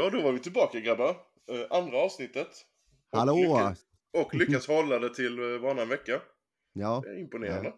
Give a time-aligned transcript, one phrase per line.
[0.00, 1.10] Ja, då var vi tillbaka grabbar.
[1.10, 2.48] Uh, andra avsnittet.
[3.12, 3.34] Och Hallå!
[3.36, 3.78] Lyckas,
[4.12, 6.20] och lyckas hålla det till uh, varannan vecka.
[6.72, 7.02] Ja.
[7.04, 7.72] Det är imponerande.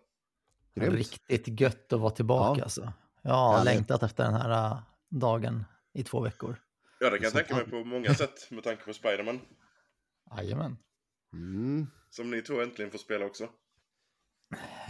[0.75, 0.91] Ja.
[0.91, 2.65] Riktigt gött att vara tillbaka ja.
[2.65, 2.93] alltså.
[3.23, 4.79] Jag har ja, längtat efter den här uh,
[5.11, 5.65] dagen
[5.95, 6.57] i två veckor.
[7.01, 9.41] Ja, det kan jag tänka mig på många sätt med tanke på Spiderman.
[10.37, 10.77] Jajamän.
[11.33, 11.87] Mm.
[12.11, 13.49] Som ni två äntligen får spela också.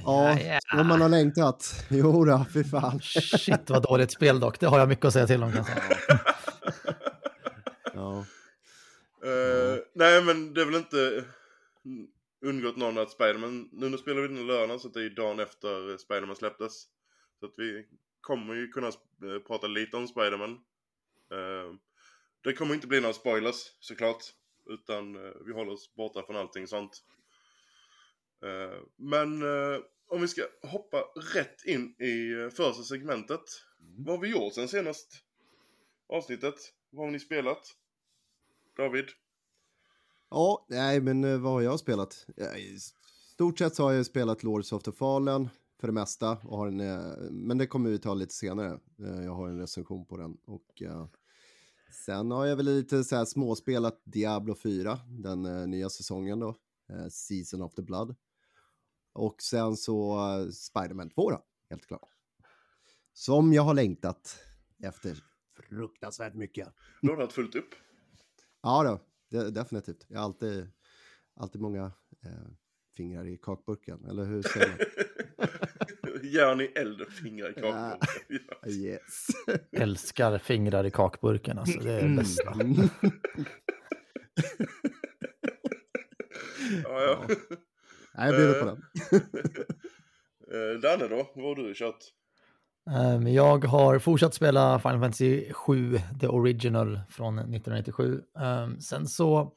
[0.05, 1.87] Ja, ja, om man har längtat.
[1.91, 3.01] Jo då, fy fan.
[3.01, 5.73] Shit vad dåligt spel dock, det har jag mycket att säga till om kanske.
[9.25, 11.25] Uh, nej, men det är väl inte
[12.41, 15.41] undgått någon att Spiderman, nu när spelar vi den lördagen så det är ju dagen
[15.41, 16.87] efter Spiderman släpptes.
[17.41, 17.87] Så att vi
[18.21, 20.51] kommer ju kunna eh, prata lite om Spiderman.
[21.33, 21.75] Uh,
[22.41, 24.25] det kommer inte bli några spoilers såklart.
[24.67, 27.05] Utan uh, vi håller oss borta från allting sånt.
[28.97, 29.43] Men
[30.07, 31.01] om vi ska hoppa
[31.35, 33.41] rätt in i första segmentet.
[33.81, 34.05] Mm.
[34.05, 35.25] Vad har vi gjort sen senast
[36.09, 36.55] avsnittet?
[36.91, 37.77] Vad har ni spelat?
[38.77, 39.09] David?
[40.35, 42.27] Ja, nej, men vad har jag spelat?
[42.59, 42.79] I
[43.33, 45.49] stort sett så har jag spelat Lords of the Fallen
[45.81, 46.31] för det mesta.
[46.31, 46.79] Och har en,
[47.47, 48.79] men det kommer vi ta lite senare.
[48.97, 50.37] Jag har en recension på den.
[50.45, 50.83] Och
[51.93, 56.49] Sen har jag väl lite så här småspelat Diablo 4, den uh, nya säsongen då,
[56.93, 58.17] uh, Season of the Blood.
[59.13, 60.19] Och sen så
[60.53, 62.09] Spiderman 2 då, helt klart.
[63.13, 64.39] Som jag har längtat
[64.83, 65.25] efter
[65.69, 66.69] fruktansvärt mycket.
[67.03, 67.75] Du har haft fullt upp?
[68.63, 69.01] Ja, då,
[69.33, 70.05] det, definitivt.
[70.09, 70.67] Jag har alltid,
[71.37, 71.93] alltid många
[72.97, 74.79] fingrar i kakburken, eller hur säger man?
[76.23, 77.99] Gör ni äldre fingrar i kakburken?
[78.29, 78.69] Ja.
[78.71, 79.27] Yes.
[79.73, 81.81] Älskar fingrar i kakburken, alltså.
[81.81, 82.53] Det är det bästa.
[82.53, 82.75] Mm.
[86.85, 87.27] ja, ja.
[88.15, 88.83] Nej, jag bjuder på den.
[90.53, 91.33] Eh, Danne då?
[91.35, 92.05] Vad har du kört?
[92.91, 98.23] Um, jag har fortsatt spela Final Fantasy 7, The Original från 1997.
[98.35, 99.53] Um, ehm, sen så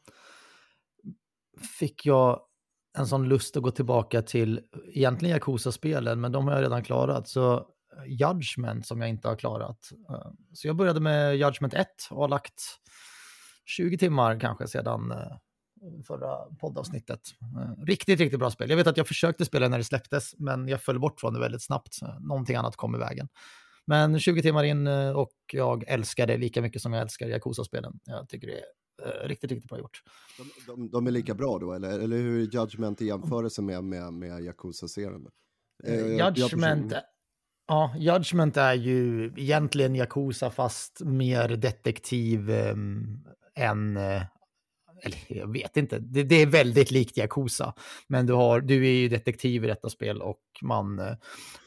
[1.79, 2.41] fick jag
[2.97, 7.27] en sån lust att gå tillbaka till egentligen Yakuza-spelen, men de har jag redan klarat.
[7.27, 7.63] Så eh,
[8.05, 9.89] Judgment som jag inte har klarat.
[10.09, 12.61] Um, så jag började med Judgment 1 och har lagt
[13.65, 15.37] 20 timmar kanske sedan eh,
[16.07, 17.21] förra poddavsnittet.
[17.41, 18.69] Eh, riktigt, riktigt bra spel.
[18.69, 21.39] Jag vet att jag försökte spela när det släpptes, men jag föll bort från det
[21.39, 21.97] väldigt snabbt.
[22.19, 23.27] Någonting annat kom i vägen.
[23.87, 27.99] Men 20 timmar in och jag älskar det lika mycket som jag älskar Yakuza-spelen.
[28.05, 28.65] Jag tycker det är
[29.03, 30.03] Eh, riktigt, riktigt bra gjort.
[30.37, 33.83] De, de, de, är lika bra då, eller, eller hur är Judgment i jämförelse med,
[33.83, 35.27] med, med Yakuza-serien?
[35.83, 36.93] Eh, Judgment,
[37.67, 42.75] ja, Judgment är ju egentligen Yakuza fast mer detektiv eh,
[43.55, 43.97] än...
[43.97, 44.21] Eh,
[45.03, 47.73] eller jag vet inte, det, det, är väldigt likt Yakuza.
[48.07, 51.15] Men du, har, du är ju detektiv i detta spel och man eh,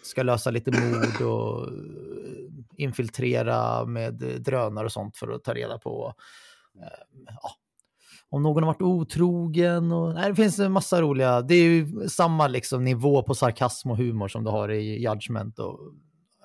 [0.02, 1.72] ska lösa lite mord och eh,
[2.76, 6.14] infiltrera med eh, drönare och sånt för att ta reda på
[7.42, 7.50] ja,
[8.30, 9.92] om någon har varit otrogen.
[9.92, 13.90] Och, nej, det finns en massa roliga, det är ju samma liksom nivå på sarkasm
[13.90, 15.58] och humor som du har i Judgment.
[15.58, 15.78] Och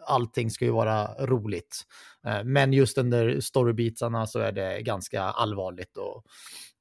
[0.05, 1.81] allting ska ju vara roligt.
[2.27, 6.25] Ehm, men just under storybeatsarna så är det ganska allvarligt och,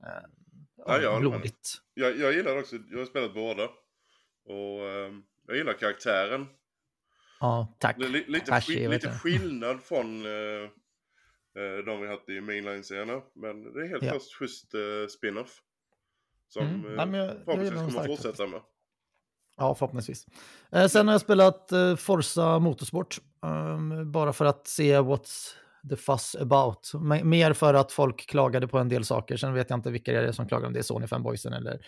[0.06, 0.22] eh,
[0.86, 1.74] ja, ja, blodigt.
[1.94, 3.64] Jag, jag gillar också, jag har spelat båda.
[4.44, 5.12] Och eh,
[5.46, 6.46] jag gillar karaktären.
[7.40, 7.98] Ja, tack.
[7.98, 10.70] Lite, Ashi, lite skillnad från eh,
[11.56, 13.22] Eh, de vi haft i mainline-serierna.
[13.34, 14.18] Men det är helt ja.
[14.38, 15.62] schysst uh, spin-off.
[16.48, 16.84] Som mm.
[16.84, 18.60] uh, Nej, jag, förhoppningsvis jag kommer fortsätta med.
[19.56, 20.26] Ja, förhoppningsvis.
[20.72, 23.18] Eh, sen har jag spelat eh, Forza Motorsport.
[23.42, 25.54] Um, bara för att se what's
[25.88, 26.92] the fuss about.
[26.94, 29.36] M mer för att folk klagade på en del saker.
[29.36, 31.86] Sen vet jag inte vilka det är som klagar, om det är Sony fanboysen eller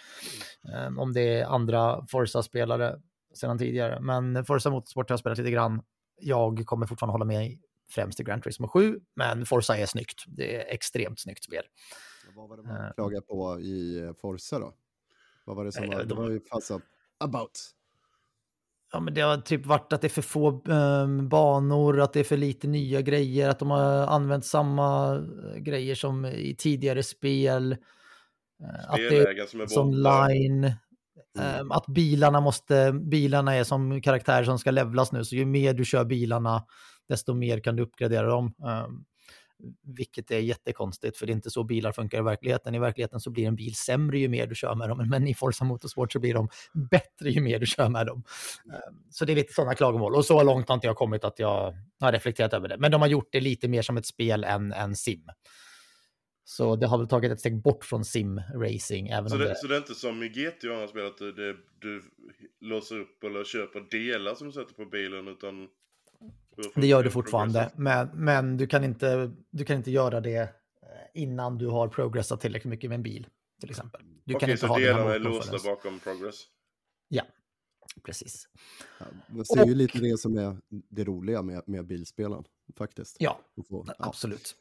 [0.87, 3.01] um, om det är andra Forza-spelare
[3.35, 4.01] sedan tidigare.
[4.01, 5.83] Men Forza Motorsport har jag spelat lite grann.
[6.21, 7.59] Jag kommer fortfarande hålla med
[7.91, 10.25] främst i Grand Turismo 7, men Forza är snyggt.
[10.27, 11.65] Det är extremt snyggt spel.
[12.35, 14.75] Vad var det man uh, klagade på i eh, Forza då?
[15.45, 16.81] Vad var det som uh, var, det var ju fassa
[17.25, 17.75] about?
[18.93, 22.21] Ja, men det har typ varit att det är för få um, banor, att det
[22.21, 27.03] är för lite nya grejer, att de har använt samma uh, grejer som i tidigare
[27.03, 27.73] spel.
[28.63, 30.73] Uh, att det är som, är som line.
[31.39, 31.61] Mm.
[31.61, 35.75] Um, att bilarna måste, bilarna är som karaktärer som ska levlas nu, så ju mer
[35.75, 36.65] du kör bilarna,
[37.09, 38.55] desto mer kan du uppgradera dem.
[38.59, 39.05] Um,
[39.83, 42.75] vilket är jättekonstigt, för det är inte så bilar funkar i verkligheten.
[42.75, 45.35] I verkligheten så blir en bil sämre ju mer du kör med dem, men i
[45.35, 46.49] Forza Motorsport så blir de
[46.91, 48.25] bättre ju mer du kör med dem.
[48.65, 50.15] Um, så det är lite sådana klagomål.
[50.15, 52.77] Och så långt har inte jag kommit att jag har reflekterat över det.
[52.79, 55.23] Men de har gjort det lite mer som ett spel än en sim.
[56.45, 59.29] Så det har väl tagit ett steg bort från sim-racing.
[59.29, 59.57] Så, det, det...
[59.57, 62.03] så det är inte som i GT har spelat, det, du
[62.61, 65.69] låser upp eller köper delar som du sätter på bilen, utan
[66.75, 70.49] det gör du fortfarande, men, men du, kan inte, du kan inte göra det
[71.15, 73.27] innan du har progressat tillräckligt mycket med en bil,
[73.61, 74.01] till exempel.
[74.25, 76.37] Du Okej, så delarna är låsta bakom progress.
[77.09, 77.23] Ja,
[78.03, 78.49] precis.
[78.99, 79.07] Ja,
[79.55, 82.45] det är ju lite det som är det roliga med, med bilspelen,
[82.77, 83.17] faktiskt.
[83.21, 84.57] Ja, Att få- ja, absolut.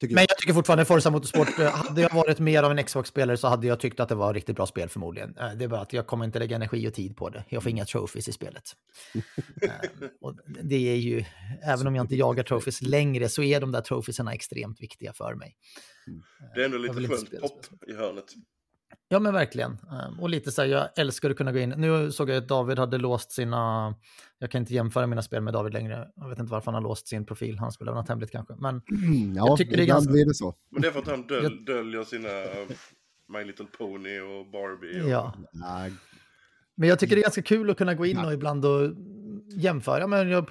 [0.00, 3.36] Tycker Men jag tycker fortfarande Forza Motorsport, eh, hade jag varit mer av en Xbox-spelare
[3.36, 5.36] så hade jag tyckt att det var ett riktigt bra spel förmodligen.
[5.38, 7.44] Eh, Det är bara att jag kommer inte lägga energi och tid på det.
[7.48, 8.72] Jag får inga trophies i spelet.
[9.62, 11.24] Eh, och det är ju,
[11.62, 15.34] även om jag inte jagar trophies längre så är de där trophiesarna extremt viktiga för
[15.34, 15.56] mig.
[16.54, 18.24] Det är ändå Jag lite skönt pop i hörnet.
[19.08, 19.72] Ja, men verkligen.
[19.90, 21.74] Eh, Och lite så här, jag älskar att kunna gå in.
[21.76, 23.94] Nu såg jag att David hade låst sina...
[24.38, 26.08] Jag kan inte jämföra mina spel med David längre.
[26.16, 27.58] Jag vet inte varför han har låst sin profil.
[27.58, 28.54] Han spelar något hemligt kanske.
[28.58, 30.54] Men Mm, Ja, tycker det är ganska- blir det så.
[30.70, 32.70] Men det är för att han döl, döljer sina uh,
[33.28, 35.02] My Little Pony och Barbie.
[35.02, 35.08] Och...
[35.08, 35.34] ja,
[36.74, 38.90] Men jag tycker det är ganska kul att kunna gå in och ibland och
[39.48, 40.06] jämföra.
[40.06, 40.46] Men jag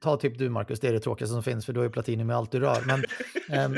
[0.00, 2.26] tar typ du Marcus, det är det tråkigaste som finns för du har ju platinum
[2.26, 2.82] med allt du rör.
[2.86, 3.04] Men
[3.48, 3.76] ehm,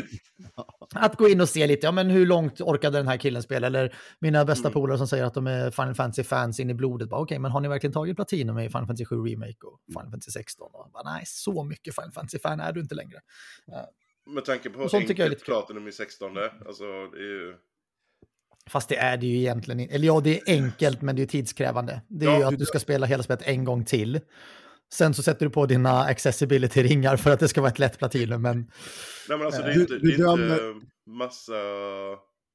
[0.95, 3.67] att gå in och se lite, ja men hur långt orkade den här killen spela?
[3.67, 4.73] Eller mina bästa Mm.
[4.73, 7.09] polare som säger att de är Final Fantasy-fans in i blodet.
[7.09, 10.11] Bara, Okej, men har ni verkligen tagit platinum i Final Fantasy 7 Remake och Final
[10.11, 10.71] Fantasy 16?
[10.73, 13.19] Och bara, Nej, så mycket Final Fantasy-fan är du inte längre.
[14.35, 15.45] Med tanke på hur Och sånt tycker jag är enkelt.
[15.47, 16.67] Platinum i 16 är.
[16.67, 17.57] Alltså det är ju...
[18.71, 19.95] Fast det är det ju egentligen inte.
[19.95, 22.01] Eller ja, det är enkelt, men det är tidskrävande.
[22.09, 24.21] Det är Ja, ju att du ska spela hela spelet en gång till.
[24.95, 28.43] Sen så sätter du på dina accessibility-ringar för att det ska vara ett lätt platinum.
[28.43, 28.57] Men
[29.29, 31.55] Nej men alltså det är Du- inte, du det är inte massa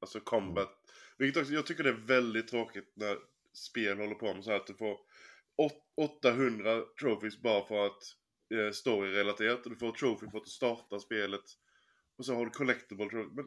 [0.01, 0.69] alltså combat.
[1.17, 3.15] Vilket också, jag tycker det är väldigt tråkigt när
[3.53, 4.95] spel håller på med så här att du får
[5.57, 5.83] åt-
[6.25, 8.01] 800 trophies bara för att
[8.53, 9.63] eh, story-relaterat.
[9.65, 11.43] Och du får trophy för att du startar spelet.
[12.17, 13.29] Och så har du collectible trophy.
[13.35, 13.45] Men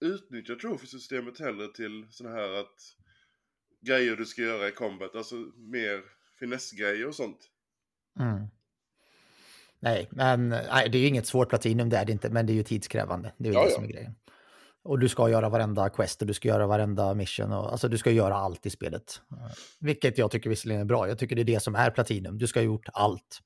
[0.00, 2.74] utnyttja trophy-systemet hellre till såna här att
[3.80, 5.14] grejer du ska göra i combat.
[5.16, 6.02] Alltså mer
[6.38, 7.38] finessgrejer och sånt.
[8.20, 8.46] Mm.
[9.80, 12.52] Nej, men nej, det är ju inget svårt platinum, det är det inte, men det
[12.52, 13.32] är ju tidskrävande.
[13.38, 13.74] Det är ju Ja, det ja.
[13.74, 14.14] som är grejen.
[14.82, 17.52] Och du ska göra varenda quest och du ska göra varenda mission.
[17.52, 19.20] Och, alltså du ska göra allt i spelet.
[19.32, 21.08] Eh, Vilket jag tycker visserligen är bra.
[21.08, 22.38] Jag tycker det är det som är platinum.
[22.38, 23.42] Du ska ha gjort allt.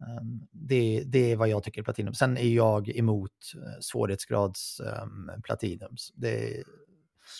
[0.00, 2.14] Um, det, det är vad jag tycker är platinum.
[2.14, 6.12] Sen är jag emot uh, svårighetsgrads um, platinums.
[6.14, 6.64] Det,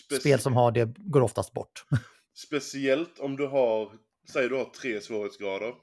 [0.09, 1.85] Speci- spel som har det går oftast bort.
[2.33, 3.91] Speciellt om du har,
[4.31, 5.73] säg du har tre svårighetsgrader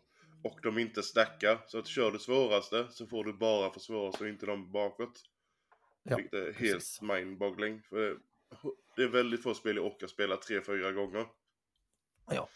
[0.44, 1.64] och de inte stackar.
[1.66, 5.20] Så att kör du svåraste så får du bara för svåraste och inte de bakåt.
[6.02, 7.82] Ja, Vilket är helt mindboggling.
[8.96, 11.26] Det är väldigt få spel jag orkar spela tre, fyra gånger.
[12.30, 12.48] Ja.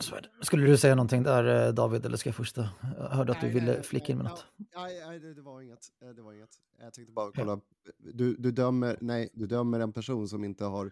[0.00, 0.44] Så är det.
[0.44, 2.54] Skulle du säga någonting där eh, David, eller ska jag först?
[2.56, 2.68] då?
[2.98, 4.46] Jag hörde att du Nej, ville nej, flika in med något.
[4.76, 5.78] Nej, nej, det, var inget.
[6.02, 6.50] Eh, Det var inget.
[6.80, 7.60] Jag tänkte bara kolla.
[7.98, 10.90] Du, du, dömer, nej, du dömer en person som inte har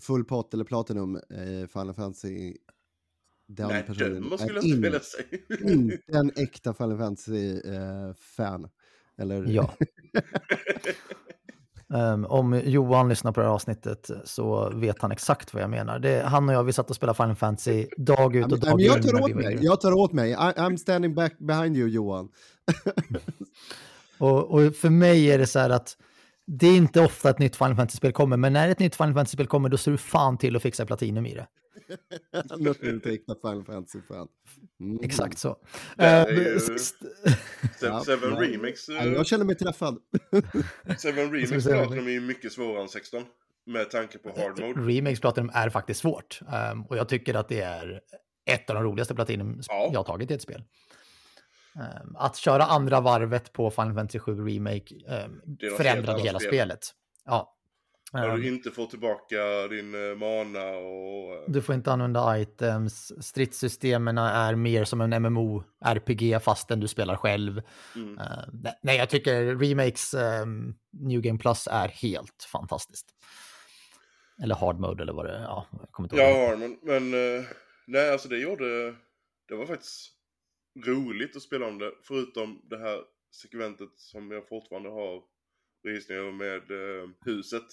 [0.00, 2.56] full pott eller platinum i Final Fantasy.
[3.48, 5.26] Den Nej, personen dömer skulle jag inte in- vilja säga.
[5.72, 8.68] inte en äkta Final Fantasy-fan.
[9.16, 9.44] eller?
[9.46, 9.74] Ja.
[11.94, 15.98] Ehm, om Johan lyssnar på det här avsnittet så vet han exakt vad jag menar.
[15.98, 18.86] Det, han och jag, vi satt och spelade Final Fantasy dag ut och dag in.
[18.86, 19.58] jag tar åt mig.
[19.60, 20.30] Jag tar åt mig.
[20.30, 22.28] I, I'm standing back behind you, Johan.
[24.18, 25.96] Och, och för mig är det så här att
[26.46, 29.46] det är inte ofta ett nytt Final Fantasy-spel kommer, men när ett nytt Final Fantasy-spel
[29.46, 31.46] kommer då ser du fan till att fixa platinum i det.
[32.58, 34.28] Du inte äkta Final Fantasy-fan.
[34.80, 34.98] Mm.
[35.02, 35.56] Exakt så.
[35.96, 37.36] Är Ehm, ju- Seven,
[37.80, 38.40] Ja, Seven ja.
[38.42, 39.98] Remix, Ja, eh, jag känner mig träffad.
[40.98, 43.22] Seven vi Remix Platinum är ju mycket svårare än 16.
[43.66, 44.80] Med tanke på hard mode.
[44.92, 46.40] Remakes Platinum är faktiskt svårt.
[46.52, 48.00] Ehm, och jag tycker att det är
[48.50, 49.88] ett av de roligaste Platinum Ja.
[49.92, 50.62] jag har tagit i ett spel.
[51.80, 56.38] Ehm, att köra andra varvet på Final Fantasy 7 Remake um, Det helt förändrade hela
[56.38, 56.50] spel.
[56.50, 56.80] spelet.
[57.24, 57.52] Ja.
[58.14, 61.34] Ehm, du inte får tillbaka din eh, mana och...
[61.34, 63.12] eh, du får inte använda items.
[63.24, 67.62] Stridssystemen är mer som en MMO-RPG fastän du spelar själv.
[67.96, 68.18] Mm.
[68.18, 73.06] Ehm, nej- jag tycker Remakes ehm, New Game Plus är helt fantastiskt.
[74.42, 75.42] Eller Hard Mode eller vad det är.
[75.42, 76.30] Ja, jag kommer inte ihåg.
[76.36, 76.78] Ja, Armon.
[76.82, 77.44] Men eh,
[77.86, 78.94] nej, alltså det gjorde...
[79.48, 80.12] Det var faktiskt
[80.84, 81.92] roligt att spela om det.
[82.02, 85.22] Förutom det här segmentet som jag fortfarande har
[85.84, 87.64] rysningar med eh, huset.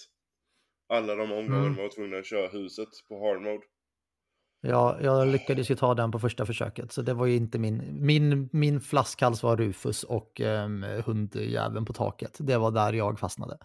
[0.90, 1.76] Alla de omgångar Mm.
[1.76, 3.64] var tvungna att köra huset på hard mode.
[4.62, 8.06] Ja, jag lyckades ju ta den på första försöket, så det var ju inte min...
[8.06, 12.38] Min, min flaskhals var Rufus och um, hundjäveln på taket.
[12.40, 13.58] Det var där jag fastnade.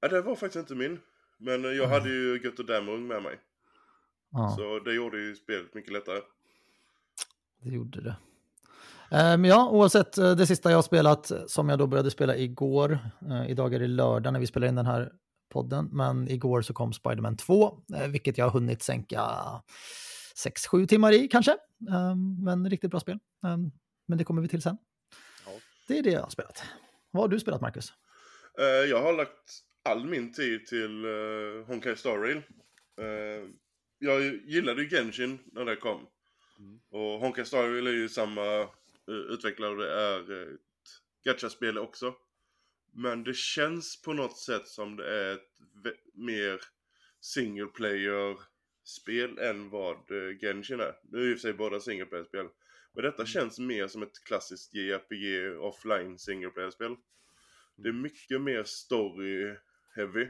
[0.00, 1.00] Ja, det var faktiskt inte min.
[1.38, 3.40] Men eh, jag hade ju Götte Damrung med mig.
[4.30, 6.20] Ja, Så det gjorde ju spelet mycket lättare.
[7.62, 8.16] Det gjorde det.
[9.16, 12.36] Eh, Men ja, oavsett, eh, det sista jag har spelat, som jag då började spela
[12.36, 12.98] igår,
[13.30, 15.12] eh, idag är det lördag när vi spelar in den här
[15.52, 19.22] podden, men igår så kom Spider-Man 2, eh, vilket jag har hunnit sänka
[20.34, 21.56] 6-7 timmar i kanske.
[22.44, 23.18] Men riktigt bra spel.
[24.08, 24.76] Men det kommer vi till sen.
[25.46, 25.50] Ja.
[25.88, 26.62] Det är det jag har spelat.
[27.10, 27.92] Vad har du spelat, Marcus?
[28.90, 31.04] Jag har lagt all min tid till
[31.66, 32.42] Honkai Star Rail.
[33.98, 36.00] Jag gillade ju Genshin när det kom.
[36.62, 36.80] Mm.
[36.88, 38.68] Och Honkai Star Rail är ju samma uh,
[39.08, 40.60] utvecklare, det är ett
[41.24, 42.14] gacha-spel också.
[42.92, 45.48] Men det känns på något sätt som det är ett
[46.14, 46.60] mer
[47.20, 50.94] single player-spel än vad uh, Genshin är.
[51.02, 52.48] Nu är ju för sig båda single player-spel.
[52.92, 53.26] Men detta mm.
[53.26, 56.96] känns mer som ett klassiskt JRPG offline single player-spel.
[57.76, 59.56] Det är mycket mer story
[59.94, 60.28] heavy.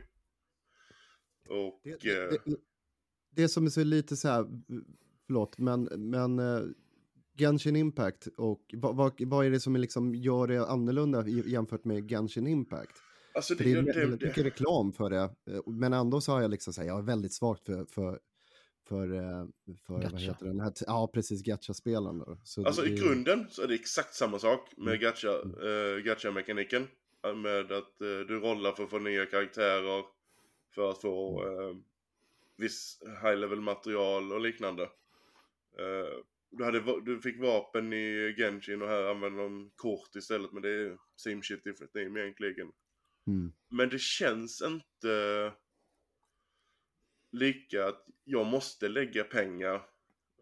[1.49, 1.81] Och...
[1.85, 2.57] Det, det, det,
[3.31, 4.47] det som är så lite så här,
[5.33, 6.71] förlåt, men, men uh,
[7.39, 12.09] Genshin Impact och vad, vad, vad är det som liksom gör det annorlunda jämfört med
[12.09, 12.97] Genshin Impact?
[13.35, 16.43] Alltså det, det, är det, det, mycket reklam för det, eh, men ändå så har
[16.43, 18.21] jag liksom här, jag är väldigt svagt för, för
[18.89, 19.47] för, eh,
[19.87, 20.13] för gacha.
[20.13, 22.25] vad heter den här, ja precis, gacha-spelen.
[22.65, 25.01] Alltså i grunden så är det exakt samma sak med mm.
[25.01, 26.89] gacha, uh, gacha-mekaniken.
[27.37, 30.05] Med att uh, du rollar för att få nya karaktärer,
[30.75, 31.77] för att få uh,
[32.57, 34.89] viss high-level material och liknande.
[35.81, 40.63] Uh, du, hade, du fick vapen i Genshin och här använder de kort istället men
[40.63, 42.73] det är same shit different name egentligen.
[43.27, 43.53] Mm.
[43.69, 45.53] Men det känns inte
[47.33, 49.75] lika att jag måste lägga pengar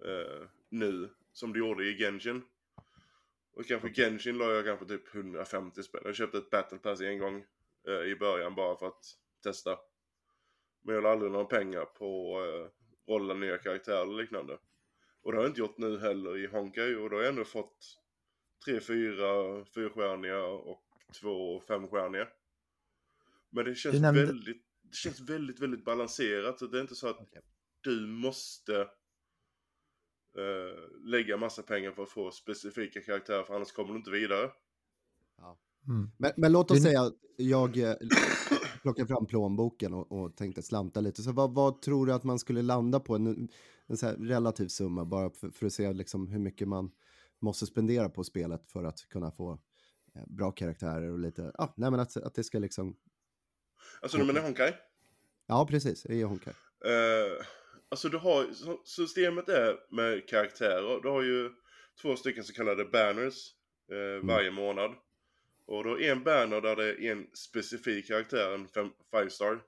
[0.04, 2.42] uh, nu som det gjorde i Genshin.
[3.52, 6.02] Och kanske Genshin la jag kanske typ 150 spänn.
[6.04, 7.44] Jag köpte ett battle pass en gång
[7.88, 9.04] uh, i början bara för att
[9.42, 9.78] testa.
[10.82, 12.68] Men jag la aldrig några pengar på uh,
[13.12, 14.58] rolla nya karaktärer eller liknande.
[15.22, 17.44] Och det har jag inte gjort nu heller i Honkai och då har jag ändå
[17.44, 18.00] fått
[18.64, 20.82] tre, fyra fyrstjärniga och
[21.20, 22.28] två femstjärniga.
[23.50, 24.26] Men det känns nämnde...
[24.26, 26.58] väldigt, det känns väldigt, väldigt balanserat.
[26.58, 27.42] Så det är inte så att okay.
[27.80, 28.72] du måste
[30.38, 34.50] uh, lägga massa pengar för att få specifika karaktärer för annars kommer du inte vidare.
[35.36, 35.58] Ja.
[35.88, 36.10] Mm.
[36.18, 36.82] Men, men, låt oss det...
[36.82, 37.76] säga att jag
[38.82, 41.22] plockar fram plånboken och, och tänkte slanta lite.
[41.22, 43.14] Så vad, vad, tror du att man skulle landa på?
[43.14, 43.48] En,
[43.86, 46.90] en så relativ summa bara för, för, att se liksom hur mycket man
[47.38, 49.52] måste spendera på spelet för att kunna få
[50.14, 52.96] eh, bra karaktärer och lite, ja, nej men att, att det ska liksom...
[54.02, 54.72] Alltså du menar Honkai?
[55.46, 56.52] Ja, precis, det är Honkai.
[56.86, 57.44] Uh,
[57.88, 58.46] alltså du har,
[58.84, 61.50] systemet är med karaktärer, du har ju
[62.02, 63.54] två stycken så kallade banners
[63.92, 64.26] uh, mm.
[64.26, 64.90] varje månad.
[65.70, 69.62] Och då en banner där det är en specifik karaktär, en 5 star.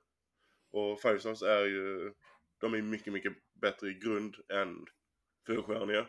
[0.70, 2.12] Och 5 stars är ju,
[2.60, 4.86] de är mycket, mycket bättre i grund än
[5.46, 6.06] fyrstjärniga.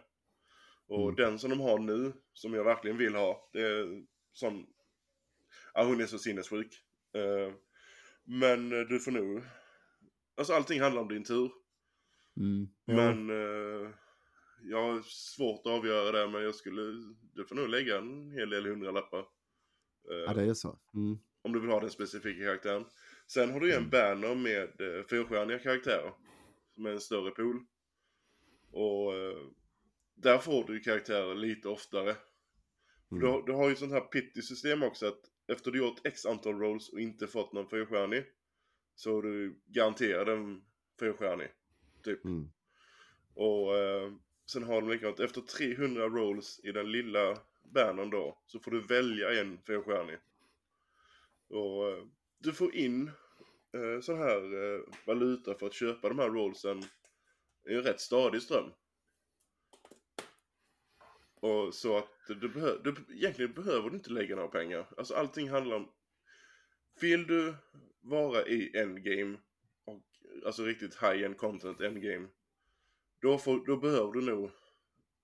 [0.87, 1.15] Och mm.
[1.15, 4.67] den som de har nu, som jag verkligen vill ha, det är som...
[5.73, 6.81] Ja, hon är så sinnessjuk.
[7.17, 7.53] Uh,
[8.23, 9.43] men du får nog...
[10.37, 11.51] Alltså allting handlar om din tur.
[12.37, 12.67] Mm.
[12.85, 12.93] Ja.
[12.93, 13.89] Men uh,
[14.61, 16.81] jag har svårt att avgöra det, men jag skulle...
[17.33, 19.32] Du får nog lägga en hel del hundralappar.
[20.03, 20.79] Ja, det är så.
[20.93, 21.17] Mm.
[21.41, 22.85] Om du vill ha den specifika karaktären.
[23.27, 26.13] Sen har du ju en banner med uh, fyrstjärniga karaktärer
[26.75, 27.65] som är en större pool.
[28.71, 29.37] Och eh,
[30.15, 32.15] där får du karaktärer lite oftare.
[33.11, 33.23] Mm.
[33.23, 36.89] Du, du, har ju sånt här pitty-system också att efter du gjort x antal rolls
[36.89, 38.23] och inte fått någon fyrstjärnig
[38.95, 40.61] så är du garanterad en
[40.99, 41.47] fyrstjärnig.
[42.03, 42.25] Typ.
[42.25, 42.49] Mm.
[43.33, 44.11] Och eh,
[44.51, 48.81] sen har de likadant, efter 300 rolls i den lilla bannern då så får du
[48.81, 50.17] välja en fyrstjärnig.
[51.49, 52.03] Och eh,
[52.39, 53.07] du får in
[53.73, 56.83] eh, sån här eh, valuta för att köpa de här rollsen
[57.69, 58.71] i en rätt stadig ström.
[61.35, 64.87] Och så att du behö du, egentligen behöver du inte lägga några pengar.
[64.97, 65.91] Alltså allting handlar om,
[67.01, 67.55] vill du
[68.01, 69.37] vara i endgame,
[69.85, 70.03] och,
[70.45, 72.27] alltså riktigt high-end content endgame,
[73.21, 74.51] då, får, då behöver du nog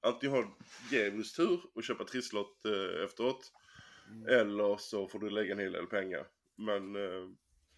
[0.01, 0.57] antingen ha
[0.91, 3.51] djävulskt tur och köpa trisslott eh, efteråt.
[4.09, 4.27] Mm.
[4.27, 6.27] Eller så får du lägga en hel del pengar.
[6.55, 7.29] Men eh,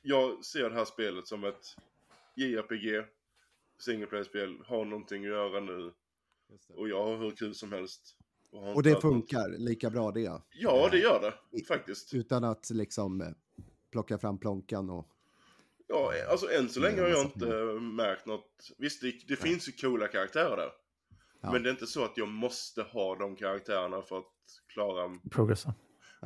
[0.02, 1.76] jag ser det här spelet som ett
[2.36, 3.06] JRPG,
[3.80, 5.94] single player-spel, har någonting att göra nu.
[6.68, 8.18] Och jag har hur kul som helst.
[8.52, 9.60] Och, och det funkar något.
[9.60, 10.42] lika bra det?
[10.52, 12.14] Ja, det gör det faktiskt.
[12.14, 13.28] Utan att liksom eh,
[13.92, 15.08] plocka fram plånkan och...
[15.88, 17.46] Ja, alltså än så länge har jag inte
[17.82, 18.72] märkt något.
[18.78, 20.72] Visst, det, det finns ju coola karaktärer där.
[21.42, 21.52] Ja.
[21.52, 25.16] Men det är inte så att jag måste ha de karaktärerna för att klara...
[25.32, 25.74] Progressa.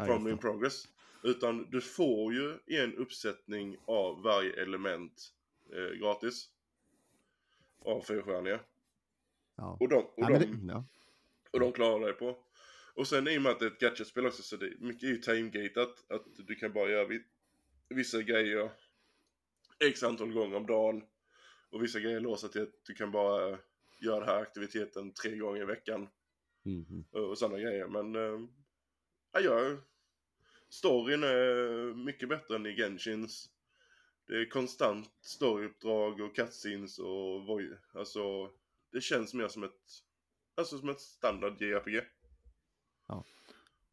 [0.06, 0.88] From min progress.
[1.24, 5.34] Utan du får ju en uppsättning av varje element
[5.74, 6.50] eh, gratis.
[7.86, 8.60] Av fyrstjärniga.
[9.56, 9.78] Ja.
[9.80, 10.86] Och de, och, ja, de, det, ja.
[11.52, 12.38] och de klarar dig på.
[12.96, 15.04] Och sen i och med att det är ett gadgetspel också så det är mycket
[15.04, 16.12] är ju timegatat.
[16.12, 17.20] Att du kan bara göra
[17.90, 18.72] vissa grejer
[19.80, 21.04] x antal gånger om dagen.
[21.70, 23.58] Och vissa grejer låser till att du kan bara
[23.98, 26.08] göra den här aktiviteten tre gånger i veckan.
[26.66, 27.06] Mm.
[27.12, 27.88] Och sådana grejer.
[27.88, 29.78] Men äh, jag
[30.70, 33.50] storyn är mycket bättre än i Genshins.
[34.28, 37.80] Det är konstant storyuppdrag och cutscenes och voice.
[37.94, 38.50] Alltså,
[38.92, 39.72] det känns mer som ett,
[40.58, 42.02] alltså som ett standard JRPG.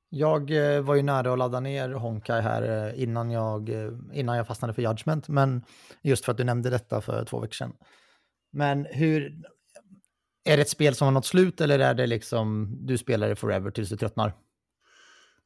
[0.09, 4.37] Jag eh, var ju nära att ladda ner Honkai här eh, innan jag, eh, innan
[4.37, 5.65] jag fastnade för Judgment, men
[6.03, 7.73] just för att du nämnde detta för två veckor sedan.
[8.51, 9.43] Men hur,
[10.45, 13.37] är det ett spel som har något slut eller är det liksom du spelar det
[13.37, 14.33] forever tills du tröttnar?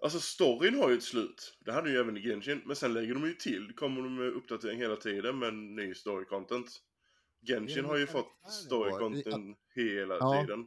[0.03, 1.59] Alltså storyn har ju ett slut.
[1.65, 2.63] Det hade ju även i Genshin.
[2.67, 6.25] Men sen lägger de ju till, kommer de med uppdatering hela tiden med ny story
[6.25, 6.67] content.
[7.47, 8.27] Genshin har ju fått
[8.67, 10.43] story content hela Ja.
[10.43, 10.67] tiden.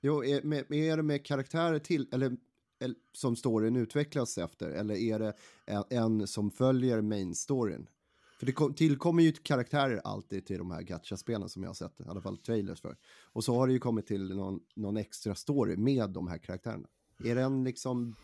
[0.00, 2.36] Jo, är, med, är det med karaktärer till, eller,
[2.80, 5.32] eller som storyn utvecklas efter, eller är det
[5.66, 7.88] en, en som följer main storyn?
[8.38, 12.00] För det kom, tillkommer ju karaktärer alltid till de här gacha-spelen som jag har sett,
[12.00, 12.96] i alla fall trailers för.
[13.32, 16.88] Och så har det ju kommit till någon, någon extra story med de här karaktärerna.
[17.24, 18.14] Är den liksom,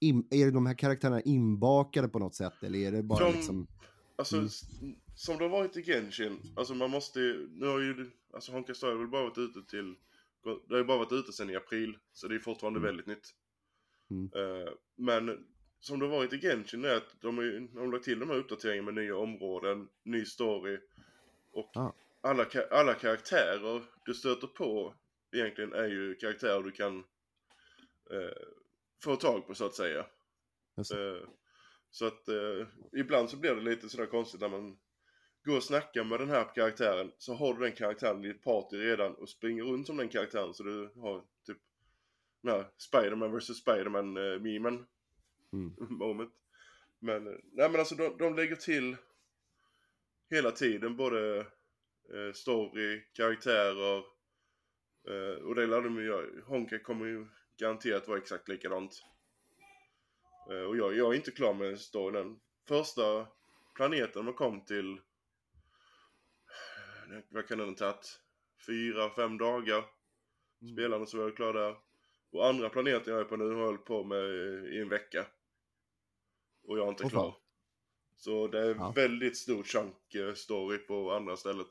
[0.00, 3.66] in, är de här karaktärerna inbakade på något sätt, eller är det bara De- liksom,
[4.18, 4.48] Alltså, Mm.
[5.16, 8.74] som det har varit i Genshin, alltså man måste ju, nu har ju, alltså Honkai
[8.74, 9.94] Star har väl bara varit ute till,
[10.68, 12.86] det har ju bara varit ute sedan i april, så det är fortfarande Mm.
[12.88, 13.34] väldigt nytt.
[14.10, 14.24] Mm.
[14.34, 15.38] Eh, men
[15.80, 17.38] som det varit i Genshin är att de
[17.76, 20.78] har lagt till de här uppdateringarna med nya områden, ny story
[21.52, 21.92] och Ah.
[22.20, 24.94] alla, alla karaktärer du stöter på
[25.32, 26.98] egentligen är ju karaktärer du kan
[28.10, 28.42] eh,
[29.04, 30.06] få tag på så att säga.
[30.78, 31.28] Eh,
[31.90, 34.78] så att eh, ibland så blir det lite sådär konstigt när man
[35.44, 38.76] går och snackar med den här karaktären så har du den karaktären i ett party
[38.76, 41.58] redan och springer runt som den karaktären så du har typ
[42.42, 44.38] den här Spiderman vs Spiderman eh,
[45.52, 45.74] Mm.
[45.98, 46.32] moment.
[46.98, 48.96] Men, eh, nej men alltså de, de lägger till
[50.30, 51.38] hela tiden både
[52.14, 53.98] eh, story, karaktärer
[55.08, 56.26] eh, och det lär de ju göra.
[56.44, 57.26] Honka kommer ju
[57.58, 59.02] garanterat vara exakt likadant.
[60.50, 62.40] Eh, och jag, jag är inte klar med storyn.
[62.68, 63.26] Första
[63.74, 64.92] planeten man kom till,
[67.10, 68.20] eh, vad kan den ha tagit?
[68.66, 69.84] Fyra, fem dagar.
[70.62, 70.74] Mm.
[70.74, 71.76] Spelarna så var jag klar där.
[72.32, 74.24] Och andra planeten jag är på nu har jag hållit på med
[74.74, 75.26] i en vecka.
[76.68, 77.34] Och jag är inte Åh, klar.
[78.18, 78.92] Så det är Ja.
[78.96, 81.66] väldigt stor chunk eh, story på andra stället.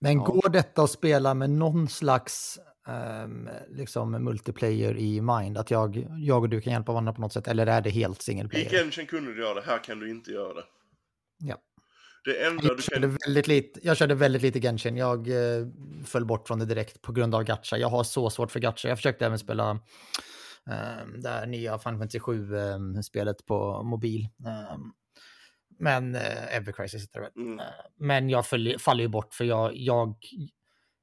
[0.00, 0.24] Men Ja.
[0.24, 5.58] går detta att spela med någon slags ehm, liksom multiplayer i mind?
[5.58, 7.48] Att jag, jag och du kan hjälpa varandra på något sätt?
[7.48, 8.70] Eller är det helt single I player?
[8.70, 10.64] Genshin kunde du göra det, här kan du inte göra det.
[11.38, 11.56] Ja.
[12.24, 13.18] Det enda Jag du körde, kan...
[13.26, 14.96] väldigt lite, jag körde väldigt lite Genshin.
[14.96, 15.66] Jag eh,
[16.04, 17.78] föll bort från det direkt på grund av gacha.
[17.78, 18.88] Jag har så svårt för gacha.
[18.88, 19.80] Jag försökte även spela
[21.22, 24.28] det här nya Final Fantasy 7-spelet på mobil.
[24.46, 24.78] Eh,
[25.78, 27.46] men eh, Ever Crisis heter det väl.
[27.46, 27.64] Mm.
[27.96, 30.16] Men jag följer, faller ju bort för jag, jag,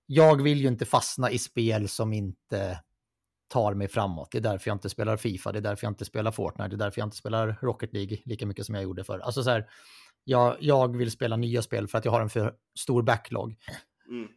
[0.06, 2.80] jag vill ju inte fastna i spel som inte
[3.48, 4.32] tar mig framåt.
[4.32, 6.76] Det är därför jag inte spelar Fifa, det är därför jag inte spelar Fortnite, det
[6.76, 9.20] är därför jag inte spelar Rocket League lika mycket som jag gjorde förr.
[9.20, 9.70] Alltså så här,
[10.24, 13.56] jag, jag vill spela nya spel för att jag har en för stor backlog.
[14.10, 14.28] Mm.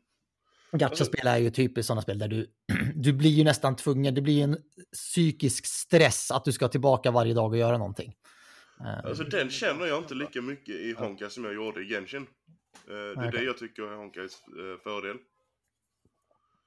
[0.72, 2.46] Gacha-spel är ju typiskt sådana spel där du,
[2.94, 4.56] du blir ju nästan tvungen, det blir ju en
[4.92, 8.14] psykisk stress att du ska tillbaka varje dag och göra någonting.
[8.80, 12.22] Eh, Alltså den känner jag inte lika mycket i Honka som jag gjorde i Genshin.
[12.22, 12.26] Eh,
[12.86, 15.16] det är Nej, det jag tycker är Honkais eh, fördel.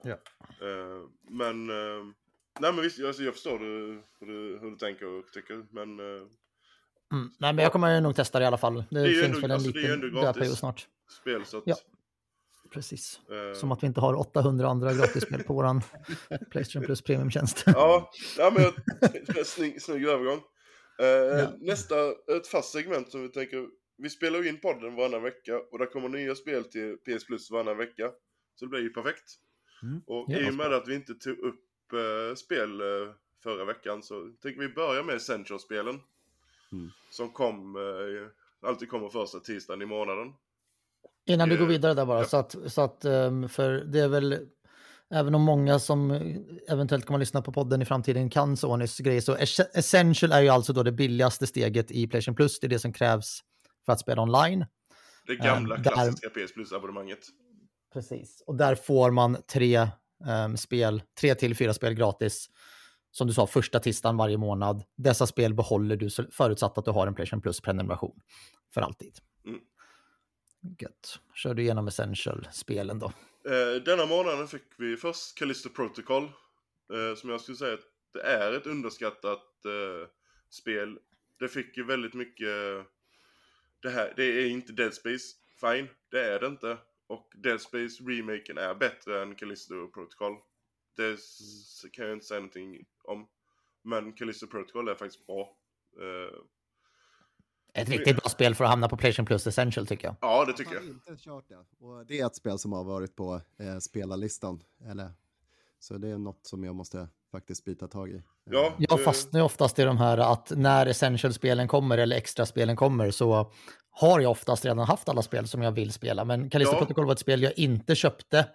[0.03, 0.17] Ja.
[1.29, 1.65] Men...
[2.59, 5.65] nej men visst, alltså, jag förstår du, hur, du, hur du tänker och tycker.
[5.71, 5.99] Men...
[5.99, 7.31] Mm.
[7.39, 8.83] Nej, men jag kommer nog testa det i alla fall.
[8.89, 10.87] Det, är ju finns ändå- väl en alltså, det ju liten dödperiod snart.
[11.21, 11.63] spel så att...
[11.65, 11.75] Ja.
[12.73, 13.19] Precis.
[13.29, 15.81] eh, Som att vi inte har 800 andra gratisspel på våran
[16.51, 17.63] Playstation Plus premiumtjänst.
[17.65, 18.63] Ja, ja men
[19.35, 20.41] jag, snygg, snygg övergång.
[20.99, 21.05] Eh,
[21.39, 21.51] Ja.
[21.59, 21.95] Nästa,
[22.37, 26.09] ett fast segment som vi tänker, vi spelar in podden varannan vecka och där kommer
[26.09, 28.11] nya spel till PS Plus varannan vecka.
[28.55, 29.31] Så det blir ju perfekt.
[29.83, 30.01] Mm.
[30.07, 32.81] Och Ja, i och med att vi inte tog upp eh, spel
[33.43, 35.99] förra veckan så tänker vi börja med Essential-spelen.
[36.71, 36.89] Mm.
[37.09, 37.77] Som kom,
[38.61, 40.33] alltid kommer första tisdagen i månaden.
[41.25, 42.25] Innan du går Eh, vidare där bara, ja.
[42.25, 44.37] så att, så att ehm, för det är väl,
[45.13, 46.11] även om många som
[46.67, 50.41] eventuellt kommer att lyssna på podden i framtiden kan Sonys grejer, så Ess- Essential är
[50.41, 53.39] ju alltså då det billigaste steget i Playstation Plus, det är det som krävs
[53.85, 54.65] för att spela online.
[55.27, 57.19] Det gamla Eh, där- klassiska PS Plus-abonnemanget.
[57.93, 58.43] Precis.
[58.45, 59.87] Och där får man tre
[60.27, 62.47] ehm, spel, tre till fyra spel gratis.
[63.13, 64.83] Som du sa, första tisdagen varje månad.
[64.97, 68.19] Dessa spel behåller du förutsatt att du har en Playstation Plus-prenumeration
[68.73, 69.13] för alltid.
[69.45, 69.59] Mm.
[70.79, 71.19] Gött.
[71.33, 73.13] Kör du igenom Essential-spelen då.
[73.45, 76.23] Eh, denna månaden fick vi först Callisto Protocol.
[76.93, 80.07] Eh, som jag skulle säga att det är ett underskattat eh,
[80.49, 80.99] spel.
[81.39, 82.47] Det fick ju väldigt mycket...
[83.81, 85.35] Det här, det är inte Dead Space.
[85.61, 86.77] Fine, det är det inte.
[87.07, 90.37] Och Dead Space remaken är bättre än Callisto Protocol.
[90.97, 93.27] Det s- kan jag inte säga någonting om.
[93.83, 95.57] Men Callisto Protocol är faktiskt bra.
[97.73, 100.15] Eh, Ett riktigt bra spel för att hamna på Playstation Plus Essential tycker jag.
[100.21, 101.85] Ja, det tycker Jag inte kört det.
[101.85, 104.63] Och det är ett spel som har varit på eh, spelarlistan.
[104.89, 105.09] Eller,
[105.79, 108.23] så det är något som jag måste faktiskt bita tag i.
[108.49, 112.75] Ja, Jag eh, fastnar ju oftast i de här att när Essential-spelen kommer eller extra-spelen
[112.75, 113.51] kommer så
[113.91, 116.25] har jag oftast redan haft alla spel som jag vill spela.
[116.25, 116.79] Men Callisto Ja.
[116.79, 118.47] Protocol var ett spel jag inte köpte.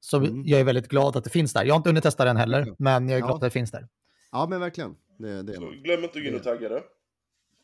[0.00, 0.42] Så Mm.
[0.46, 1.64] jag är väldigt glad att det finns där.
[1.64, 3.26] Jag har inte hunnit testa den heller, men jag är Ja.
[3.26, 3.88] glad att det finns där.
[4.32, 4.96] Ja, men verkligen.
[5.18, 6.82] Det, det glöm inte att gå in och tagga det.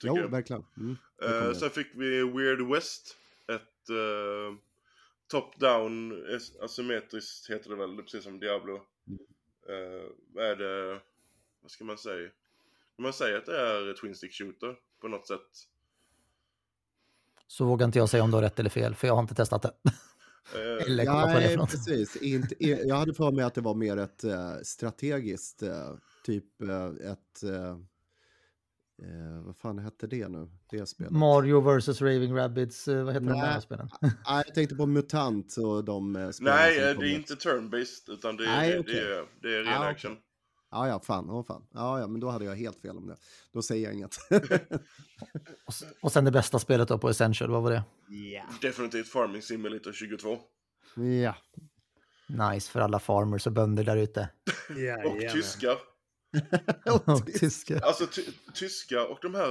[0.02, 0.28] Jo, jag.
[0.28, 0.64] verkligen.
[0.76, 1.56] Mm, jag.
[1.56, 3.16] sen fick vi Weird West.
[3.48, 4.56] Ett uh,
[5.32, 8.74] top-down as- asymmetriskt heter det väl, precis som Diablo.
[8.74, 11.00] Uh, är det,
[11.62, 12.30] vad ska man säga?
[12.98, 15.48] Man säga att det är Twin Stick Shooter på något sätt?
[17.46, 19.34] Så vågar inte jag säga om du har rätt eller fel, för jag har inte
[19.34, 19.72] testat det.
[20.86, 21.70] Eller Nej, något.
[21.70, 22.16] precis.
[22.16, 24.24] Inte, jag hade för mig att det var mer ett
[24.66, 25.62] strategiskt,
[26.24, 26.44] typ
[27.04, 27.42] ett...
[29.02, 30.48] Eh, vad fan hette det nu?
[30.70, 31.12] Det spelet.
[31.12, 32.00] Mario vs.
[32.02, 33.46] Raving Rabbids, eh, vad heter de Nej.
[33.48, 33.88] här spelen?
[34.00, 34.12] Nej,
[34.46, 38.10] jag tänkte på MUTANT och de eh, spelen nej, som eh, det är inte turn-based
[38.12, 38.94] utan det är, Nej, det, okej.
[38.94, 40.16] det är, det är ren Ah, action.
[40.70, 41.66] Ja, ja, fan, oh, fan.
[41.74, 43.16] Ja, ja, men då hade jag helt fel om det.
[43.52, 44.16] Då säger jag inget.
[45.66, 47.82] Och Och sen det bästa spelet då på Essential, vad var det?
[48.62, 50.38] Definitivt Farming Simulator 22.
[51.22, 51.36] ja.
[52.52, 54.28] Nice för alla farmers och bönder där ute.
[55.06, 55.76] Och tyskar.
[57.06, 57.78] Och tyska.
[57.78, 59.50] Alltså ty- tyska och de här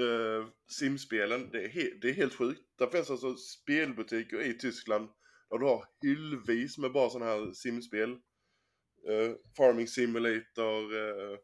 [0.00, 2.60] uh, simspelen, det är, he- det är helt sjukt.
[2.78, 5.08] Det finns alltså spelbutiker i Tyskland
[5.50, 8.10] där du har hyllvis med bara sådana här simspel.
[8.10, 11.38] Uh, Farming Simulator, uh,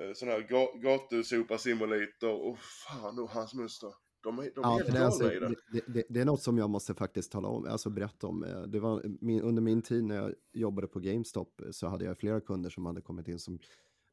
[0.00, 3.92] uh, sån här ga- gatusopa simulator och fan och hans muster.
[4.24, 5.48] De är, de är Ja, helt för det, är galna alltså, i det.
[5.48, 8.44] det, det, det, det är något som jag måste faktiskt tala om, alltså berätta om.
[8.44, 12.04] Eh, Det var min, under min tid när jag jobbade på GameStop eh, så hade
[12.04, 13.58] jag flera kunder som hade kommit in som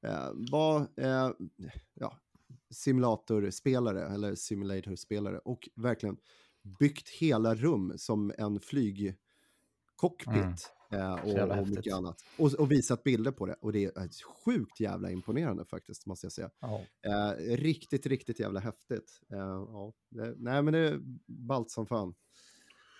[0.06, 1.30] eh, var eh,
[1.93, 2.17] ja,
[2.69, 6.17] simulatorspelare eller simulatorspelare och verkligen
[6.80, 9.17] byggt hela rum som en flygcockpit.
[10.28, 10.54] Mm.
[10.91, 12.23] Eh, och, och mycket annat.
[12.38, 13.56] Och, och visat bilder på det.
[13.62, 16.49] Och det är sjukt jävla imponerande faktiskt, måste jag säga.
[16.60, 16.86] Ja.
[17.06, 19.21] Eh, riktigt, riktigt jävla häftigt.
[19.32, 19.93] Eh, ja.
[20.10, 22.15] det, nej, men det är ballt som fan.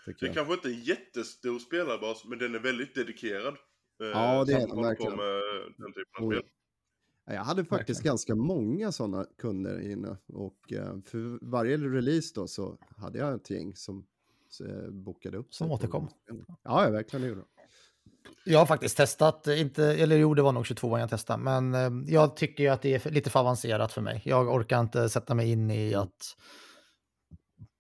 [0.06, 0.34] Det är jag.
[0.36, 3.54] kanske inte en jättestor spelarbas, men den är väldigt dedikerad.
[4.04, 5.16] eh, Ja, det är den verkligen.
[5.16, 5.42] med
[5.78, 6.44] den typen av spel.
[7.26, 8.12] Ja, Jag hade faktiskt Verkligen.
[8.12, 10.18] ganska många sådana kunder inne.
[10.28, 14.06] Och eh, för varje release då så hade jag ett gäng som
[14.68, 16.10] eh, bokade upp Som återkom.
[16.64, 17.48] Ja, ja, verkligen gjorde de.
[18.44, 22.14] Jag har faktiskt testat, inte, eller jo det var nog 22 jag testade, men eh,
[22.14, 24.22] jag tycker ju att det är lite för avancerat för mig.
[24.26, 26.36] Jag orkar inte sätta mig in i att,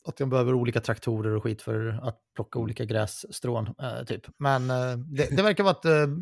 [0.06, 4.23] att jag behöver olika traktorer och skit för att plocka olika grässtrån, eh, typ.
[4.38, 6.15] Men eh, det, det verkar vara ett eh,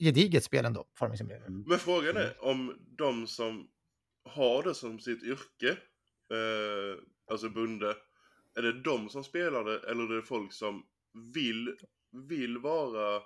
[0.00, 1.68] gediget spel ändå, Farming Simulator.
[1.68, 3.68] Men frågan är om de som
[4.24, 5.70] har det som sitt yrke,
[6.32, 7.94] eh, alltså bunde,
[8.58, 10.82] är det de som spelar det eller är det folk som
[11.34, 11.76] vill,
[12.28, 13.22] vill vara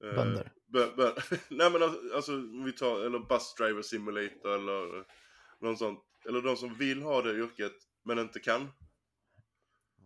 [0.00, 0.52] Bönder.
[0.74, 2.32] bö- bö- Nej men alltså, alltså,
[2.64, 5.04] vi tar, eller Bus Driver Simulator eller
[5.60, 5.98] något sånt.
[6.28, 7.72] Eller de som vill ha det yrket
[8.04, 8.68] men inte kan.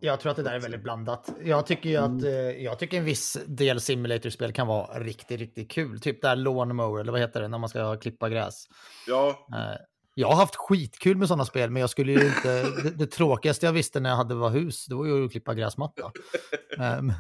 [0.00, 1.33] Jag tror att det där är väldigt blandat.
[1.44, 2.31] Jag tycker ju att eh,
[2.64, 6.00] jag tycker en viss del simulatorspel kan vara riktigt, riktigt kul.
[6.00, 8.64] Typ där lawnmower, eller vad heter det, när man ska klippa gräs.
[9.07, 9.76] Ja, Eh,
[10.14, 12.62] Jag har haft skitkul med sådana spel, men jag skulle ju inte...
[12.83, 15.55] Det, det tråkigaste jag visste när jag hade var hus, det var ju att klippa
[15.55, 16.12] gräsmatta.
[16.78, 17.12] Ehm,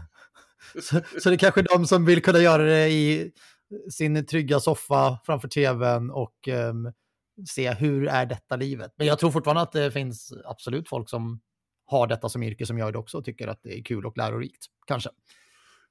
[0.74, 3.32] så, så det är kanske de som vill kunna göra det i
[3.90, 6.92] sin trygga soffa framför tvn och ehm,
[7.48, 8.94] se hur är detta livet.
[8.96, 11.40] Men jag tror fortfarande att det finns absolut folk som
[11.84, 14.16] har detta som yrke som gör det också och tycker att det är kul och
[14.16, 14.66] lärorikt.
[14.86, 15.10] Kanske.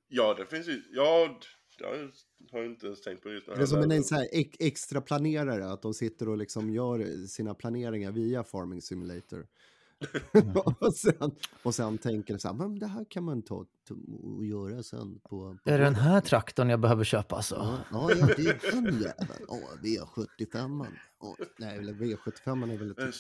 [0.07, 1.39] ja det finns ju, ja,
[1.79, 2.12] det jag,
[2.60, 5.71] har inte ens tänkt på just Det är som en så här ex- extra planerare,
[5.71, 9.47] att de sitter och liksom gör sina planeringar via Farming Simulator.
[10.79, 11.31] och, sen,
[11.63, 13.65] och sen tänker så här, men det här kan man ta
[14.23, 15.57] och göra sen på...
[15.63, 17.55] på Är det den här traktorn jag behöver köpa alltså?
[17.55, 19.45] Ja, ja, ja, det är den jäveln.
[19.47, 20.85] Åh, V75.
[21.19, 23.15] Åh, nej, eller V75 är väl Eh, ett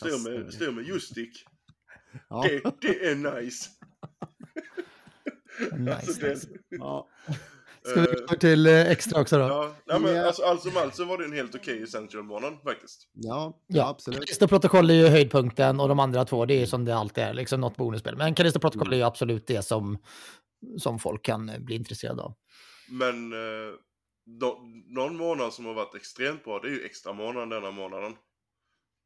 [0.53, 1.45] Styr med, Justic.
[2.29, 3.69] Ja, Det, det är nice.
[5.77, 6.47] Nice, Alltså, det- nice.
[6.69, 7.07] ja.
[7.85, 9.43] Ska vi gå över till eh, extra också då?
[9.43, 10.25] Ja, nej, men Ja.
[10.25, 13.07] alltså, allt som allt så var det en helt okej Essential-månad faktiskt.
[13.13, 14.19] ja, Ja, absolut.
[14.19, 17.33] Callisto Protocol är ju höjdpunkten och de andra två, det är som det alltid är,
[17.33, 18.17] liksom något bonusspel.
[18.17, 19.97] Men Callisto Protocol är ju absolut det som,
[20.77, 22.33] som folk kan eh, bli intresserade av.
[22.89, 23.73] Men eh,
[24.39, 28.11] då, någon månad som har varit extremt bra, det är ju extra månaden denna månaden.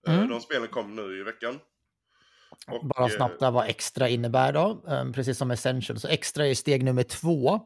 [0.08, 0.30] Eh, Mm.
[0.30, 1.60] De spelen kom nu i veckan.
[2.68, 4.82] Och, Bara eh, snabbt där vad extra innebär då,
[5.14, 6.00] precis som Essential.
[6.00, 7.60] Så extra är steg nummer två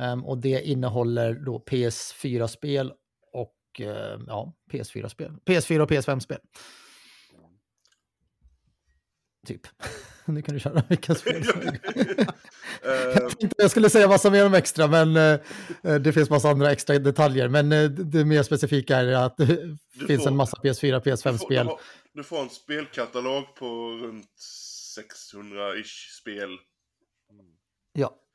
[0.00, 2.92] um, och det innehåller då PS4-spel
[3.32, 3.86] och uh,
[4.26, 5.32] ja, PS4-spel.
[5.46, 6.38] PS4 och PS5-spel.
[9.46, 9.60] typ.
[10.26, 11.60] Nu kan du köra vilka spel som
[12.82, 15.40] Jag tänkte jag skulle säga massa mer om extra, men eh,
[16.00, 17.48] det finns massa andra extra detaljer.
[17.48, 21.10] Men eh, det mer specifika är att det finns får- en massa PS4, du, får,
[21.10, 21.66] du, PS5-spel.
[21.66, 21.80] har,
[22.12, 23.66] du får en spelkatalog på
[24.02, 24.30] runt
[24.98, 26.58] 600-ish spel.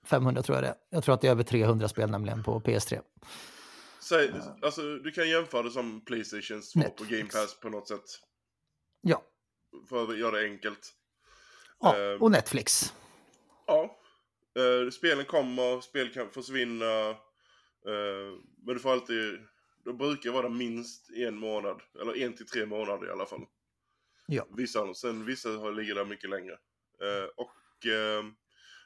[0.05, 0.75] Ja, 500 tror jag det.
[0.89, 3.01] Jag tror att det är över 300 spel nämligen på PS3.
[3.99, 7.03] Säg, alltså, du kan jämföra det som Playstation 2 på.
[7.03, 8.03] Game Pass på något sätt.
[9.01, 9.23] Ja,
[9.89, 10.93] För att göra det enkelt.
[11.79, 12.93] ja Eh, och Netflix.
[13.67, 13.99] Ja.
[14.57, 17.09] Eh, spelen kommer, spel kan försvinna.
[17.09, 17.15] eh,
[18.65, 19.39] men du får alltid...
[19.85, 21.81] Det brukar vara minst en månad.
[22.01, 23.45] Eller en till tre månader i alla fall.
[24.27, 24.47] Ja.
[24.57, 26.53] Vissa, sen vissa har, ligger där mycket längre.
[27.01, 28.23] Eh, och eh,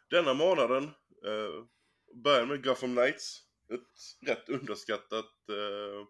[0.10, 0.92] denna månaden
[1.28, 1.66] uh,
[2.24, 3.44] börjar med Gotham Knights.
[3.74, 6.06] Ett rätt underskattat uh,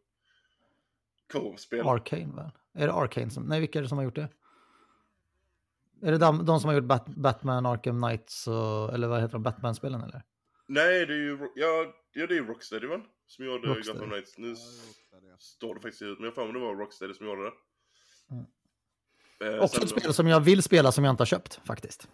[1.32, 1.88] co-op-spel.
[1.88, 2.52] Arcane väl?
[2.74, 3.44] Är det Arcane som...
[3.44, 4.30] Nej, vilka är det som har gjort det?
[6.02, 8.94] Är det de, de som har gjort Bat Batman, Arkham Knights och...
[8.94, 9.44] Eller vad heter de?
[9.44, 10.24] Batman-spelen eller?
[10.68, 13.02] Nej, det är ju ja, ja, det är Rocksteady va?
[13.28, 14.00] Som gjorde Rocksteady.
[14.00, 14.38] Gotham Knights.
[14.38, 14.56] Nu
[15.40, 17.52] står det faktiskt ut, men jag mig det var Rocksteady som gjorde det.
[18.32, 18.46] Mm.
[19.56, 22.10] Eh, Också sen- ett spel som jag vill spela som jag inte har köpt faktiskt.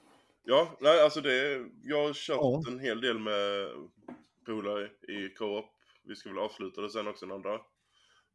[0.47, 2.63] Ja, nej alltså det jag har kört Ja.
[2.67, 3.69] en hel del med
[4.45, 5.65] polare i co-op.
[6.03, 7.61] Vi ska väl avsluta det sen också en andra.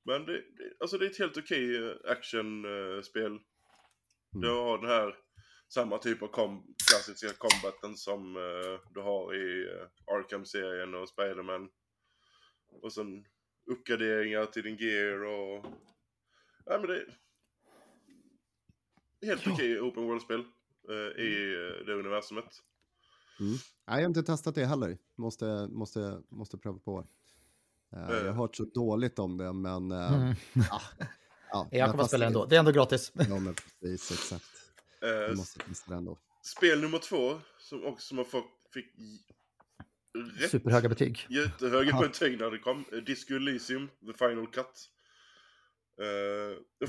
[0.02, 3.26] Men det, det, alltså det är ett helt okej eh, actionspel.
[3.26, 3.40] Mm.
[4.32, 5.16] Du har den här
[5.68, 11.70] samma typ av kom, klassiska combaten som eh, du har i eh, Arkham-serien och Spider-Man.
[12.82, 13.26] Och sen
[13.66, 15.66] uppgraderingar till din gear och...
[16.66, 17.06] Nej men det.
[19.26, 19.52] Helt Ja.
[19.52, 20.44] okej open world-spel
[20.88, 22.44] eh, i eh, det universumet.
[23.38, 24.98] Nej, jag har inte testat det heller.
[25.16, 27.06] Måste, måste, måste pröva på.
[27.92, 29.90] Eh, jag har hört så dåligt om det, men...
[29.92, 30.34] eh, Mm.
[30.70, 30.80] ah,
[31.52, 32.46] ja, Jag kommer att spela det- ändå.
[32.46, 33.12] Det är ändå gratis.
[33.28, 34.50] Ja, men precis, exakt.
[35.02, 36.18] Eh, Jag måste testa det ändå.
[36.42, 38.86] Spel nummer två, som också som har fått, fick
[40.40, 41.26] rätt Superhöga betyg.
[41.30, 42.00] jättehöga Ja.
[42.00, 42.84] betyg när det kom.
[42.92, 44.90] Eh, Disco Elysium, The Final Cut.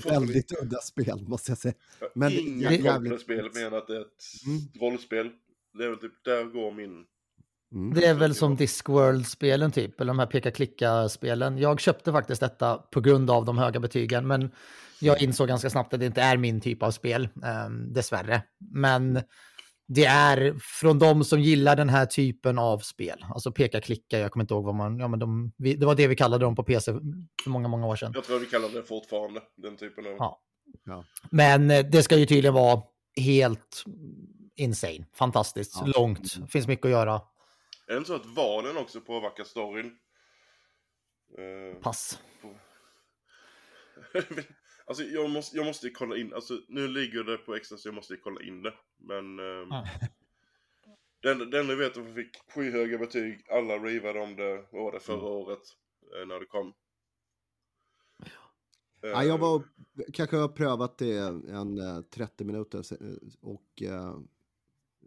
[0.01, 1.73] Får Väldigt udda spel, måste jag säga.
[1.99, 4.07] men men inga jävligt mer än att det är ett
[4.47, 4.59] Mm.
[4.91, 5.29] rollspel.
[5.77, 7.05] Det är väl typ, där går min...
[7.73, 7.93] Mm.
[7.93, 11.57] Det är väl som Discworld-spelen typ, eller de här peka-klicka-spelen.
[11.57, 14.51] Jag köpte faktiskt detta på grund av de höga betygen, men
[14.99, 17.29] jag insåg ganska snabbt att det inte är min typ av spel,
[17.67, 18.43] um, dessvärre.
[18.73, 19.19] Men
[19.93, 24.43] det är från de som gillar den här typen av spel, alltså peka-klicka, jag kommer
[24.43, 26.63] inte ihåg vad man, ja men de, vi, det var det vi kallade dem på
[26.63, 26.93] PC
[27.43, 28.11] för många, många år sedan.
[28.15, 30.11] Jag tror vi kallar det fortfarande, den typen av...
[30.17, 30.41] Ja.
[30.85, 31.03] Ja.
[31.31, 32.81] Men eh, det ska ju tydligen vara
[33.15, 33.83] helt
[34.55, 35.85] insane, fantastiskt, Ja.
[35.95, 37.21] långt, finns mycket att göra,
[37.87, 39.97] Är det inte så att valen också påverkar storyn?
[41.37, 42.19] Eh, pass.
[44.91, 47.95] alltså jag måste, jag måste kolla in, alltså nu ligger det på extra så jag
[47.95, 48.73] måste kolla in det.
[48.97, 49.39] Men...
[49.39, 49.85] ehm, Ja.
[51.23, 54.99] Den, den jag vet att fick skyhöga betyg, alla rivade om det, vad var det,
[54.99, 55.27] förra Mm.
[55.31, 55.61] året
[56.21, 56.73] eh, när det kom.
[59.01, 59.63] Ja, jag Eh, var,
[60.13, 61.17] kanske har prövat det
[61.49, 64.17] en eh, 30 minuter se- eh, och eh,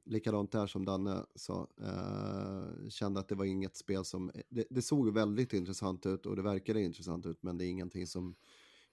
[0.05, 4.83] likadant där som Danne sa, eh, kände att det var inget spel som, det, det
[4.83, 8.35] såg väldigt intressant ut och det verkade intressant ut men det är ingenting som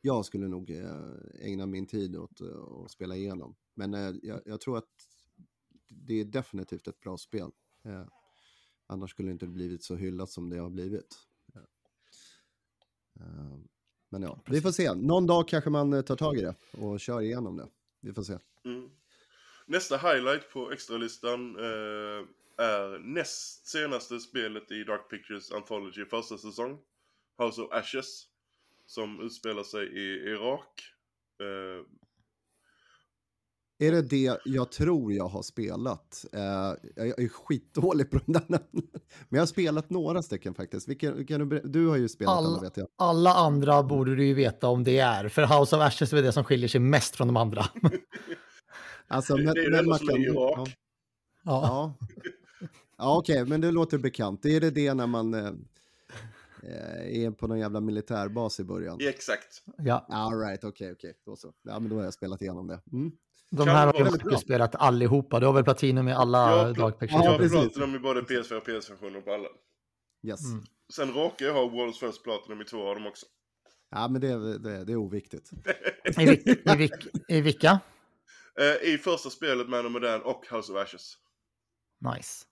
[0.01, 3.55] jag skulle nog eh, ägna min tid åt eh, att spela igenom.
[3.73, 4.89] Men eh, jag, jag tror att
[5.89, 7.51] det är definitivt ett bra spel.
[8.91, 11.17] Annars skulle det inte blivit så hyllat som det har blivit.
[11.55, 11.61] Eh,
[13.19, 13.57] eh,
[14.09, 14.93] men ja, vi får se.
[14.93, 17.67] Någon dag kanske man tar tag i det och kör igenom det.
[18.01, 18.37] Vi får se.
[18.65, 18.89] Mm.
[19.65, 26.79] Nästa highlight på extralistan eh, är näst senaste spelet i Dark Pictures Anthology första säsong.
[27.37, 28.27] House of Ashes.
[28.91, 30.81] Som utspelar sig i Irak.
[31.41, 31.85] Eh,
[33.87, 36.25] Är det det jag tror jag har spelat?
[36.33, 36.41] Eh,
[36.95, 38.87] jag är skitdålig på de där namnen.
[39.29, 40.87] Men jag har spelat några stycken faktiskt.
[40.87, 42.87] Vilken, du, du har ju spelat All- alla vet jag.
[42.97, 46.31] Alla andra borde du ju veta om det är, för House of Ashes är det
[46.31, 47.65] som skiljer sig mest från de andra.
[49.07, 50.35] Alltså, Det- men, det är det men man som är Irak.
[50.57, 50.65] Ja,
[51.43, 51.93] Ja.
[52.01, 52.07] ja.
[52.97, 54.45] ja okej, men det låter bekant.
[54.45, 55.51] Är det det när man eh,
[56.63, 58.97] är på någon jävla militärbas i början?
[59.01, 59.63] exakt.
[59.77, 60.05] ja.
[60.09, 61.13] All right, okej, okej.
[61.25, 61.53] Då så.
[61.61, 62.81] Ja, men då har jag spelat igenom det.
[62.93, 63.11] Mm.
[63.51, 63.99] De Kan här har.
[64.03, 65.39] Marcus spelat allihopa.
[65.39, 67.25] Du har väl Platinum i alla Jag, Dark Pictures?
[67.25, 67.59] Ja, jag precis.
[67.59, 69.47] platinum i både PS4 och PS-versioner på alla.
[70.27, 70.45] Yes.
[70.45, 70.63] Mm.
[70.93, 73.25] Sen råkar jag ha World's First Platinum i två av dem också.
[73.91, 75.49] Ja, men det, det, det är oviktigt.
[76.19, 77.79] I, i, vil- I vilka?
[78.59, 81.13] Eh, I första spelet Man of Medan och House of Ashes.
[82.15, 82.45] Nice.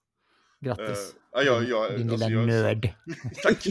[0.62, 1.16] Grattis.
[1.38, 2.90] Eh, ja, jag, Din alltså, lilla jag, nörd.
[3.44, 3.66] Tack!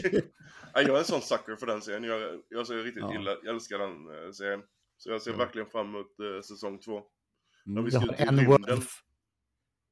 [0.73, 2.03] ja, jag är en sån sucker för den serien.
[2.03, 3.13] Jag, jag, jag riktigt Ja.
[3.13, 3.91] gillar, jag älskar den
[4.25, 4.61] eh, serien.
[4.97, 5.37] Så jag ser Ja.
[5.37, 7.01] verkligen fram emot eh, säsong två.
[7.65, 8.45] När vi Jag har en.
[8.45, 8.83] World...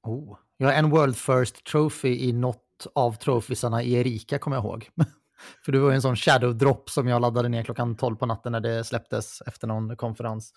[0.04, 0.38] Oh.
[0.58, 4.90] Jag har en World First Trophy i något av trofisarna i Erika, kommer jag ihåg.
[5.66, 8.26] För det var ju en sån shadow drop som jag laddade ner klockan 12 på
[8.26, 10.54] natten när det släpptes efter någon konferens.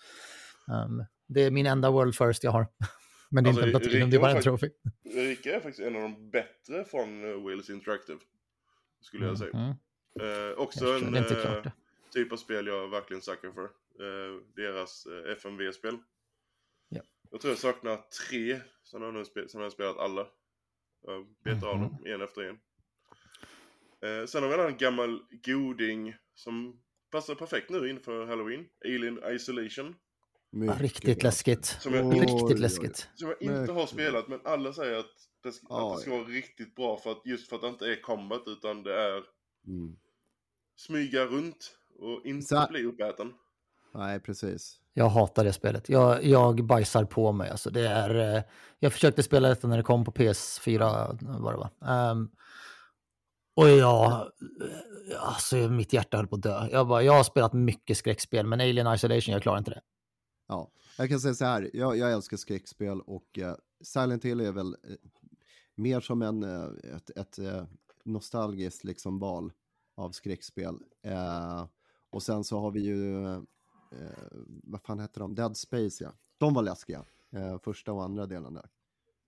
[0.71, 2.67] Ehm, det är min enda World First jag har.
[3.31, 4.69] Men det är Alltså, inte en platinum, det är bara en trophy.
[5.03, 8.19] Erika är faktiskt en av de bättre från uh, Wheels Interactive.
[9.01, 9.57] Skulle jag säga.
[9.57, 9.75] Mhm.
[10.27, 11.63] Eh, också Jag en eh,
[12.13, 13.63] typ av spel jag verkligen suckar för.
[13.63, 15.97] Eh, deras eh, FMV-spel.
[16.89, 17.01] Ja.
[17.31, 17.97] Jag tror jag saknar
[18.29, 20.27] tre, sen har jag, spe- sen har jag spelat alla.
[21.03, 21.83] Jag betar av Mhm.
[21.87, 22.59] dem en efter en.
[24.01, 28.65] Eh, sen har vi en annan gammal goding som passar perfekt nu inför Halloween.
[28.85, 29.95] Alien Isolation.
[30.51, 31.27] Mycket Riktigt bra.
[31.27, 31.65] läskigt.
[31.65, 32.33] Som jag, Oj, oj, oj.
[32.41, 33.09] Riktigt läskigt.
[33.15, 35.05] som jag inte Mycket har spelat men alla säger att
[35.43, 37.85] det, ska, att det ska vara riktigt bra för att just för att det inte
[37.85, 39.23] är combat utan det är
[39.67, 39.95] Mm.
[40.75, 43.33] smyga runt och inte Så- bli uppäten.
[43.93, 44.77] Nej, precis.
[44.93, 45.89] Jag hatar det spelet.
[45.89, 47.49] Jag, jag bajsar på mig.
[47.49, 48.43] Alltså det är, eh,
[48.79, 51.69] jag försökte spela detta när det kom på PS4, vad det var.
[52.11, 52.29] Ehm,
[53.55, 54.27] och jag, eh,
[55.27, 56.67] alltså mitt hjärta höll på att dö.
[56.71, 59.81] Jag, bara, jag har spelat mycket skräckspel, men Alien Isolation, jag klarar inte det.
[60.51, 64.51] Ja, jag kan säga så här, jag, jag älskar skräckspel och eh, Silent Hill är
[64.51, 64.95] väl eh,
[65.75, 67.63] mer som en, eh, ett, ett eh,
[68.05, 69.51] nostalgiskt liksom val
[69.95, 70.75] av skräckspel.
[71.03, 71.65] Eh,
[72.09, 73.41] och sen så har vi ju, eh,
[74.63, 76.11] vad fan heter de, Dead Space ja.
[76.37, 77.05] De var läskiga,
[77.63, 78.69] första och andra delen där.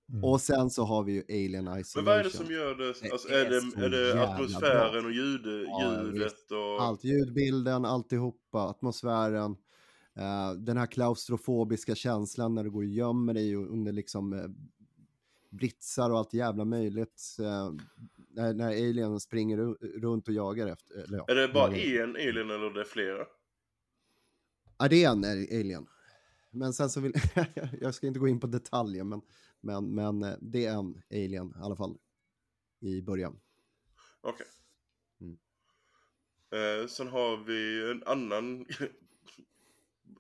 [0.10, 0.24] Mm.
[0.24, 2.04] Och sen så har vi ju Alien Isolation.
[2.04, 2.94] Men vad är det som gör det?
[3.02, 6.52] Det Alltså, är är, så det, är det atmosfären och ljud, Ja, ljudet visst.
[6.52, 6.82] och...
[6.84, 9.56] Allt, ljudbilden, alltihopa, atmosfären.
[10.16, 14.48] Eh, den här klaustrofobiska känslan när du går och gömmer dig under liksom eh,
[15.50, 17.38] britsar och allt jävla möjligt.
[17.40, 17.74] eh,
[18.28, 21.04] när, när alien springer ru- runt och jagar efter.
[21.04, 23.26] Eller, ja, Är det bara en alien eller är det flera?
[24.78, 25.24] Ja, det är en
[25.60, 25.88] alien.
[26.52, 27.14] Men sen så vill
[27.82, 29.22] jag ska inte gå in på detaljer, men,
[29.62, 31.98] men, men det är en alien i alla fall
[32.80, 33.40] i början.
[34.22, 34.46] Okej.
[35.22, 35.38] Mm.
[36.52, 38.66] Eh, sen har vi en annan...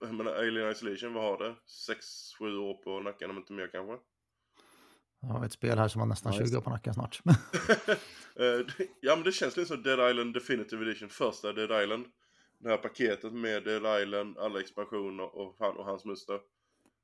[0.01, 1.55] jag menar, Alien Isolation, vad har det?
[2.39, 3.93] 6-7 år på nacken om inte mer kanske?
[5.21, 7.21] Jag har ett spel här som har nästan Ja, just 20 år på nacken snart.
[8.35, 8.43] Eh,
[8.77, 12.05] det- ja men det känns lite som Dead Island Definitive Edition, första Dead Island.
[12.59, 16.39] Det här paketet med Dead Island, alla expansioner och han och hans muster.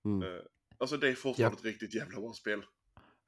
[0.06, 0.22] Mm.
[0.36, 0.40] Eh,
[0.78, 2.62] alltså det är fortfarande ett riktigt jävla bra spel.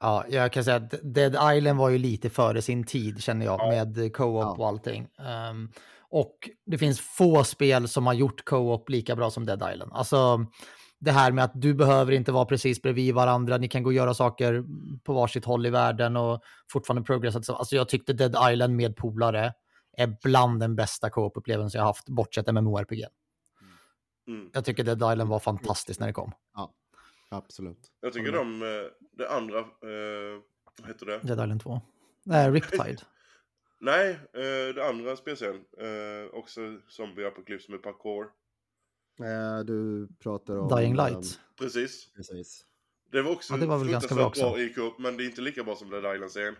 [0.00, 3.60] Ja, jag kan säga att Dead Island var ju lite före sin tid känner jag
[3.60, 3.66] Ja.
[3.84, 4.56] med co-op Ja.
[4.58, 5.08] och allting.
[5.18, 5.68] Ehm,
[6.12, 9.92] och det finns få spel som har gjort co-op lika bra som Dead Island.
[9.94, 10.46] Alltså
[10.98, 13.94] det här med att du behöver inte vara precis bredvid varandra, ni kan gå och
[13.94, 14.64] göra saker
[15.04, 17.52] på varsitt håll i världen och fortfarande progressa.
[17.52, 19.52] Alltså jag tyckte Dead Island med polare
[19.96, 23.06] är bland den bästa co-op-upplevelsen jag haft, bortsett MMORPG.
[24.28, 24.50] Mm.
[24.52, 26.32] Jag tycker Dead Island var fantastiskt när det kom.
[27.30, 27.90] Absolut.
[28.00, 28.68] Jag tycker de, eh,
[29.12, 30.40] det andra, eh,
[30.80, 31.18] vad heter det?
[31.22, 31.80] Dead Island 2.
[32.24, 32.98] Nej, Riptide.
[33.84, 35.64] Nej, eh, det andra spelserien.
[35.78, 38.24] Eh, också Zombie Apocalypse med parkour.
[39.20, 40.68] Eh, du pratar om...
[40.76, 41.40] Dying Light.
[41.58, 42.12] Precis.
[42.16, 42.64] Precis.
[43.12, 44.42] Det var också Ja, det var väl ganska bra också.
[44.42, 46.54] bra i co men det är inte lika bra som Dead Island-serien.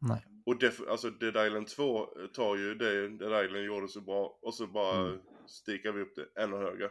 [0.00, 0.26] Nej.
[0.46, 4.54] Och def- alltså Dead Island 2 tar ju det Dead Island gjorde så bra och
[4.54, 5.20] så bara Mm.
[5.46, 6.90] stikar vi upp det ännu högre.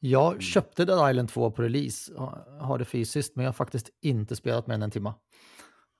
[0.00, 0.40] Jag Mm.
[0.40, 4.36] köpte Dead Island 2 på release, ha- har det fysiskt, men jag har faktiskt inte
[4.36, 5.14] spelat mer än en timma.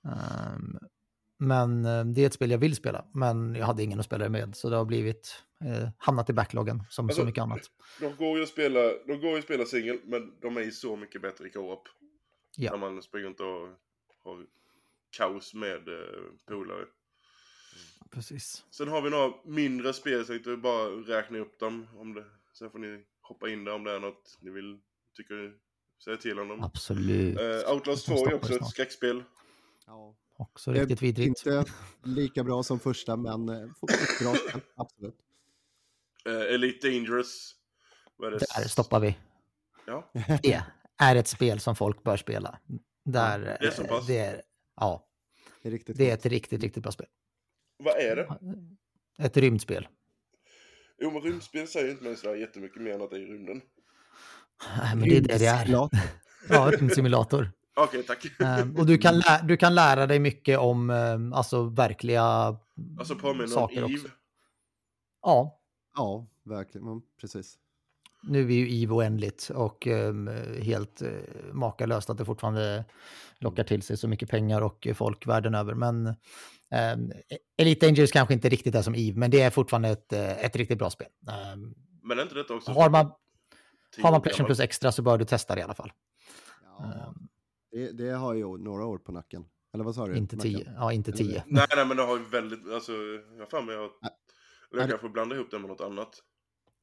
[0.05, 0.77] Ehm,
[1.37, 4.23] men eh, det är ett spel jag vill spela, men jag hade ingen att spela
[4.23, 7.61] det med, så det har blivit eh, hamnat i backloggen som Alltså, så mycket annat.
[7.99, 10.71] De går ju att spela, de går ju att spela singel men de är ju
[10.71, 11.87] så mycket bättre i co-op.
[12.57, 12.71] Ja.
[12.71, 13.67] När man springer inte och
[14.23, 14.45] har
[15.17, 16.85] kaos med eh, polare.
[18.11, 18.63] Precis.
[18.71, 21.87] Sen har vi några mindre spel, så jag tänkte bara räkna upp dem.
[21.97, 24.79] Om det, sen får ni hoppa in där om det är något ni vill,
[25.17, 25.53] tycker,
[26.03, 26.63] säga till om dem.
[26.63, 27.39] Absolut.
[27.39, 28.71] Eh, Outlast 2 Jag är också ett snart.
[28.71, 29.23] skräckspel.
[29.85, 30.15] Ja.
[30.37, 31.45] Också Det är riktigt vidrigt.
[31.45, 31.65] Inte
[32.03, 33.67] lika bra som första, men eh,
[34.21, 35.15] bra spel, absolut.
[36.25, 37.55] Eh, Elite Dangerous.
[38.15, 38.45] Vad är det?
[38.57, 39.17] Där stoppar vi.
[39.85, 40.11] Ja.
[40.43, 40.63] Det
[40.99, 42.59] är ett spel som folk bör spela.
[43.05, 44.07] Där, det är så eh, pass?
[44.07, 44.41] det är,
[44.75, 45.07] ja,
[45.61, 47.07] Det är riktigt det är ett riktigt, riktigt bra spel.
[47.77, 48.37] Vad är det?
[49.25, 49.87] Ett rymdspel.
[50.97, 53.61] Jo men rymdspel säger inte mig sådär jättemycket mer än att det är i rymden.
[54.77, 55.65] Nej, Men det är det det är.
[55.65, 55.99] Rymdsimulator.
[56.49, 57.51] Ja, en simulator.
[57.77, 58.25] Okej, tack.
[58.39, 62.23] Ehm, och du kan, lä- du kan lära dig mycket om ehm, alltså, verkliga
[62.99, 63.85] Alltså påminner om saker Eve.
[63.93, 64.07] också.
[65.21, 65.59] Ja,
[65.95, 66.87] Ja, verkligen.
[66.87, 67.55] Mm, precis.
[68.23, 70.29] nu är ju EVE oändligt och ehm,
[70.61, 71.09] helt uh,
[71.53, 72.85] makalöst att det fortfarande
[73.39, 75.73] lockar till sig så mycket pengar och folk världen över.
[75.73, 77.11] Men um,
[77.57, 80.55] Elite Dangerous kanske inte riktigt är som EVE, men det är fortfarande ett, eh, ett
[80.55, 81.07] riktigt bra spel.
[82.03, 82.71] Men är inte detta också...
[82.71, 83.11] har man,
[84.01, 84.45] har man Playstation?
[84.45, 85.91] Plus extra så bör du testa det i alla fall.
[87.71, 89.45] Det, det har ju några år på nacken.
[89.73, 90.17] Eller vad sa du?
[90.17, 90.73] Inte tio.
[90.75, 91.43] Ja, inte Eller tio.
[91.47, 94.11] Nej, nej, men det har ju väldigt, alltså, jag har för mig att Nej.
[94.71, 96.09] jag kanske blandar ihop det med något annat.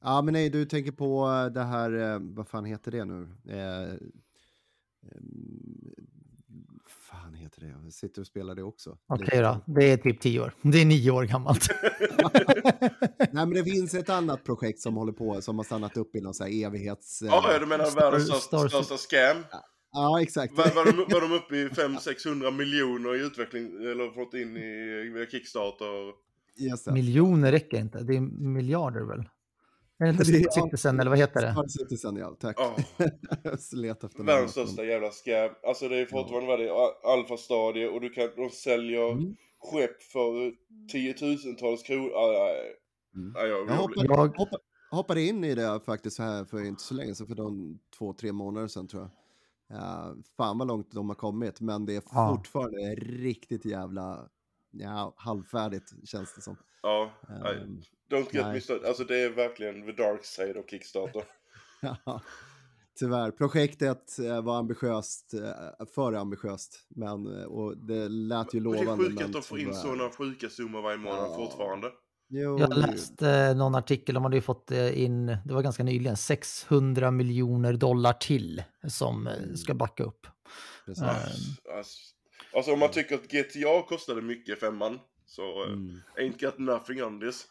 [0.02, 3.28] Ja, men nej, du tänker på eh, det här, eh, vad fan heter det nu?
[3.48, 3.92] Eh,
[5.12, 5.94] ehm,
[6.88, 7.66] fan heter det?
[7.84, 8.98] Jag sitter och spelar det också.
[9.06, 9.42] Okej Lite.
[9.42, 10.54] då, det är typ tio år.
[10.62, 11.66] Det är nio år gammalt.
[13.18, 16.20] Nej, men det finns ett annat projekt som håller på, som har stannat upp i
[16.20, 17.22] någon så här evighets...
[17.22, 19.44] eh, Ja, du menar världens största, största scam?
[19.50, 19.64] ja,
[20.22, 20.56] exakt.
[20.56, 25.10] Var, var, de, var de uppe i 500-600 miljoner i utveckling, eller fått in i
[25.14, 26.12] via Kickstarter?
[26.60, 26.92] Yes, ja.
[26.92, 29.18] Miljoner räcker inte, det är miljarder väl?
[29.98, 31.52] Är det inte Det Citizen eller vad heter det?
[31.52, 32.36] Star Citizen, ja.
[32.40, 32.56] Tack.
[32.58, 32.76] Ja,
[33.42, 35.50] Jag letar efter världens största jävla scam.
[35.66, 39.36] Alltså det är fortfarande vad det är, alfastadie och du kan, de säljer Mm.
[39.58, 40.52] skepp för
[40.92, 42.10] tiotusentals kronor.
[42.14, 42.62] Ah, ja, ja.
[43.20, 43.32] Mm.
[43.36, 44.56] Ja, jag, Jag hoppade, Jag- hoppa,
[44.90, 48.32] hoppade in i det faktiskt här för inte så länge sedan, för de två, tre
[48.32, 49.10] månader sedan tror jag.
[49.74, 52.34] Uh, fan vad långt de har kommit, men det är Ja.
[52.36, 54.28] fortfarande riktigt jävla
[54.70, 56.56] ja, halvfärdigt känns det som.
[56.82, 57.10] ja.
[57.28, 58.52] Ehm, Don't get nej.
[58.54, 58.84] me started.
[58.86, 61.24] Alltså det är verkligen the dark side av Kickstarter.
[62.04, 62.20] ja,
[62.98, 65.34] Tyvärr, projektet eh, var ambitiöst,
[65.94, 69.04] för ambitiöst, men och det lät ju Och det är lovande.
[69.04, 71.34] sjukt att de får in sådana sjuka summor varje månad Ja.
[71.36, 71.90] fortfarande.
[72.28, 75.82] Jo, Jag läste eh, någon artikel, de hade ju fått eh, in, det var ganska
[75.82, 80.26] nyligen, 600 miljoner dollar till som eh, ska backa upp.
[80.86, 81.02] precis.
[81.04, 81.10] Ja.
[81.76, 81.98] Alltså,
[82.56, 86.00] alltså om man tycker att GTA kostade mycket femman så Mm.
[86.18, 87.46] ain't got nothing on this.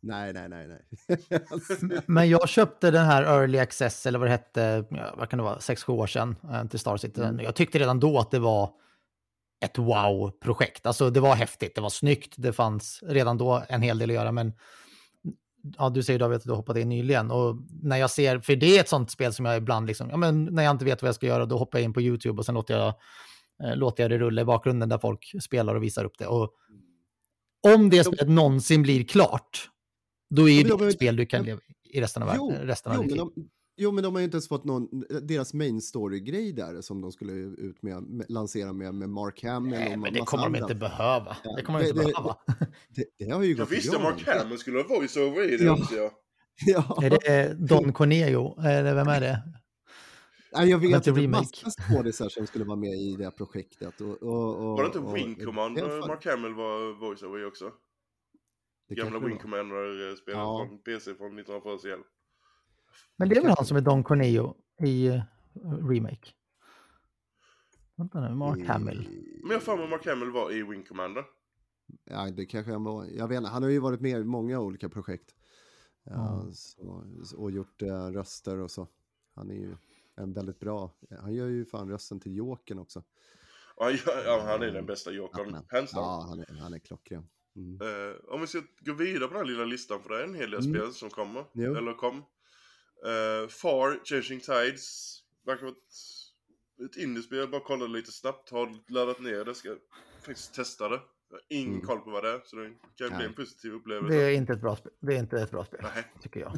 [0.00, 0.80] Nej, nej, nej, nej.
[2.06, 4.84] Men jag köpte den här Early Access, eller vad det hette,
[5.16, 7.28] vad kan det vara, 6-7 år sedan eh, till Star Citizen.
[7.30, 7.44] Mm.
[7.44, 8.70] Jag tyckte redan då att det var
[9.60, 10.86] ett wow-projekt.
[10.86, 14.14] Alltså det var häftigt, det var snyggt, det fanns redan då en hel del att
[14.14, 14.52] göra, men
[15.78, 18.56] ja, du säger David att du har hoppat in nyligen och när jag ser, för
[18.56, 21.02] det är ett sånt spel som jag ibland liksom, ja men när jag inte vet
[21.02, 22.94] vad jag ska göra då hoppar jag in på YouTube och sen låter jag,
[23.64, 26.26] eh, låter jag det rulla i bakgrunden där folk spelar och visar upp det.
[26.26, 26.52] Och
[27.74, 29.70] om det spelet någonsin blir klart,
[30.30, 32.96] då är det de- ett spel du kan leva i resten av, Jo, resten av
[32.96, 33.48] jo, ditt liv.
[33.78, 34.88] De, jo, men de har ju inte ens fått någon,
[35.22, 39.70] deras main story-grej där som de skulle ut med, med lansera med, med Mark Hamill
[39.78, 40.60] Nej, och men det kommer de andra.
[40.60, 41.36] inte behöva.
[41.44, 42.36] Ja, Det kommer de inte det- behöva.
[42.88, 44.26] Det, det har ju Jag gått i visste Mark.
[44.26, 45.72] Hamill skulle ha voice-over i det Ja.
[45.72, 45.94] också.
[45.96, 46.10] Ja.
[46.66, 46.98] Ja.
[47.02, 48.60] Är det Don Corneo?
[48.60, 49.42] Eller vem är det?
[50.52, 53.24] Nej, jag vet inte att det är massa skådisar som skulle vara med i det
[53.24, 54.00] här projektet.
[54.00, 55.72] Och, och, och, Var det inte Wing fan-
[56.08, 57.70] Mark Hamill var voice-over i också?
[58.88, 59.38] det Gamla Wing.
[59.38, 60.66] Commander-spelet Ja.
[60.68, 61.90] från PC från 1940
[63.16, 65.22] Men det är väl han som är Don Corneo i eh,
[65.90, 66.30] Remake?
[67.96, 69.08] Vänta nu, Mark Hamill.
[69.42, 71.24] Men jag har Mark Hamill var i Wing Commander.
[72.04, 73.04] Ja, det kanske han var.
[73.04, 75.34] Jag vet inte, han har ju varit med i många olika projekt.
[76.04, 77.04] Ja, så,
[77.36, 78.88] och gjort eh, röster och så.
[79.34, 79.76] Han är ju
[80.16, 83.02] en väldigt bra, han gör ju fan rösten till Jokern också.
[83.76, 86.04] Ja, han är den bästa jokern, hands down.
[86.04, 87.28] Ja, han är, han är klockren.
[87.56, 87.80] Mm.
[87.80, 90.34] Eh, om vi ska gå vidare på den här lilla listan, för det är en
[90.34, 90.74] hel del Mm.
[90.74, 91.44] spel som kommer.
[91.52, 91.74] Jo.
[91.76, 92.22] Eller kom.
[93.06, 95.18] Uh, Far, Changing Tides.
[95.46, 98.50] Verkar vara ett, ett indiespel, bara kollade lite snabbt.
[98.50, 99.76] Har laddat ner det, ska
[100.26, 101.00] faktiskt testa det.
[101.30, 101.86] Jag har ingen Mm.
[101.86, 102.64] koll på vad det är, så det
[102.98, 103.26] kan bli Nej.
[103.26, 104.16] en positiv upplevelse.
[104.18, 104.92] Det är inte ett bra spel.
[105.00, 106.52] Det är inte ett bra spel, Nej, tycker jag.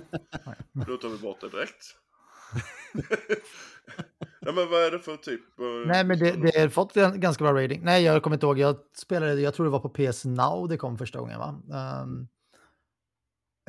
[0.86, 1.84] då tar vi bort det direkt.
[4.43, 5.41] Nej men vad är det för typ?
[5.59, 6.41] eh, Nej, men det, spel?
[6.41, 7.80] det har fått en ganska bra rating.
[7.84, 8.59] Nej, jag kommer inte ihåg.
[8.59, 11.62] Jag spelade jag tror det var på PS Now det kom första gången, va?
[11.74, 12.28] Ehm,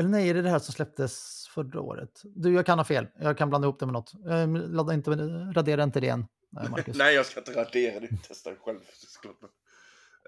[0.01, 2.21] eller nej, är det det här som släpptes förra året?
[2.23, 3.07] Du, jag kan ha fel.
[3.19, 4.13] Jag kan blanda ihop det med något.
[4.25, 5.11] Um, ladda inte,
[5.55, 6.25] radera inte det än,
[6.63, 6.97] eh, Marcus.
[6.97, 8.07] Nej, jag ska inte radera det.
[8.27, 8.79] Testa det själv.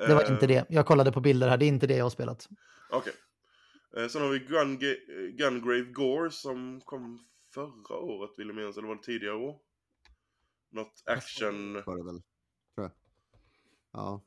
[0.07, 0.65] Det var Eh, inte det.
[0.69, 1.57] Jag kollade på bilder här.
[1.57, 2.49] Det är inte det jag har spelat.
[2.91, 3.13] Okej.
[3.97, 8.77] Eh, Sen har vi Gun eh, Gungrave Gore som kom förra året vill jag minnas,
[8.77, 9.59] eller var det tidigare år?
[10.71, 11.73] Något action...
[11.73, 12.21] Var det väl,
[12.75, 12.91] tror jag.
[13.91, 14.23] Ja.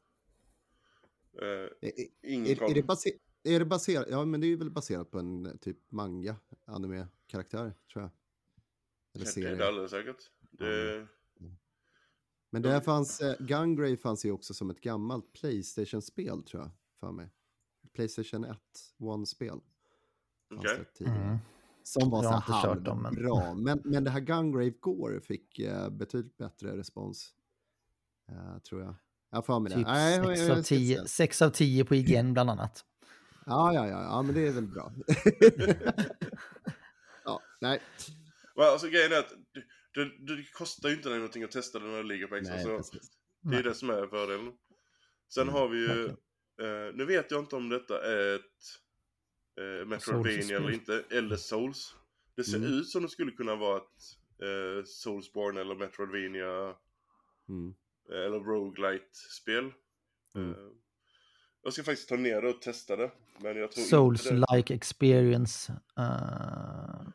[1.42, 1.92] Eh, Är,
[2.22, 3.12] ingen är, är, det baser,
[3.55, 8.03] är det baserat, ja men det är väl baserat på en typ manga, anime-karaktär, tror
[8.03, 8.11] jag.
[8.11, 8.11] Eller
[9.12, 9.55] Ja, det är serie.
[9.55, 10.30] det alldeles säkert.
[10.51, 11.07] Det...
[12.51, 16.70] Men det här fanns, eh, Gungrave fanns ju också som ett gammalt Playstation-spel tror jag,
[17.01, 17.30] för mig.
[17.94, 18.59] Playstation 1,
[18.99, 19.61] One-spel.
[20.55, 20.84] Okej.
[20.94, 21.22] tidigare.
[21.24, 21.38] Mm.
[21.82, 23.55] Som var Jag så här men- halvbra.
[23.55, 27.34] Men, men det här Gungrave Gore fick eh, betydligt bättre respons.
[28.28, 28.94] eh, tror jag.
[29.30, 29.76] Jag för mig det.
[29.78, 32.84] Typ Nej, jag- 6 jag- av, jag- 10, 6 av 10 på IGN bland annat.
[33.49, 34.92] Ja, ja, ja, ja, men det är väl bra.
[37.24, 37.82] ja, nej.
[38.57, 39.62] Men alltså grejen är att det,
[39.94, 42.55] det, det kostar ju inte dig någonting att testa det när det ligger på extra.
[42.55, 43.11] nej så precis.
[43.42, 44.53] det är det som är fördelen.
[45.28, 46.07] Sen Mm, har vi ju...
[46.62, 48.42] Eh, nu vet jag inte om detta är ett
[49.61, 51.94] eh, Metroidvania eller inte, eller Souls.
[52.36, 52.72] Det ser Mm.
[52.72, 53.82] ut som det skulle kunna vara ett
[54.42, 56.74] eh, Soulsborne eller Metroidvania
[57.49, 57.74] Mm.
[58.12, 59.72] Eh, Eller roguelite-spel.
[60.34, 60.51] Mm.
[60.51, 60.57] Eh,
[61.66, 63.10] Jag ska faktiskt ta ner det och testa det.
[63.38, 63.84] Men jag tror.
[63.84, 65.72] Souls-like experience.
[65.98, 67.08] Uh,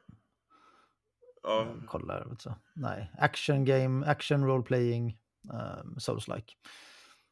[1.44, 2.54] Ja, kolla här, vet du.
[2.74, 5.18] Nej, action game, action role playing,
[5.54, 6.54] um, Souls-like.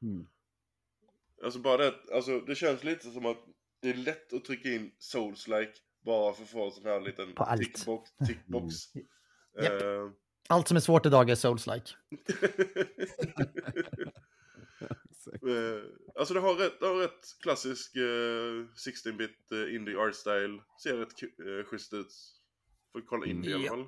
[0.02, 0.28] Mm.
[1.44, 3.38] alltså bara det, alltså det känns lite som att
[3.82, 5.74] det är lätt att trycka in souls-like
[6.06, 7.62] bara för att få en sån här liten På allt.
[7.62, 8.12] tickbox.
[8.28, 8.76] tickbox.
[9.62, 9.82] Japp.
[9.82, 10.10] Eh,
[10.50, 11.94] Allt som är svårt idag är Souls-like.
[15.34, 15.84] Eh,
[16.16, 18.02] alltså det har rätt, det har rätt klassisk eh,
[18.88, 20.62] 16-bit eh, indie art style.
[20.84, 22.14] Ser rätt eh, schysst ut.
[22.92, 23.88] Får kolla indie i alla fall.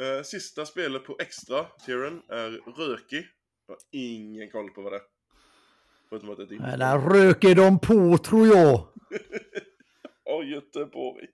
[0.00, 3.26] Eh, sista spelet på extra tieren är Röki.
[3.66, 5.02] Jag har ingen koll på vad det är.
[6.08, 6.76] Förutom att det är ett indie.
[6.76, 8.88] Där röker de på tror jag.
[10.24, 11.26] Ja, Göteborg.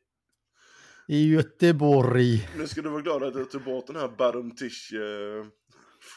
[1.09, 2.49] I Göteborg.
[2.59, 5.47] Nu ska du vara glad att du tog bort den här Bottom Tish eh,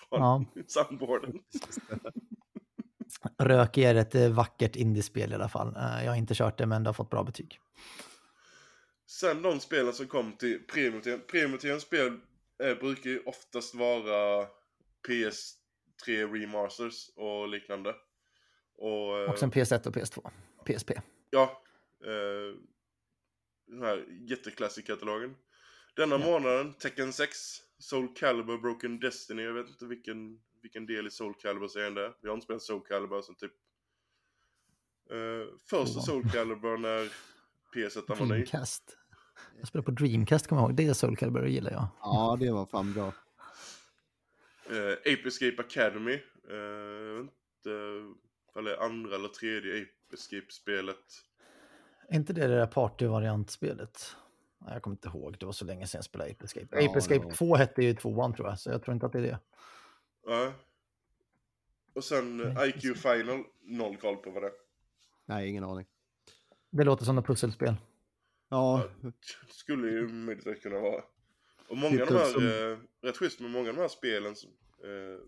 [0.09, 0.45] från Ja.
[0.67, 1.39] soundboarden.
[3.37, 5.75] Rök är ett eh, vackert indiespel i alla fall.
[5.75, 7.59] Eh, Jag har inte kört det men det har fått bra betyg.
[9.07, 12.19] Sen de spelen som kom till Premium Premium spel
[12.63, 14.47] eh, brukar ju oftast vara
[15.07, 17.95] PS3 remasters och liknande.
[18.77, 20.29] Och, eh, Och sen PS1 och PS2.
[20.65, 20.91] PSP.
[21.29, 21.61] ja,
[22.05, 22.55] eh,
[23.67, 25.35] den här jätteklassikatalogen.
[25.95, 26.25] Denna Ja.
[26.25, 27.37] månaden Tekken 6,
[27.79, 29.43] Soul Calibur Broken Destiny.
[29.43, 32.13] Jag vet inte vilken, vilken del i Soul Calibur serien det är.
[32.21, 33.51] Vi har inte spelat Soul Calibur sen typ
[35.11, 36.01] eh, första.
[36.01, 37.11] Soul Calibur när
[37.75, 38.27] PS1 var ny.
[38.27, 38.97] Dreamcast.
[39.59, 40.77] Jag spelar på Dreamcast kommer jag ihåg.
[40.77, 41.87] Det är Soul Calibur det gillar jag.
[42.01, 43.13] Ja, det var fan bra.
[44.69, 46.19] Eh, Ape Escape Academy.
[46.49, 47.69] Jag vet inte
[48.49, 51.05] ifall det är andra eller tredje Ape Escape-spelet.
[52.09, 54.15] Är inte det det där partyvariantspelet?
[54.59, 55.37] Nej, jag kommer inte ihåg.
[55.39, 56.67] Det var så länge sedan jag spelade Ape Escape.
[56.71, 57.33] Ja, Ape Escape ja.
[57.35, 59.39] 2 hette ju tvåan tror jag, så jag tror inte att det är det.
[60.25, 60.53] Ja.
[61.93, 64.53] Och sen eh, Nej, IQ Final, noll koll på vad det är.
[65.25, 65.85] Nej, ingen aning.
[66.69, 67.75] Det låter som ett pusselspel.
[68.49, 68.89] Ja,
[69.49, 71.03] Skulle ju möjligtvis kunna vara.
[71.69, 72.77] Och många av de här, som- eh,
[73.07, 74.49] rätt schysst med många av de här spelen, som,
[74.83, 75.19] eh,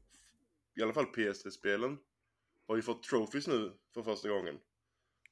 [0.76, 1.98] i alla fall PS3-spelen,
[2.68, 4.60] har ju fått trophies nu för första gången.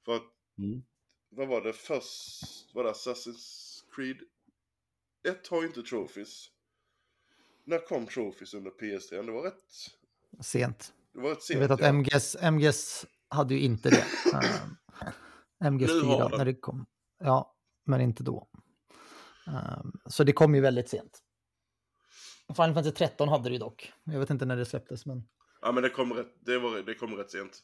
[0.05, 0.23] För att,
[0.57, 0.83] Mm.
[1.29, 3.66] vad var det först, var det Assassin's
[3.97, 4.17] Creed
[5.27, 6.47] 1 har ju inte trophies.
[7.63, 9.25] När kom trophies under PS3?
[9.25, 9.63] Det var rätt,
[10.41, 10.93] Sent.
[11.13, 11.61] det var rätt sent.
[11.61, 11.87] Jag vet att ja.
[11.93, 14.05] MGS, MGS hade ju inte det.
[15.59, 16.37] Um, MGS Nu har 4 de.
[16.37, 16.85] när det kom.
[17.19, 18.47] Ja, men inte då.
[19.47, 21.23] Um, så det kom ju väldigt sent.
[22.47, 23.93] Final Fantasy 13 hade det ju dock.
[24.03, 25.27] Jag vet inte när det släpptes, men
[25.61, 27.63] Ja men det kom rätt, det, var, det kom rätt sent.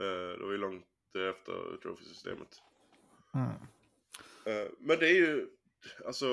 [0.00, 0.86] Eh, det var ju långt
[1.30, 2.62] efter trophy-systemet.
[3.34, 3.52] mm.
[4.46, 5.48] Eh, men det är ju,
[6.06, 6.26] alltså,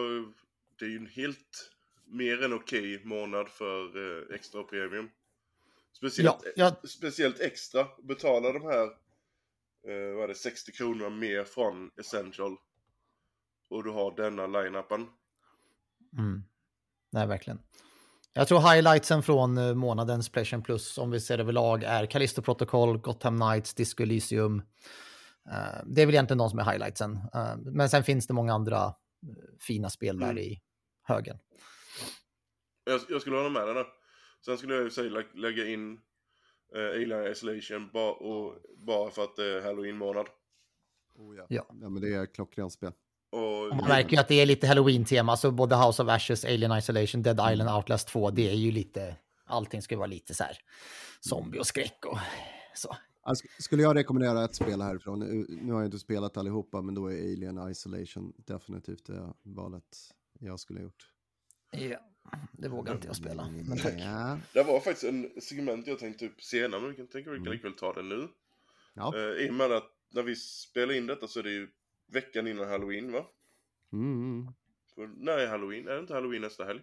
[0.80, 1.72] det är ju en helt
[2.05, 5.10] mer än okej månad för eh, extra och premium.
[5.97, 6.89] Speciellt, Ja, ja.
[6.89, 8.84] speciellt extra, betala de här,
[9.88, 12.57] eh, vad är det, 60 kronor mer från Essential.
[13.70, 15.07] Och du har denna line-upen.
[16.18, 16.43] Mm.
[17.12, 17.60] Nej, verkligen.
[18.34, 22.97] Jag tror highlightsen från eh, månadens Playstation Plus, om vi ser överlag, är Callisto Protocol,
[22.97, 24.62] Gotham Knights, Disco Elysium.
[25.51, 27.19] Eh, det är väl egentligen de som är highlightsen.
[27.33, 28.93] Eh, men sen finns det många andra eh,
[29.59, 30.37] fina spel där Mm.
[30.43, 30.61] i
[31.03, 31.37] högen.
[32.83, 33.85] Jag, jag skulle hålla med dig där.
[34.45, 35.99] Sen skulle jag ju säga lä- lägga in
[36.75, 40.27] eh, Alien Isolation ba, och, bara för att det är Halloween-månad.
[41.15, 41.45] Oh, ja.
[41.49, 41.65] Ja.
[41.81, 42.91] ja, men det är klockrent spel.
[43.31, 46.77] Och, Man märker ju att det är lite Halloween-tema, så både House of Ashes, Alien
[46.77, 50.57] Isolation, Dead Island, Outlast 2, det är ju lite, allting ska vara lite så här
[51.19, 52.17] zombie och skräck och
[52.75, 52.95] så.
[53.30, 56.95] Alltså, skulle jag rekommendera ett spel härifrån, nu, nu har jag inte spelat allihopa, men
[56.95, 59.97] då är Alien Isolation definitivt det valet
[60.39, 61.11] jag skulle ha gjort.
[61.71, 61.99] Ja,
[62.51, 63.93] det vågar inte jag spela, men tack.
[63.97, 64.38] Ja.
[64.53, 67.47] Det var faktiskt en segment jag tänkte upp senare, men vi kan tänka vi kan
[67.53, 67.73] Mm.
[67.73, 68.27] ta det nu.
[68.93, 69.17] Ja.
[69.17, 71.67] Eh, I och med att när vi spelar in detta så är det ju
[72.07, 73.25] veckan innan halloween va?
[73.93, 74.47] Mm.
[74.95, 75.88] För när är halloween?
[75.88, 76.82] Är det inte halloween nästa helg?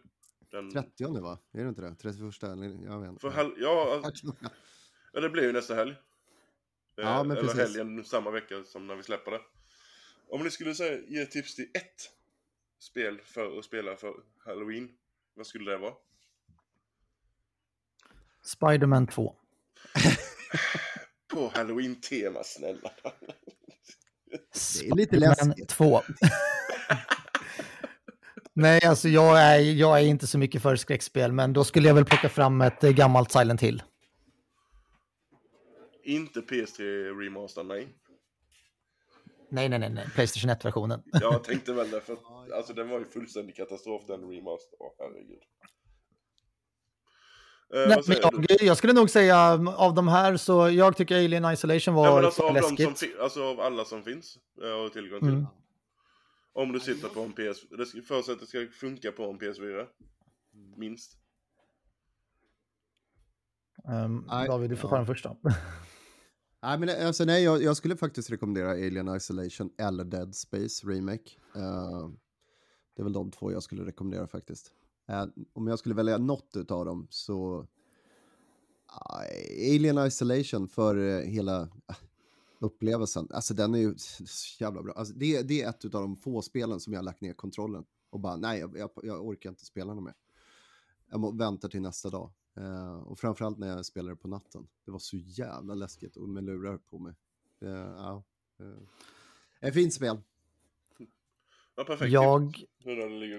[0.50, 0.70] Den...
[0.70, 1.38] 30 va?
[1.52, 1.94] Är det inte det?
[1.94, 3.20] 31 eller jag vet inte.
[3.20, 3.54] För hall...
[3.58, 4.36] ja, alltså,
[5.12, 5.94] ja, det blir ju nästa helg.
[6.98, 7.76] Eh, Ja, men Eller precis.
[7.76, 9.40] helgen samma vecka som när vi släpper det.
[10.28, 12.10] Om ni skulle säga, ge tips till ett
[12.78, 14.88] spel för att spela för halloween,
[15.34, 15.92] vad skulle det vara?
[18.42, 19.34] Spiderman 2.
[21.28, 22.90] På halloween-tema, snälla.
[24.80, 25.68] Det är lite Spiderman läskigt.
[25.68, 26.02] 2.
[28.52, 31.94] Nej, alltså jag är, jag är inte så mycket för skräckspel, men då skulle jag
[31.94, 33.82] väl plocka fram ett eh, gammalt Silent Hill.
[36.06, 36.82] Inte PS3
[37.20, 37.88] remaster, nej.
[39.48, 40.06] Nej, nej, nej, nej.
[40.14, 41.02] Playstation 1-versionen.
[41.12, 42.16] Jag tänkte väl det, för
[42.56, 44.76] alltså den var ju fullständig katastrof den remaster.
[44.80, 45.42] Åh herregud.
[47.74, 51.16] Eh, Nej, men jag, jag skulle nog säga mm, av de här så jag tycker
[51.16, 52.98] Alien Isolation var Nej, men alltså, av, de läskigt.
[52.98, 54.38] som alltså av alla som finns
[54.84, 55.28] och tillgång till.
[55.28, 55.46] Mm.
[56.52, 57.68] Om du sitter på en PS...
[57.78, 59.86] Det ska, förutsatt att det ska funka på en PS4.
[60.76, 61.18] Minst.
[63.84, 64.90] Um, Nej, David, du får ja.
[64.90, 65.36] ta den första.
[66.62, 71.30] Nej, men alltså, nej jag, jag skulle faktiskt rekommendera Alien Isolation eller Dead Space Remake.
[71.56, 72.10] Uh,
[72.94, 74.72] det är väl de två jag skulle rekommendera faktiskt.
[75.10, 77.58] Uh, om jag skulle välja något av dem så...
[77.58, 77.66] Uh,
[79.74, 81.68] Alien Isolation för hela
[82.58, 83.28] upplevelsen.
[83.30, 84.92] Alltså den är ju så jävla bra.
[84.92, 87.84] Alltså, det, det är ett av de få spelen som jag har lagt ner kontrollen.
[88.10, 90.14] Och bara, nej, jag, jag, jag orkar inte spela något mer.
[91.10, 92.30] Jag må, väntar till nästa dag.
[92.56, 94.68] Eh, och framförallt när jag spelade på natten.
[94.84, 97.14] Det var så jävla läskigt och med lurar på mig.
[97.62, 98.24] Eh, ja,
[98.60, 99.68] eh.
[99.68, 100.20] Ett fint spel.
[101.78, 102.12] Ja, perfekt.
[102.12, 102.54] Jag,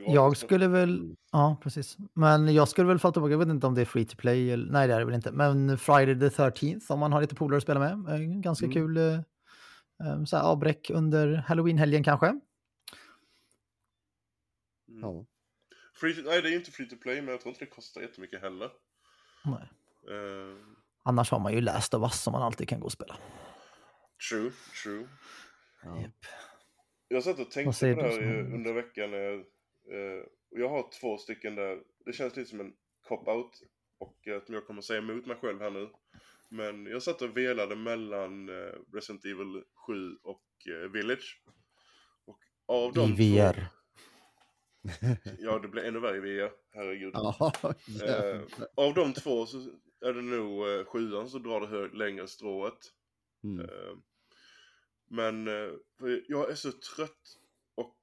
[0.07, 1.97] jag skulle väl, ja precis.
[2.13, 4.51] Men jag skulle väl falla tillbaka, jag vet inte om det är free to play,
[4.51, 5.31] eller, nej det är det väl inte.
[5.31, 8.41] Men Friday the 13th om man har lite polare att spela med.
[8.43, 8.73] Ganska Mm.
[8.73, 9.13] kul eh,
[10.03, 12.27] eh, så här, avbräck under halloween-helgen kanske.
[12.27, 12.41] Mm.
[15.01, 15.25] Ja.
[15.93, 18.01] Free to, nej, det är inte free to play, men jag tror inte det kostar
[18.01, 18.69] jättemycket heller.
[19.47, 19.69] Nej.
[20.17, 20.57] Eh,
[21.03, 23.17] Annars har man ju läst av vass som man alltid kan gå och spela.
[24.29, 24.51] true,
[24.83, 25.07] true.
[25.83, 26.01] Ja.
[26.01, 26.25] Japp.
[27.07, 29.11] Jag satt och tänkte på det här som- under veckan.
[29.11, 31.79] när jag, eh, och jag har två stycken där.
[32.05, 32.73] Det känns lite som en
[33.09, 33.51] cop-out.
[33.99, 35.89] Och att jag kommer säga emot mig själv här nu.
[36.49, 41.41] Men jag satt och velade mellan eh, Resident Evil 7 och eh, Village.
[42.25, 43.53] Och av de I VR.
[43.53, 43.61] Två,
[45.39, 46.51] ja, det blir ännu värre VR.
[46.71, 47.11] Herregud.
[47.13, 47.51] Ja,
[48.07, 48.41] Eh,
[48.75, 49.57] av de två så
[50.01, 52.93] är det nog eh, sjuan som drar det hö- längre strået.
[53.43, 53.65] Mm.
[53.69, 53.97] Eh,
[55.09, 55.71] Men eh,
[56.27, 57.37] jag är så trött
[57.75, 57.97] och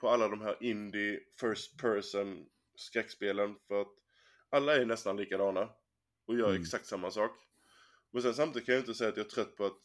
[0.00, 3.92] på alla de här indie first person skräckspelen för att
[4.50, 5.70] alla är nästan likadana
[6.26, 6.62] och gör Mm.
[6.62, 7.30] exakt samma sak.
[8.10, 9.78] Men sen samtidigt kan jag inte säga att jag är trött på att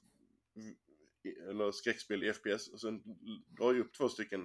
[1.49, 3.01] eller skräckspel i FPS och sen
[3.47, 4.41] drar jag upp två stycken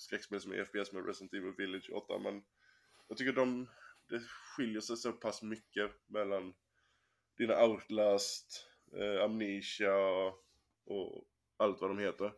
[0.00, 2.42] skräckspel som är FPS med Resident Evil Village 8 men
[3.08, 3.66] jag tycker de
[4.08, 4.20] det
[4.56, 6.52] skiljer sig så pass mycket mellan
[7.38, 9.94] dina Outlast, eh, Amnesia
[10.86, 11.24] och
[11.56, 12.32] allt vad de heter.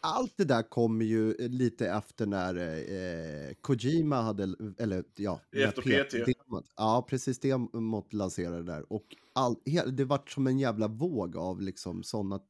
[0.00, 6.14] Allt det där kommer ju lite efter när eh, Kojima hade, eller ja, Efter PT.
[6.14, 8.92] demot- Ja, precis demot lanserade där.
[8.92, 9.56] Och all,
[9.92, 12.40] det vart som en jävla våg av liksom sådana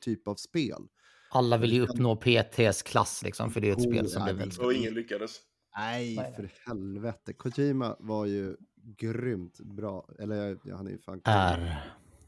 [0.00, 0.88] typ av spel.
[1.30, 4.36] Alla vill ju uppnå PTs klass liksom, för det är ett Oh, spel som blev
[4.36, 4.58] väldigt...
[4.58, 5.40] Och ingen lyckades.
[5.76, 7.32] Nej, för helvete.
[7.32, 8.56] Kojima var ju
[8.98, 10.08] grymt bra.
[10.18, 11.20] Eller ja, han är ju fan...
[11.24, 11.84] Är.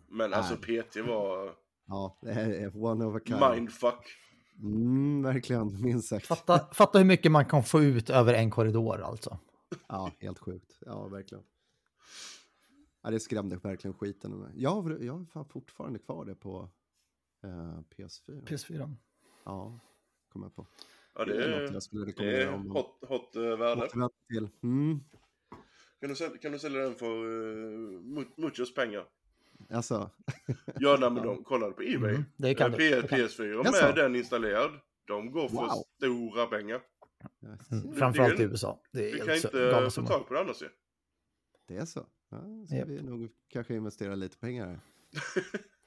[0.08, 0.82] Men alltså Nej.
[0.82, 1.54] PT var
[1.86, 3.40] Ja, är one of a kind.
[3.54, 4.06] mindfuck.
[4.62, 6.26] Mm, verkligen, minst sagt.
[6.26, 9.38] Fatta, fatta hur mycket man kan få ut över en korridor alltså.
[9.88, 10.78] Ja, helt sjukt.
[10.86, 11.44] Ja, verkligen.
[13.02, 14.52] Ja, det skrämde verkligen skiten ur mig.
[14.54, 16.68] Jag har, jag har fortfarande kvar det på
[17.42, 18.44] eh, PS4.
[18.46, 18.94] PS4.
[19.44, 19.80] Ja,
[20.28, 20.66] kommer jag på.
[21.14, 22.70] Ja, det Det är något jag skulle det rekommendera är om.
[22.70, 23.82] hot, hot uh, värde.
[23.82, 24.48] Återvända till.
[24.62, 25.00] Mm.
[26.00, 28.00] Kan du, sälja, kan du sälja den för uh,
[28.36, 29.06] muchos pengar?
[29.70, 30.10] Alltså,
[30.80, 32.10] Ja, nej, men de kollade på Ebay.
[32.14, 32.90] Mm, det kan Eh, du.
[32.90, 33.18] P- Det kan.
[33.18, 33.86] PS4 Jaså?
[33.86, 34.70] med den installerad.
[35.04, 35.68] De går för Wow.
[35.96, 36.80] stora pengar.
[37.72, 38.82] Mm, framförallt i USA.
[38.92, 40.68] Det är Du kan så- inte få tag på det annars ju.
[41.68, 42.06] det är så.
[42.30, 42.88] Ja, ska Japp.
[42.88, 44.80] vi nog kanske investera lite pengar här.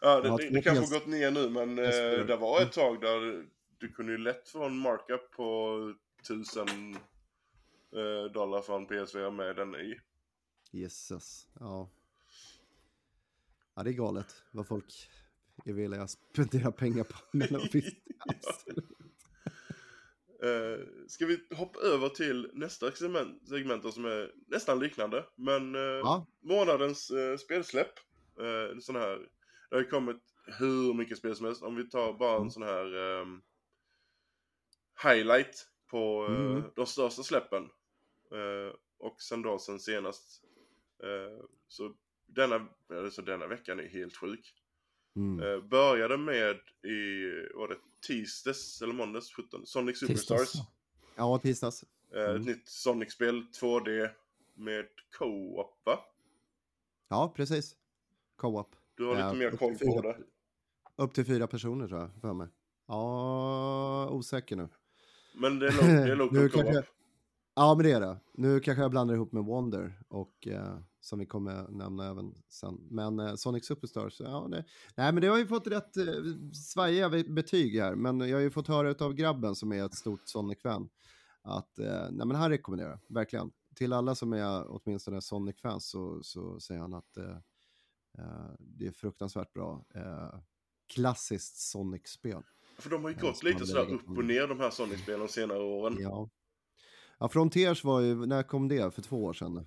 [0.00, 2.24] Ja, det, Ja, det, det kanske har gått ner nu men eh, PS4.
[2.24, 3.46] det var ett tag där
[3.78, 9.56] du kunde ju lätt få en markup på 1000 eh, dollar för en PS4 med
[9.56, 10.00] den i.
[10.70, 11.88] Jesus, ja.
[13.74, 15.10] Ja, det är galet vad folk
[15.64, 17.14] är villiga att spendera pengar på.
[17.30, 17.68] Men de
[20.42, 25.24] Eh, ska vi hoppa över till nästa segment, segment som är nästan liknande.
[25.36, 27.92] Men eh, Ja, månadens eh, spelsläpp.
[28.40, 29.18] Eh, sån här,
[29.70, 30.22] det har ju kommit
[30.58, 31.62] hur mycket spel som helst.
[31.62, 32.50] Om vi tar bara en Mm.
[32.50, 33.42] sån här ehm,
[35.02, 36.62] highlight på eh, Mm.
[36.76, 37.62] de största släppen.
[38.32, 40.42] Eh, och sen då sen senast.
[41.02, 41.94] Eh, så
[42.26, 44.54] denna, alltså denna veckan är helt sjuk.
[45.16, 45.68] mm.
[45.68, 49.66] Började med i, var det tisdags eller måndags 17?
[49.66, 50.52] Sonic Superstars.
[50.52, 50.68] Tisdags,
[51.16, 51.82] ja tisdags.
[52.14, 52.36] Eh, Mm.
[52.40, 54.10] Ett nytt Sonic-spel, 2D
[54.54, 54.86] med
[55.18, 55.98] co-op va?
[57.08, 57.76] Ja, precis.
[58.36, 58.76] Co-op.
[58.94, 61.02] Du har Ja, lite mer upp koll till på fyra- det.
[61.02, 62.48] Upp till fyra personer tror jag, för mig.
[62.86, 64.68] Ja, osäker nu.
[65.34, 66.84] Men det är lo- det är local co-op.
[67.54, 68.16] Ja, men det är det.
[68.32, 72.86] Nu kanske jag blandar ihop med Wonder och eh, som vi kommer nämna även sen.
[72.90, 74.64] Men eh, Sonic Superstars, ja, det,
[74.96, 76.04] nej men det har ju fått rätt eh,
[76.54, 77.94] svajiga betyg här.
[77.94, 80.88] Men jag har ju fått höra av grabben som är ett stort Sonic-fan
[81.42, 83.50] att eh, nej men han rekommenderar verkligen.
[83.74, 87.36] till alla som är åtminstone Sonic-fans så, så säger han att eh,
[88.18, 89.84] eh, det är fruktansvärt bra.
[89.94, 90.40] Eh,
[90.86, 92.42] klassiskt Sonic-spel.
[92.78, 95.28] För de har ju Ja, gått lite sådär upp och ner de här Sonic-spelen de
[95.28, 95.96] senare åren.
[96.00, 96.30] Ja.
[97.18, 98.94] ja, Frontiers var ju, när kom det?
[98.94, 99.66] För två år sedan?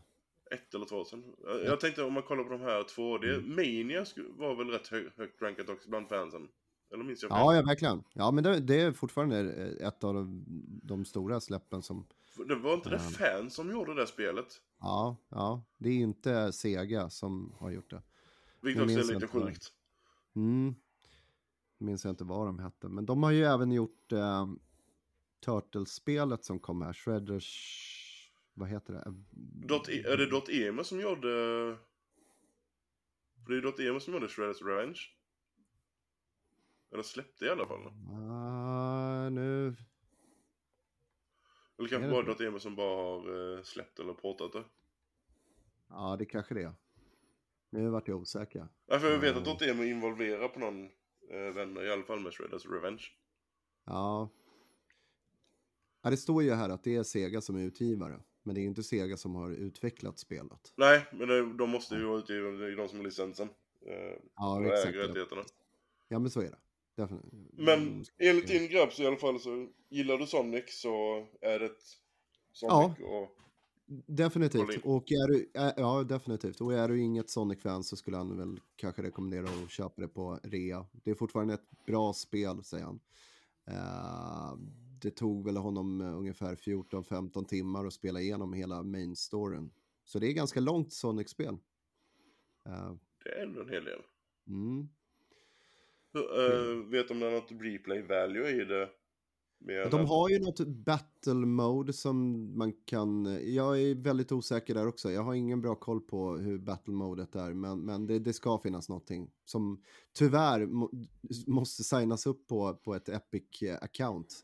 [0.52, 1.24] Ett eller två år sedan.
[1.44, 3.50] Jag, jag tänkte om man kollar på de här två, det, Mm.
[3.56, 4.06] Mania
[4.38, 6.48] var väl rätt hö, högt rankat också bland fansen?
[6.94, 7.40] Eller minns jag fel?
[7.40, 8.04] Ja, ja verkligen.
[8.14, 9.40] Ja, men det, det är fortfarande
[9.82, 10.44] ett av de,
[10.84, 12.08] de stora släppen som...
[12.48, 13.02] Det var inte det Ehm.
[13.12, 14.62] fans som gjorde det spelet?
[14.80, 18.02] Ja, ja, det är inte Sega som har gjort det.
[18.62, 19.74] Vilket också är lite inte sjukt.
[20.36, 20.76] Mm.
[21.78, 24.48] Minns jag inte vad de hette, men de har ju även gjort eh,
[25.46, 27.98] Turtles-spelet som kom här, Shredders...
[28.62, 29.14] Vad heter det?
[29.68, 31.28] Dot, E- är det Dot Emo som gjorde...
[33.46, 35.00] För det är Dot Emo som gjorde Shredders Revenge.
[36.92, 37.88] Eller släppte i alla fall.
[38.10, 39.76] Ah, nu...
[41.78, 42.28] Eller kanske Är bara det?
[42.32, 44.64] Dot Emo som bara har eh, släppt eller portat det.
[45.90, 46.74] Ja, det kanske det är.
[47.70, 48.68] Nu vart jag osäker.
[48.86, 49.50] Ja, för jag vet att Mm.
[49.54, 50.86] Dot Emo involverar på någon
[51.30, 53.04] eh, vänner i alla fall med Shredders Revenge.
[53.86, 54.30] Ja.
[56.02, 56.10] ja.
[56.10, 58.20] Det står ju här att det är Sega som är utgivare.
[58.44, 60.74] Men det är ju inte Sega som har utvecklat spelet.
[60.76, 63.50] Nej, men det, de måste ju vara i det är ju de som har licensen.
[63.86, 63.94] Eh,
[64.36, 64.88] Ja, exakt.
[64.88, 65.42] äger rättigheterna.
[66.08, 66.60] Ja, men så är det.
[66.96, 67.34] Definitivt.
[67.54, 71.72] Men enligt din grabb så i alla fall så gillar du Sonic så är det
[72.54, 73.38] Sonic och
[74.06, 74.86] Definitivt.
[74.86, 76.62] Och är du, ja, definitivt.
[76.62, 80.40] Och är du inget Sonic-fan så skulle han väl kanske rekommendera att köpa det på
[80.44, 80.86] rea.
[80.92, 83.00] Det är fortfarande ett bra spel, säger han.
[83.68, 84.58] Eh,
[85.02, 89.72] det tog väl honom eh, ungefär 14-15 timmar att spela igenom hela main storyn.
[90.04, 91.58] Så det är ganska långt Sonic-spel.
[92.66, 92.94] Eh,
[93.24, 94.02] det är ändå en hel del.
[94.48, 94.90] mm.
[96.14, 98.90] Hur, eh, vet du om det är något replay value i det?
[99.92, 103.40] De har ju något battle mode som man kan...
[103.54, 105.12] Jag är väldigt osäker där också.
[105.12, 107.54] Jag har ingen bra koll på hur battle modet är.
[107.54, 109.84] Men, men det, det ska finnas någonting som
[110.14, 110.92] tyvärr må,
[111.48, 114.44] måste signas upp på, på ett Epic-account.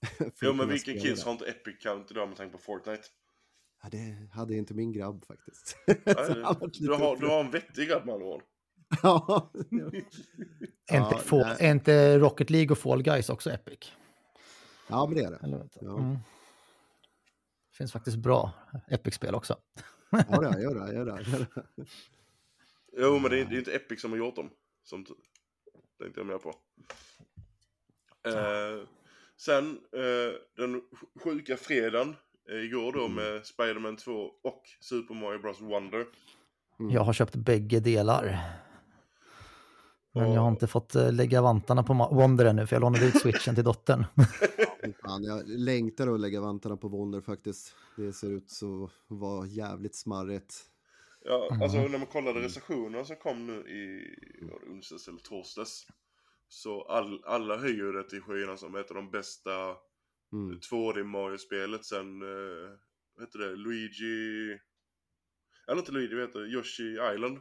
[0.42, 3.02] Jo men vilken kids har inte Epic count idag med tanke på Fortnite?
[3.82, 5.76] Ja, det hade inte min grabb faktiskt.
[5.86, 5.96] Nej,
[6.72, 8.42] du, har, du har en vettig grabb med andra ord.
[9.02, 9.52] Ja,
[10.90, 13.92] Är, Ja, inte, är inte Rocket League och Fall Guys också Epic?
[14.88, 15.38] ja, men det är det.
[15.42, 15.68] Eller.
[15.80, 15.98] Ja.
[15.98, 16.14] mm.
[17.70, 18.52] Det finns faktiskt bra
[18.88, 19.56] Epic-spel också.
[20.10, 21.22] Ja, det gör det, gör det.
[21.22, 21.86] Gör det.
[22.96, 24.50] Jo men det är, det är inte Epic som har gjort dem.
[24.82, 25.04] Som
[25.98, 26.48] tänkte jag mer på.
[28.28, 28.88] Eh,
[29.38, 30.82] sen eh, den
[31.24, 32.16] sjuka fredagen
[32.50, 34.12] eh, igår då med Spider-Man 2
[34.42, 36.06] och Super Mario Bros Wonder.
[36.80, 36.92] Mm.
[36.92, 38.38] Jag har köpt bägge delar.
[40.12, 43.20] Men jag har inte fått eh, lägga vantarna på Wonder ännu, för jag lånade ut
[43.20, 44.06] switchen till dottern.
[45.02, 47.74] Fan, jag längtar att lägga vantarna på Wonder faktiskt.
[47.96, 50.54] Det ser ut så vara jävligt smarrigt.
[51.24, 51.62] Ja, Mm.
[51.62, 54.16] alltså när man kollade recensionerna som kom nu i
[54.72, 55.86] onsdags eller torsdags.
[56.48, 59.76] Så all, alla höjer det till skyarna som ett av de bästa
[60.32, 60.58] Mm.
[60.70, 62.70] 2D Mario-spelet sen, eh,
[63.16, 64.58] vad heter det, Luigi...
[65.68, 66.46] Eller inte Luigi, vad heter det?
[66.48, 67.38] Yoshi Island.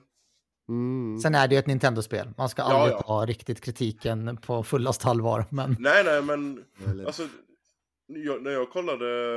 [0.70, 1.20] Mm.
[1.20, 2.34] Sen är det ju ett Nintendo-spel.
[2.38, 3.02] Man ska Ja, aldrig ja.
[3.02, 5.46] ta riktigt kritiken på fullast allvar.
[5.52, 6.66] Men Nej, nej, men
[7.06, 7.28] alltså,
[8.08, 9.36] jag, när jag kollade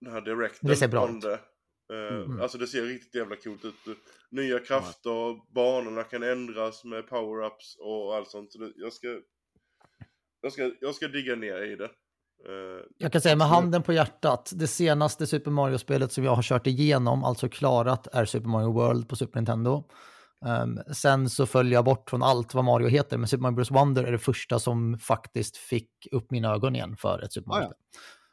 [0.00, 1.22] den här directen Det ser bra om ut.
[1.22, 1.40] det,
[1.90, 2.40] Mm.
[2.40, 3.74] Alltså det ser riktigt jävla coolt ut.
[4.30, 8.52] Nya krafter, banorna kan ändras med power-ups och allt sånt.
[8.52, 9.20] Så det, jag ska...
[10.42, 11.90] Jag ska, jag ska digga ner i det.
[12.46, 16.42] Eh, jag kan säga med handen på hjärtat, det senaste Super Mario-spelet som jag har
[16.42, 19.84] kört igenom, alltså klarat, är Super Mario World på Super Nintendo.
[20.46, 23.70] Ehm, sen så följer jag bort från allt vad Mario heter, men Super Mario Bros
[23.70, 27.62] Wonder är det första som faktiskt fick upp mina ögon igen för ett Super Ah,
[27.62, 27.72] ja.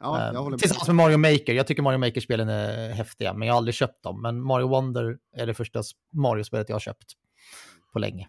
[0.00, 0.60] Ja, Ehm, jag håller med.
[0.60, 1.54] Tillsammans med Mario Maker.
[1.54, 4.22] Jag tycker Mario Maker-spelen är häftiga, men jag har aldrig köpt dem.
[4.22, 5.82] Men Mario Wonder är det första
[6.12, 7.12] Mario-spelet jag har köpt
[7.92, 8.28] på länge.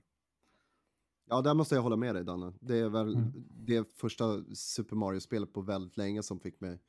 [1.30, 2.54] Ja, där måste jag hålla med dig, Danne.
[2.60, 3.32] Det är väl Mm.
[3.50, 6.80] det första Super Mario-spelet på väldigt länge som fick mig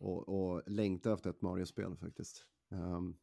[0.00, 2.44] att längta efter ett Mario-spel faktiskt.
[2.72, 3.14] Ehm,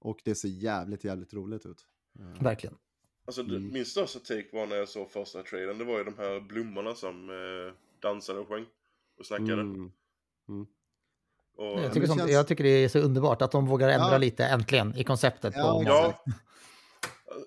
[0.00, 1.86] och det ser jävligt, jävligt roligt ut.
[2.18, 2.76] Ehm, Verkligen.
[3.26, 3.72] alltså Mm.
[3.72, 5.78] min största take var när jag såg första trailern.
[5.78, 8.64] Det var ju de här blommorna som eh, dansade och sjöng.
[9.18, 9.52] Och snackade.
[9.52, 9.92] mm.
[10.48, 10.66] Och,
[11.80, 14.12] Jag tycker, det sånt, känns- jag tycker det är så underbart att de vågar ändra
[14.12, 14.18] Ja.
[14.18, 15.54] lite äntligen i konceptet.
[15.56, 15.90] Ja, på.
[15.90, 16.24] Ja,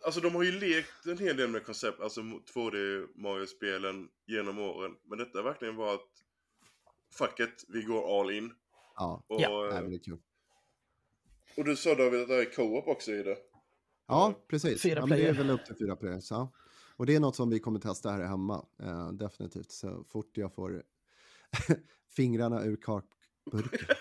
[0.06, 4.91] alltså de har ju lekt en hel del med koncept, alltså 2D Mario-spelen genom åren.
[5.10, 6.02] Men detta verkligen var att
[7.14, 8.52] fuck it, vi går all in.
[8.95, 9.64] Ja, Och, Ja.
[9.64, 10.14] det eh,
[11.58, 13.38] och du sa David att det är co-op också i det.
[14.08, 14.82] Ja, precis.
[14.82, 16.32] Fyra ja, men det är väl upp till fyra players.
[16.32, 16.52] Ja.
[16.95, 18.66] Och det är något som vi kommer testa här hemma.
[18.84, 19.72] Eh, definitivt.
[19.72, 20.84] Så fort jag får
[22.16, 23.88] fingrarna ur kakburken.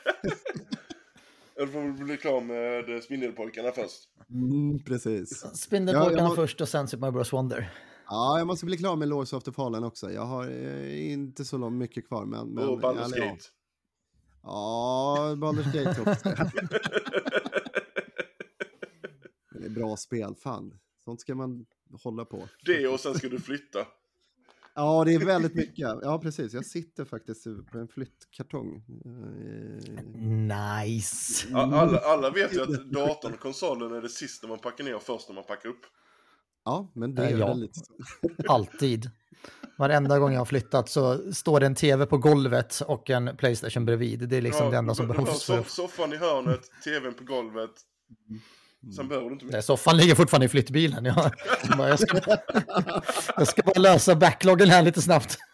[1.56, 4.08] Eller får vi bli klar med eh, Spindelpojkarna först.
[4.30, 5.44] Mm, precis.
[5.54, 7.72] Spindelpojkarna Ja, må- först och sen Super Mario Bros Wonder.
[8.06, 10.10] Ja, jag måste bli klar med Lords of the Fallen också.
[10.12, 12.24] Jag har eh, inte så långt mycket kvar.
[12.24, 13.16] Men, men, och Baldur's.
[13.18, 13.44] Gate.
[14.42, 16.28] Ja, Baldur's Gate också.
[19.50, 20.78] Det är bra spel, fan.
[21.04, 21.66] Sånt ska man
[22.02, 22.48] hålla på.
[22.64, 23.78] Det och sen ska du flytta.
[24.80, 25.78] Ja, det är väldigt mycket.
[26.02, 26.52] Ja, precis.
[26.54, 28.84] Jag sitter faktiskt på en flyttkartong.
[29.04, 30.04] Eh,
[30.84, 31.48] Nice.
[31.54, 35.02] Alla, alla vet ju att datorn och konsolen är det sista man packar ner och
[35.02, 35.80] först när man packar upp.
[36.64, 37.46] Ja, men det Eh, är ja.
[37.46, 37.80] väl lite.
[38.48, 39.10] Alltid.
[39.78, 43.84] Varenda gång jag har flyttat så står det en tv på golvet och en Playstation
[43.84, 44.28] bredvid.
[44.28, 45.50] Det är liksom det enda som behövs.
[45.66, 47.70] Soffan i hörnet, tvn på golvet.
[48.96, 49.52] Sen behöver du inte mer.
[49.52, 51.04] Nej, soffan ligger fortfarande i flyttbilen.
[51.04, 51.32] Jag,
[51.76, 52.20] bara, jag, ska,
[53.36, 55.38] jag ska bara lösa backloggen här lite snabbt.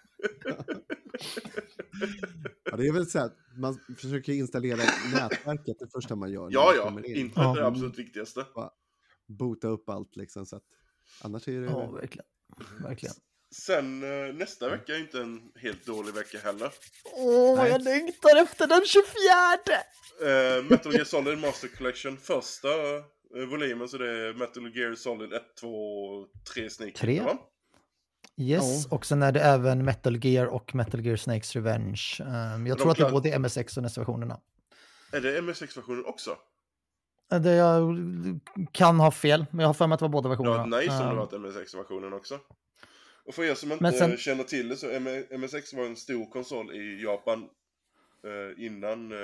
[2.70, 4.76] Ja, det är väl så att man försöker installera
[5.12, 6.48] nätverket det första man gör.
[6.50, 7.14] Ja, man ja.
[7.14, 8.44] Internet är det absolut viktigaste.
[9.28, 10.46] Boota upp allt liksom.
[10.46, 10.62] Så att,
[11.22, 11.66] annars är det...
[11.66, 12.26] Ja, verkligen.
[12.82, 13.14] verkligen.
[13.54, 16.72] Sen eh, nästa vecka är inte en helt dålig vecka heller.
[17.16, 19.06] Åh, vad jag längtar efter den 24!
[20.30, 22.68] Eh, Metal Gear Solid Master Collection, första
[23.34, 26.92] volymen, så det är Metal Gear Solid 1, 2, 3 Snake.
[26.92, 27.20] Tre.
[27.22, 27.38] va?
[28.36, 32.02] Yes, och sen är det även Metal Gear och Metal Gear Snakes Revenge.
[32.20, 34.40] Um, jag de tror att det är både MSX och NES-versionerna.
[35.12, 36.36] Är det MSX-versionen också?
[37.32, 37.96] Eh, Det jag
[38.72, 40.56] kan ha fel, men jag har för mig att det var båda versionerna.
[40.66, 42.40] varit nice om det Ehm, varit MSX-versionen också.
[43.26, 46.30] Och för er som inte sen- känner till det så M- MSX var en stor
[46.30, 47.48] konsol i Japan
[48.24, 49.12] eh, innan...
[49.12, 49.18] Eh,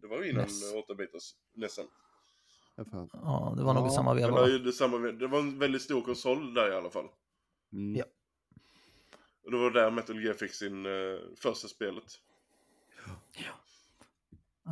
[0.00, 0.72] det var innan NES.
[0.74, 1.84] 8-bitars, nästan.
[2.76, 3.08] Ja, fan.
[3.12, 5.12] Ja, det var nog i Ja, samma Det veva.
[5.12, 7.06] det var en väldigt stor konsol där i alla fall.
[7.72, 7.96] Mm.
[7.96, 8.04] Ja.
[9.44, 10.92] Och det var där Metal Gear fick sin eh,
[11.42, 12.04] första spelet.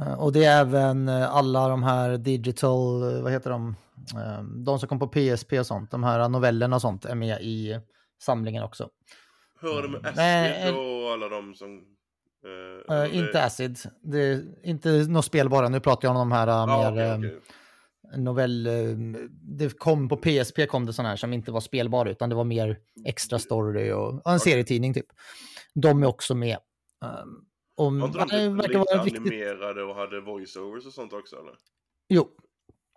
[0.02, 3.76] Eh, Och det är även eh, alla de här digital, vad heter de?
[4.16, 7.38] Eh, De som kom på PSP och sånt, de här novellerna och sånt är med
[7.42, 7.80] i
[8.22, 8.88] samlingen också.
[9.61, 10.52] Hur är det med Mm.
[10.62, 11.84] Acid och alla de som...
[13.12, 16.66] inte Acid, det är inte något spel bara, nu pratar jag om de här Ja,
[16.90, 17.40] mer eh, okej.
[18.16, 18.66] Novell...
[18.66, 18.96] eh,
[19.42, 22.44] Det kom på PSP kom det sådana här som inte var spelbara utan det var
[22.44, 25.06] mer extra story och, och en serietidning typ.
[25.74, 26.58] De är också med.
[27.04, 27.44] Um,
[27.76, 31.54] om, Var de verkar vara animerade och hade voiceovers och sånt också eller?
[32.08, 32.28] Jo.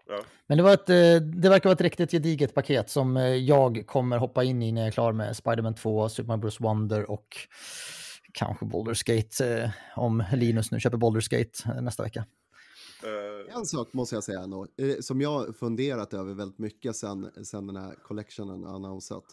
[0.09, 0.19] Ja.
[0.47, 3.83] Men det, var ett, eh, det verkar vara ett riktigt gediget paket som eh, jag
[3.87, 6.61] kommer hoppa in i när jag är klar med Spider-Man 2, Super Mario Bros.
[6.61, 7.37] Wonder och
[8.33, 12.25] kanske Baldur's Gate eh, om Linus nu köper Baldur's Gate eh, nästa vecka.
[13.03, 16.95] Eh, En sak måste jag säga ändå, eh, som jag har funderat över väldigt mycket
[16.95, 19.23] sen, sen den här collectionen annonsat.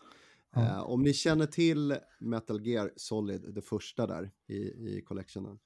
[0.54, 0.60] Ja.
[0.62, 4.56] Eh, om ni känner till Metal Gear Solid, det första där i,
[4.96, 5.58] i collectionen.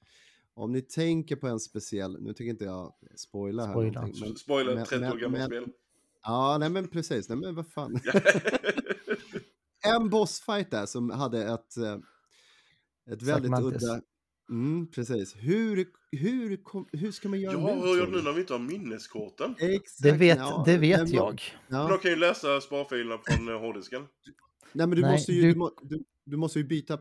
[0.55, 4.03] Om ni tänker på en speciell, nu tänker inte jag spoila här Spoila.
[4.03, 5.69] Men, Spoiler, men- 30 år gammalt spel.
[6.23, 8.01] Ja, nej men precis, nej men vad fan.
[9.85, 11.99] en bossfight där som hade ett, eh,
[13.13, 13.83] ett väldigt Mantis.
[13.83, 14.01] udda...
[14.51, 15.37] Mm, precis.
[15.37, 17.73] Hur, hur, kom, hur ska man göra Ja, nu?
[17.75, 19.55] hur tror gör nu när vi inte har minneskorten?
[19.59, 21.43] Exakt, Det vet, ja, det vet men- jag.
[21.69, 21.83] Ja.
[21.83, 24.03] Men de kan ju läsa sparfilerna från eh, hårddisken.
[24.73, 26.05] Nej, men du, Nej, måste ju, du- du...
[26.25, 26.99] du, måste ju byta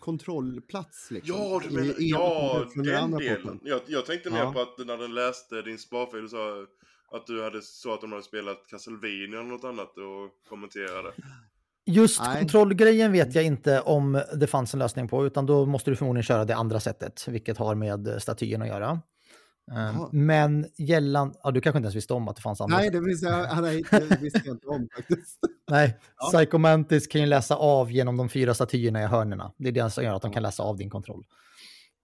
[0.00, 1.36] kontrollplats liksom.
[1.36, 3.42] Ja, du menar, i ja, den andra delen.
[3.42, 3.60] porten.
[3.64, 4.52] Jag, jag tänkte mer Ja.
[4.52, 6.66] på att när den läste din sparfil så
[7.10, 11.12] att du hade så att de hade spelat Castlevania eller något annat och kommenterade.
[11.86, 12.38] Just Nej.
[12.38, 16.22] kontrollgrejen vet jag inte om det fanns en lösning på, utan då måste du förmodligen
[16.22, 18.90] köra det andra sättet, vilket har med statyn att göra.
[19.70, 20.08] Um, Jaha.
[20.12, 23.00] men gällan, ja, du kanske inte ens visste om att det fanns andra Nej, det
[23.00, 25.38] visste jag, nej, det visste jag inte om faktiskt.
[25.70, 26.38] Nej, Ja.
[26.38, 29.52] Psychomantis kan ju läsa av genom de fyra statyerna i hörnerna.
[29.56, 31.24] Det är det som gör att de kan läsa av din kontroll.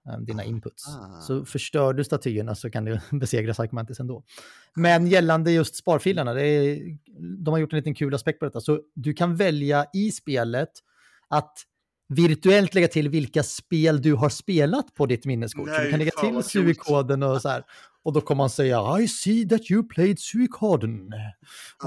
[0.09, 0.89] Um, Dina inputs.
[0.89, 1.21] Ah.
[1.21, 4.25] Så förstör du statyerna så kan du besegra Psychomantis ändå.
[4.75, 6.99] Men gällande just sparfilerna, det är,
[7.45, 8.61] de har gjort en liten kul aspekt på detta.
[8.61, 10.71] Så du kan välja i spelet
[11.29, 11.59] att
[12.15, 15.69] virtuellt lägga till vilka spel du har spelat på ditt minneskort.
[15.69, 16.43] så Nej, du kan lägga till.
[16.43, 17.63] SUI-koden och så här.
[18.05, 21.13] Och då kommer man säga I see that you played SUI-koden.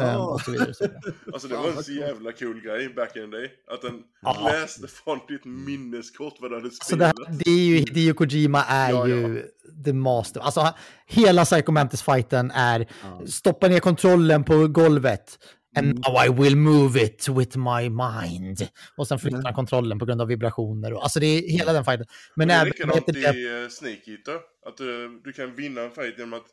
[0.02, 0.18] Ehm, Ah.
[0.18, 0.70] och så vidare.
[0.70, 1.02] och Så vidare.
[1.34, 3.50] Alltså det var en så jävla cool grej back in the day.
[3.72, 4.50] Att den Ja.
[4.52, 7.28] läste från ditt minneskort vad du hade Så det, spelat.
[7.28, 9.16] här, det är ju, Hideo Kojima är Ja, ja.
[9.16, 9.44] ju
[9.86, 10.40] the master.
[10.42, 10.74] Alltså
[11.08, 13.22] hela Psychomantis-fighten är Ja.
[13.28, 15.40] stoppa ner kontrollen på golvet.
[15.78, 16.02] And Mm.
[16.08, 18.68] now I will move it with my mind.
[18.98, 20.94] Och sen flyttar han kontrollen på grund av vibrationer.
[20.94, 22.06] Och, alltså det är hela den fighten.
[22.36, 23.20] Men Men det är även, likadant det?
[23.40, 24.40] i uh, Snake Eater.
[24.66, 26.46] Att du, du kan vinna en fight genom att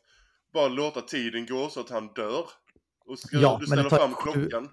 [0.53, 2.45] bara låta tiden gå så att han dör.
[3.05, 4.69] Och ska, Ja, du det ställer fram sju- klockan.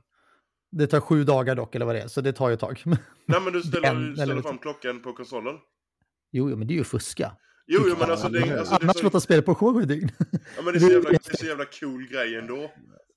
[0.72, 2.08] Det tar sju dagar dock, eller vad det är.
[2.08, 2.82] Så det tar ju ett tag.
[3.26, 5.54] Nej men du ställer, En du ställer fram klockan på konsolen.
[6.32, 7.32] jo, jo, men det är ju fuska.
[7.66, 10.10] Jo, jo men alltså det, alltså, det Annars så, låta spelet på sju dygn.
[10.56, 12.70] ja, men det är så jävla, det är så jävla cool grej ändå.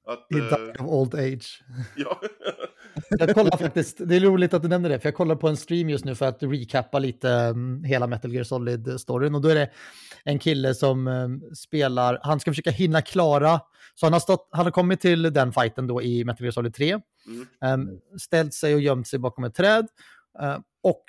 [0.06, 1.64] Att, I eh, die of old age.
[1.96, 2.22] ja.
[3.10, 5.58] Jag kollar faktiskt, det är roligt att du nämner det, för jag kollar på en
[5.58, 9.36] stream just nu för att recappa lite um, hela Metal Gear Solid-storyn.
[9.36, 9.70] Och då är det
[10.24, 13.62] en kille som um, spelar, han ska försöka hinna klara,
[13.96, 16.74] så han har, stått, han har kommit till den fighten då i Metal Gear Solid
[16.74, 17.82] 3, Mm.
[17.90, 19.88] um, ställt sig och gömt sig bakom ett träd,
[20.42, 21.04] uh, och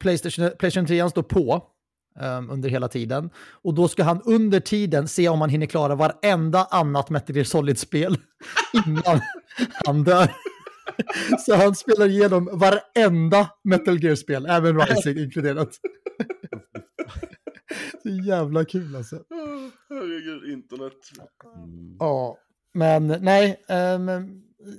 [0.00, 1.66] Playstation, Playstation 3 står på
[2.20, 3.30] um, under hela tiden.
[3.62, 7.44] Och då ska han under tiden se om han hinner klara varenda annat Metal Gear
[7.44, 8.16] Solid-spel
[8.86, 9.20] innan
[9.86, 10.30] han dör.
[11.46, 15.74] Så han spelar igenom varenda Metal Gear-spel, även Rising inkluderat.
[18.02, 19.16] Så jävla kul alltså.
[19.16, 20.92] Åh, Herregud, internet.
[21.56, 21.96] Mm.
[21.98, 22.38] Ja,
[22.74, 24.06] men nej, ehm,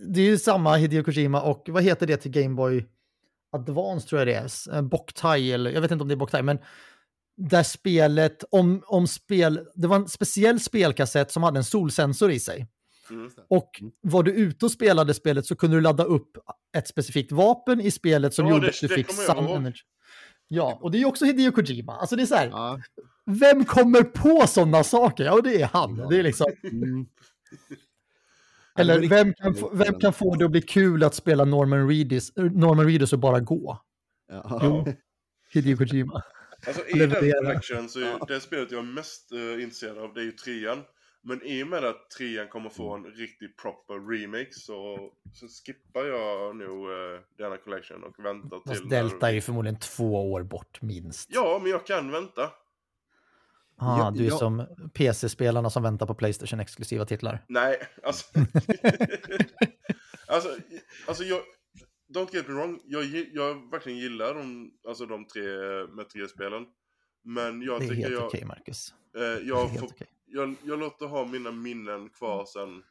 [0.07, 2.85] det är ju samma Hideo Kojima och vad heter det till Game Boy
[3.51, 6.41] Advance tror jag det är, Eh, Boktai eller jag vet inte om det är Boktai,
[6.41, 6.59] men
[7.39, 12.39] där spelet om, om spel, det var en speciell spelkassett som hade en solsensor i
[12.39, 12.67] sig.
[13.09, 13.31] Mm.
[13.49, 13.69] Och
[14.01, 16.37] var du ute och spelade spelet så kunde du ladda upp
[16.77, 19.55] ett specifikt vapen i spelet som Ja, gjorde det- att du fick ihåg.
[19.55, 19.81] energy.
[20.47, 21.93] Ja, och det är ju också Hideo Kojima.
[21.95, 22.79] Alltså det är så här, Ja.
[23.25, 25.23] vem kommer på sådana saker?
[25.25, 25.95] Ja, det är han.
[26.09, 27.05] Det är liksom, Mm.
[28.79, 32.31] eller vem kan, få, vem kan få det att bli kul att spela Norman Reedus,
[32.35, 33.79] Norman Reedus och bara gå?
[34.31, 34.43] Ja.
[34.61, 34.85] Ja.
[35.53, 36.23] Hideo Kojima.
[36.68, 40.14] Alltså i den collection så är ju det spelet jag är mest uh, intresserad av
[40.14, 40.84] det är ju trean.
[41.22, 46.05] Men i och med att trean kommer få en riktig proper remake så, så skippar
[46.05, 48.89] jag nog uh, denna collection och väntar Fast till...
[48.89, 51.30] Delta är ju förmodligen två år bort minst.
[51.32, 52.51] Ja, men jag kan vänta.
[53.78, 54.38] ah, Ja, du är ja.
[54.38, 57.45] som PC-spelarna som väntar på Playstation-exklusiva titlar.
[57.47, 58.26] Nej, alltså...
[60.28, 60.49] alltså,
[61.07, 61.39] alltså jag...
[62.14, 65.43] Don't get me wrong, jag, jag verkligen gillar de, alltså de tre
[65.88, 66.66] Metal Gear-spelen.
[67.24, 68.26] Men jag det är tycker helt jag...
[68.26, 68.93] okej, Marcus.
[69.16, 70.07] eh, jag, får, okej.
[70.26, 72.84] jag, jag låter ha mina minnen kvar sen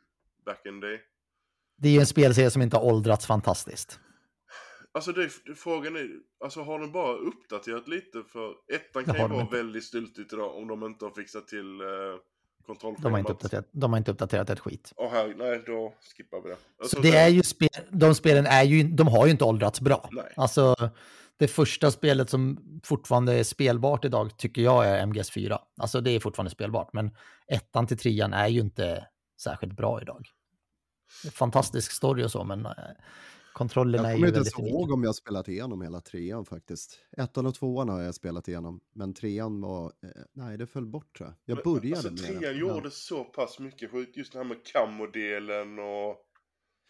[0.44, 1.00] back in day.
[1.76, 4.00] Det är ju en spelserie som inte har åldrats fantastiskt.
[4.92, 6.10] Alltså det, frågan är,
[6.44, 9.56] alltså har de bara uppdaterat lite för ettan kan ju vara inte.
[9.56, 11.86] väldigt styltigt idag om de inte har fixat till eh,
[12.68, 13.02] kontrollschemat.
[13.02, 14.92] De har inte uppdaterat, de har inte uppdaterat ett skit.
[14.96, 16.56] Åh här, nej då skippar vi det.
[16.80, 19.80] Alltså, Så det är ju spel, de spelen är ju, de har ju inte åldrats
[19.80, 20.08] bra.
[20.12, 20.32] Nej.
[20.36, 20.90] Alltså,
[21.38, 25.58] det första spelet som fortfarande är spelbart idag tycker jag är MGS4.
[25.80, 27.10] Alltså det är fortfarande spelbart, men
[27.48, 29.06] ettan till trean är ju inte
[29.42, 30.26] särskilt bra idag.
[31.32, 32.72] Fantastisk story och så, men eh,
[33.58, 36.98] kontrollerna Jag är kommer ju inte ens ihåg om jag spelat igenom hela trean faktiskt.
[37.16, 41.16] Ettan och tvåan har jag spelat igenom, men trean var, eh, nej det föll bort
[41.16, 41.56] tror jag.
[41.56, 42.58] Jag Men, började alltså, med trean den.
[42.58, 46.24] gjorde så pass mycket skit, just det här med kammodelen och...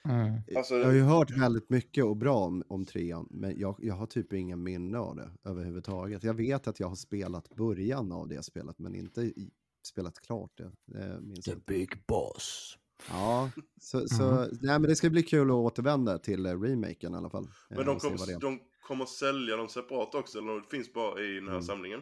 [0.09, 0.41] Mm.
[0.57, 3.95] Alltså, Jag har ju hört väldigt mycket och bra om, om trean, men jag, jag
[3.95, 6.25] har typ ingen minne av det överhuvudtaget.
[6.25, 9.51] Jag vet att jag har spelat början av det spelet, men inte i,
[9.87, 10.73] spelat klart det.
[10.87, 11.73] det minns jag inte.
[11.73, 12.78] big boss.
[13.11, 14.49] Ja, så, så Mm.
[14.63, 17.49] nej, men det ska bli kul att återvända till eh, remaken i alla fall.
[17.71, 21.35] men Eh, de kommer, de kommer sälja dem separat också, eller det finns bara i
[21.35, 21.63] den här Mm.
[21.63, 22.01] samlingen?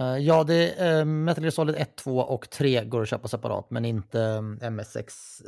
[0.00, 3.28] Eh, ja, det är uh, Metal Gear Solid 1, 2 och 3 går att köpa
[3.28, 4.98] separat, men inte um, MS6.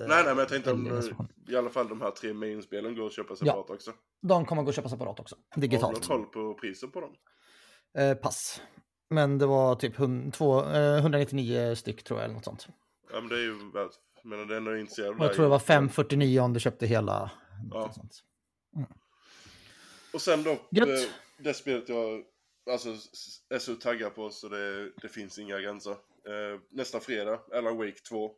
[0.01, 1.03] eh, nej, nej, men jag tänkte om
[1.49, 3.90] i alla fall de här tre main-spelen går att köpa separat också.
[4.22, 6.07] De kommer gå att köpa separat också, Har du digitalt.
[6.09, 7.11] koll på priset på dem?
[8.22, 8.61] Pass.
[9.11, 12.68] Men det var typ hun- två, eh, 199 styck tror jag, eller något sånt.
[13.12, 13.90] Ja, men det är ju värt...
[14.22, 16.86] Men det är ändå intresserad av Och jag tror det var 549 om du köpte
[16.86, 17.30] hela.
[17.70, 17.92] Ja.
[17.92, 18.22] sånt.
[20.12, 20.88] Och sen då, Gött.
[20.88, 22.24] eh, det spelet jag
[22.70, 25.92] alltså, s- är så taggad på så det, det finns inga gränser.
[25.92, 28.32] Eh, nästa fredag, Alan Wake 2.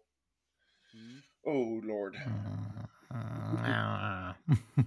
[1.43, 2.17] Oh lord,
[3.11, 4.33] Mm.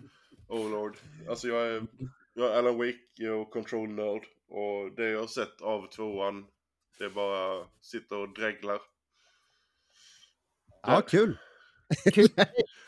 [0.47, 0.97] oh lord.
[1.29, 1.87] Alltså jag är,
[2.33, 4.21] jag är Alan Wake och Control Nerd.
[4.47, 6.45] Och det jag har sett av tvåan,
[6.97, 8.79] det är bara sitter och dreglar.
[10.83, 11.37] Ja, kul!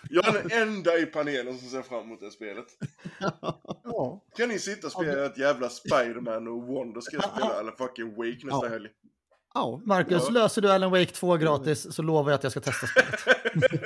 [0.09, 2.65] Jag är den enda i panelen som ser fram emot det spelet.
[3.83, 4.23] Ja.
[4.37, 8.15] Kan ni sitta och spela ett jävla Spiderman och Wonder ska jag spela Alan fucking
[8.15, 8.69] Wake nästa Ja.
[8.69, 8.89] helg.
[9.53, 10.29] Ja, Marcus, Ja.
[10.29, 13.19] löser du Alan Wake 2 gratis så lovar jag att jag ska testa spelet.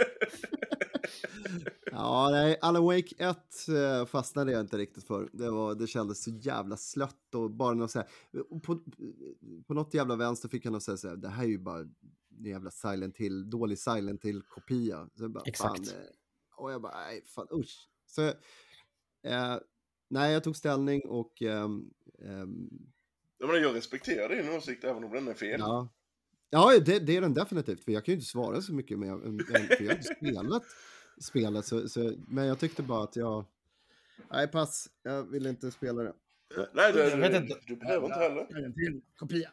[1.92, 3.38] Ja, nej, Alan Wake 1
[3.70, 5.30] eh, fastnade jag inte riktigt för.
[5.34, 8.08] Det, var, det kändes så jävla slött och bara något så här,
[8.60, 8.80] på,
[9.68, 11.86] på något jävla vänster fick jag nog säga så här, det här är ju bara
[12.38, 15.10] jävla Silent Hill, dålig Silent Hill-kopia.
[15.16, 15.90] Så jag bara, Exakt.
[15.90, 16.08] Fan, eh,
[16.56, 17.90] och jag bara, nej, fan usch.
[18.06, 18.28] Så,
[19.24, 19.58] eh,
[20.10, 21.90] nej, jag tog ställning och ehm,
[23.38, 25.60] Jag, menar, jag respekterar din åsikt även om den är fel.
[25.60, 25.90] Ja,
[26.50, 27.84] ja det, det är den definitivt.
[27.84, 30.64] För jag kan ju inte svara så mycket med, med för jag har inte spelat
[31.22, 31.66] spelet.
[31.66, 33.46] Så, så, men jag tyckte bara att jag...
[34.32, 34.90] Nej, pass.
[35.04, 36.14] Jag vill inte spela det.
[36.74, 37.60] Nej, det, Jag vet du, inte.
[37.68, 38.66] du behöver inte heller.
[38.66, 39.52] En till kopia.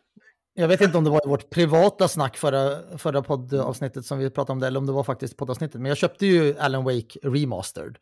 [0.55, 4.31] Jag vet inte om det var i vårt privata snack förra, förra poddavsnittet som vi
[4.31, 5.81] pratade om det, eller om det var faktiskt poddavsnittet.
[5.81, 7.99] Men jag köpte ju Alan Wake Remastered.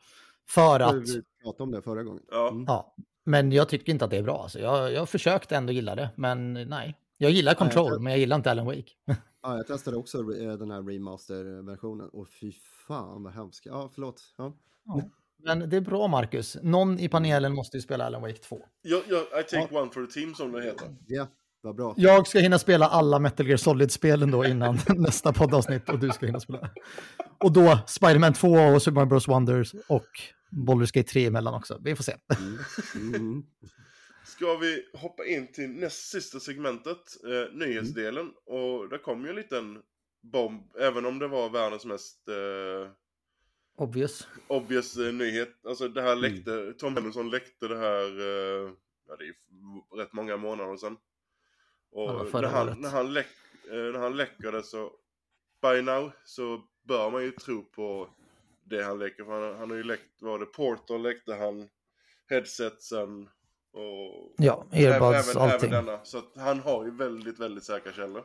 [0.49, 2.23] För att, Vi pratade om det förra gången.
[2.31, 2.49] Ja.
[2.51, 2.65] Mm.
[2.69, 2.95] ja,
[3.25, 4.43] men jag tycker inte att det är bra.
[4.43, 6.99] Alltså, jag, jag försökte ändå gilla det, men nej.
[7.19, 8.91] Jag gillar Control, jag- men jag gillar inte Alan Wake.
[9.45, 12.53] Ja, jag testade också eh, den här remaster-versionen och fy
[12.89, 13.67] fan vad hemskt.
[13.67, 14.23] Ja, förlåt.
[14.37, 14.53] Ja.
[15.45, 16.57] Men det är bra, Marcus.
[16.63, 18.61] Någon i panelen måste ju spela Alan Wake 2.
[18.83, 20.97] Jag, jag, I take one for the team som det heter.
[21.07, 21.27] Ja,
[21.63, 21.95] vad bra.
[21.97, 26.27] Jag ska hinna spela alla Metal Gear Solid-spelen då innan nästa poddavsnitt och du ska
[26.27, 26.71] hinna spela.
[27.39, 29.29] Och då Spider-Man 2 och Super Mario Bros.
[29.29, 30.07] Wonders och
[30.51, 31.79] Baldur's Gate 3 emellan också.
[31.85, 32.17] Vi får se.
[32.97, 33.15] Mm.
[33.15, 33.43] Mm.
[34.25, 38.31] Ska vi hoppa in till näst sista segmentet, eh, nyhetsdelen.
[38.47, 39.79] Och det kom ju en liten
[40.23, 42.91] bomb, även om det var världens mest eh,
[43.77, 44.29] Obvious.
[44.47, 45.67] obvious eh, nyhet.
[45.69, 48.71] Alltså det här läckte, Tom Henderson läckte det här, eh,
[49.09, 49.35] ja det är
[49.99, 50.97] rätt många månader sedan.
[51.93, 53.27] Och när, han, när, han läck,
[53.71, 54.91] eh, när han läcker det så,
[55.63, 58.09] by now, så bör man ju tro på
[58.65, 59.25] det han läcker.
[59.25, 61.69] För han, han har ju läckt, var det Portal läckte han,
[62.31, 63.29] headsetsen
[63.73, 65.73] och Ja, även, earbuds, även, allting.
[65.73, 66.05] även denna.
[66.05, 68.25] Så att han har ju väldigt, väldigt säkra källor.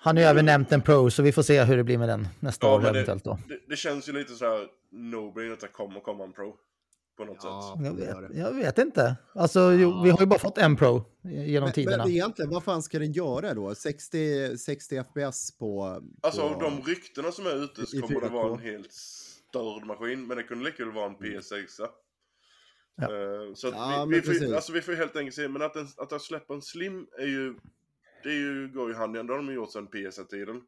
[0.00, 2.08] Han har ju även nämnt en Pro, så vi får se hur det blir med
[2.08, 3.38] den nästa Ja, år eventuellt då.
[3.48, 6.56] Det, det känns ju lite så här no-brain att det kommer komma en pro.
[7.16, 7.50] På något sätt.
[7.50, 9.16] Ja, Jag det gör vet, jag vet inte.
[9.34, 12.04] Alltså, jo, vi har ju bara fått en Pro genom Men, tiderna.
[12.04, 13.74] men egentligen, vad fan ska den göra då?
[13.74, 16.00] 60, 60 FPS på...
[16.22, 16.46] Alltså på...
[16.46, 18.32] av de ryktena som är ute så kommer det 4K.
[18.32, 20.26] vara en helt störd maskin.
[20.26, 21.88] Men det kunde lika väl vara en PS6.
[22.96, 23.08] Ja.
[23.08, 25.48] Uh, så Ja, vi, men vi, får, alltså vi får helt enkelt se.
[25.48, 27.54] Men att, den, att de släpper en Slim är ju...
[28.22, 29.28] Det är ju, går ju hand i hand.
[29.28, 30.60] Det har de ju gjort sedan PS1-tiden.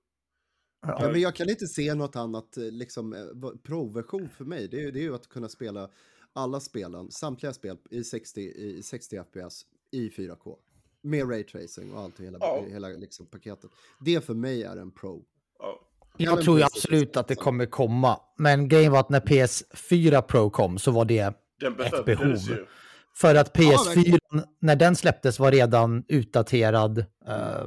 [0.86, 4.68] Ja, men jag kan inte se något annat, eh, liksom, eh, pro-version för mig.
[4.68, 5.90] Det är, det är ju att kunna spela
[6.36, 9.62] alla spelen, samtliga spel i 60, i 60 FPS
[9.92, 10.54] i 4K.
[11.02, 12.64] Med raytracing och allt, hela, Ja.
[12.70, 13.70] hela liksom, paketet.
[14.00, 15.22] Det för mig är en pro.
[15.58, 15.80] Ja.
[16.16, 18.20] Jag tror ju absolut att det kommer komma.
[18.38, 21.76] Men grejen var att när PS4 Pro kom så var det Den
[22.06, 22.36] behov.
[22.36, 22.66] ju.
[23.14, 24.18] För att Ja, PS4,
[24.60, 27.66] när den släpptes, var redan utdaterad, eh,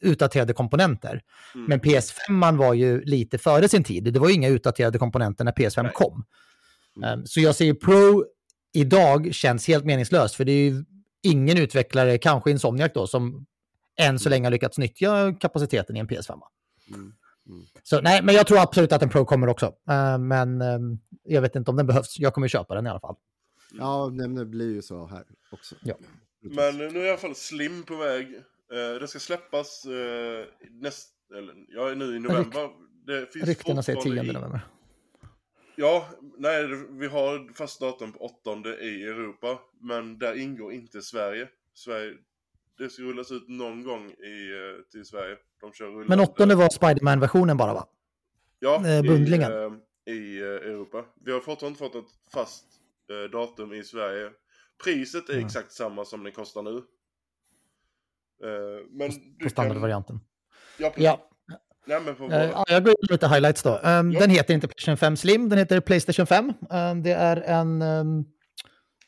[0.00, 1.22] utdaterade komponenter.
[1.54, 1.66] Mm.
[1.66, 4.12] Men PS5 var ju lite före sin tid.
[4.12, 5.92] Det var ju inga utdaterade komponenter när PS5 Nej.
[5.94, 6.24] kom.
[6.96, 7.08] Mm.
[7.08, 8.24] Ehm, så jag säger Pro
[8.74, 10.84] idag känns helt meningslöst, för det är ju
[11.22, 13.46] ingen utvecklare, kanske Insomniac då, som
[14.00, 16.40] än så länge har lyckats nyttja kapaciteten i en PS5.
[16.88, 17.12] Mm.
[17.82, 19.74] Så nej, men jag tror absolut att en Pro kommer också.
[19.90, 22.18] Ehm, men ehm, jag vet inte om den behövs.
[22.18, 23.16] Jag kommer köpa den i alla fall.
[23.78, 25.74] Ja, det blir ju så här också.
[25.82, 25.94] Ja.
[26.40, 28.34] Men nu är i alla fall Slim på väg.
[28.72, 32.70] Eh, det ska släppas uh, näst, eller, ja, nu i november.
[33.06, 34.60] Det finns Ryktena säger 10 fortfarande i- november.
[35.76, 36.08] Ja,
[36.38, 41.48] nej, vi har fast datum på 8 i Europa, men där ingår inte Sverige.
[41.74, 42.14] Sverige
[42.78, 45.36] det ska rullas ut någon gång i, eh, till Sverige.
[45.60, 46.08] De kör rullande.
[46.08, 47.86] Men åttonde var Spiderman-versionen bara va?
[48.58, 49.52] ja, eh, bundlingen.
[49.52, 49.54] I,
[50.10, 51.04] eh, i eh, Europa.
[51.24, 52.64] Vi har fortfarande inte fått ett fast
[53.32, 54.30] datum i Sverige.
[54.84, 55.46] Priset är Mm.
[55.46, 56.82] exakt samma som det kostar nu.
[58.90, 59.10] Men
[59.42, 60.20] På standardvarianten.
[60.78, 61.04] Ja, precis.
[61.04, 61.30] Ja,
[61.86, 63.80] Nej, eh, ja, jag går in lite highlights då.
[63.84, 64.20] Ehm, Ja.
[64.20, 66.52] Den heter inte Playstation 5 Slim, den heter Playstation 5.
[66.70, 68.24] Ehm, det är en ehm,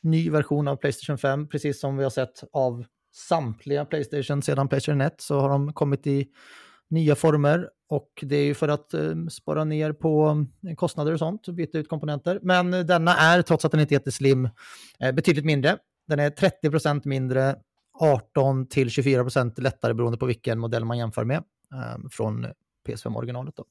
[0.02, 2.84] ny version av Playstation 5, precis som vi har sett av
[3.14, 6.26] samtliga Playstation sedan Playstation 1 så har de kommit i
[6.90, 10.46] nya former och det är ju för att um, spara ner på
[10.76, 12.38] kostnader och sånt, byta ut komponenter.
[12.42, 14.48] Men denna är, trots att den inte heter Slim,
[15.00, 15.76] eh, betydligt mindre.
[16.08, 17.56] Den är 30% mindre,
[18.00, 21.42] 18 till 24% lättare beroende på vilken modell man jämför med
[22.10, 22.46] från
[22.84, 23.56] PS5-originalet.
[23.56, 23.64] Då.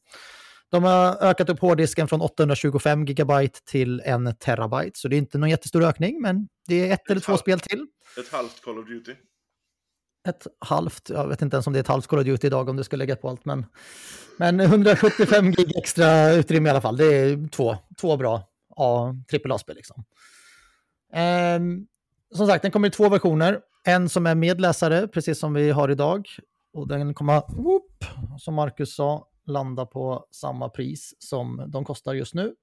[0.73, 5.37] De har ökat upp hårddisken från 825 gigabyte till en terabyte, så det är inte
[5.37, 7.41] någon jättestor ökning, men det är ett eller två halvt.
[7.41, 7.87] spel till.
[8.19, 9.15] Ett halvt Call of Duty.
[10.27, 12.69] Ett halvt, jag vet inte ens om det är ett halvt Call of Duty idag
[12.69, 13.65] om du ska lägga på allt, men,
[14.37, 16.97] men 175 gig extra utrymme i alla fall.
[16.97, 19.75] Det är två, två bra AAA-spel.
[19.75, 20.03] Liksom.
[21.13, 21.87] Ehm,
[22.35, 23.59] som sagt, den kommer i två versioner.
[23.83, 26.27] En som är med läsare, precis som vi har idag.
[26.73, 28.05] Och den kommer, whoop,
[28.39, 32.55] som Marcus sa, landa på samma pris som de kostar just nu.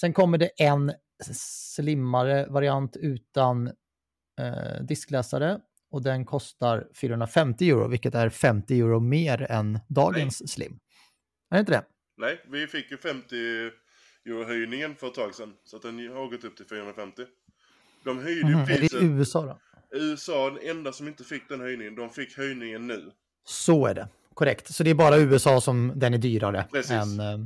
[0.00, 0.92] Sen kommer det en
[1.34, 3.66] slimmare variant utan
[4.40, 5.60] eh, diskläsare
[5.90, 10.78] och den kostar 450 euro, vilket är 50 euro mer än dagens Slim.
[11.50, 11.84] Är det inte det?
[12.16, 13.36] Nej, vi fick ju 50
[14.24, 15.54] euro höjningen för ett tag sedan.
[15.64, 17.22] Så att den har gått upp till 450.
[18.04, 19.02] De höjde ju Mhm, Är det priset.
[19.02, 19.58] i USA då?
[19.98, 23.10] USA, den enda som inte fick den höjningen, de fick höjningen nu.
[23.50, 24.74] Så är det, korrekt.
[24.74, 26.66] Så det är bara USA som den är dyrare.
[26.72, 26.90] Precis.
[26.90, 27.38] Än, eh,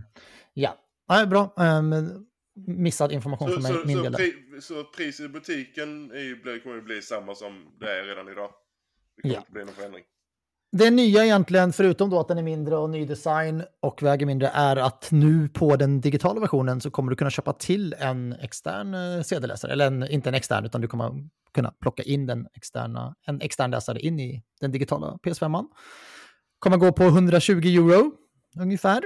[0.54, 0.78] ja,
[1.08, 1.54] ja bra.
[1.56, 2.26] Um,
[2.66, 4.14] missad information Så, för mig, så, min så, del.
[4.14, 8.50] pri, så priset i butiken är, kommer ju bli samma som det är redan idag.
[9.16, 9.40] Det kommer Ja.
[9.40, 10.04] inte bli någon förändring.
[10.76, 14.48] Det nya egentligen, förutom då att den är mindre och ny design och väger mindre,
[14.48, 18.94] är att nu på den digitala versionen så kommer du kunna köpa till en extern
[18.94, 19.72] eh, CD-läsare.
[19.72, 23.70] Eller en, inte en extern, utan du kommer kunna plocka in den externa, en extern
[23.70, 25.64] läsare in i den digitala PS5.
[26.58, 28.12] Kommer gå på 120 euro
[28.60, 29.02] ungefär.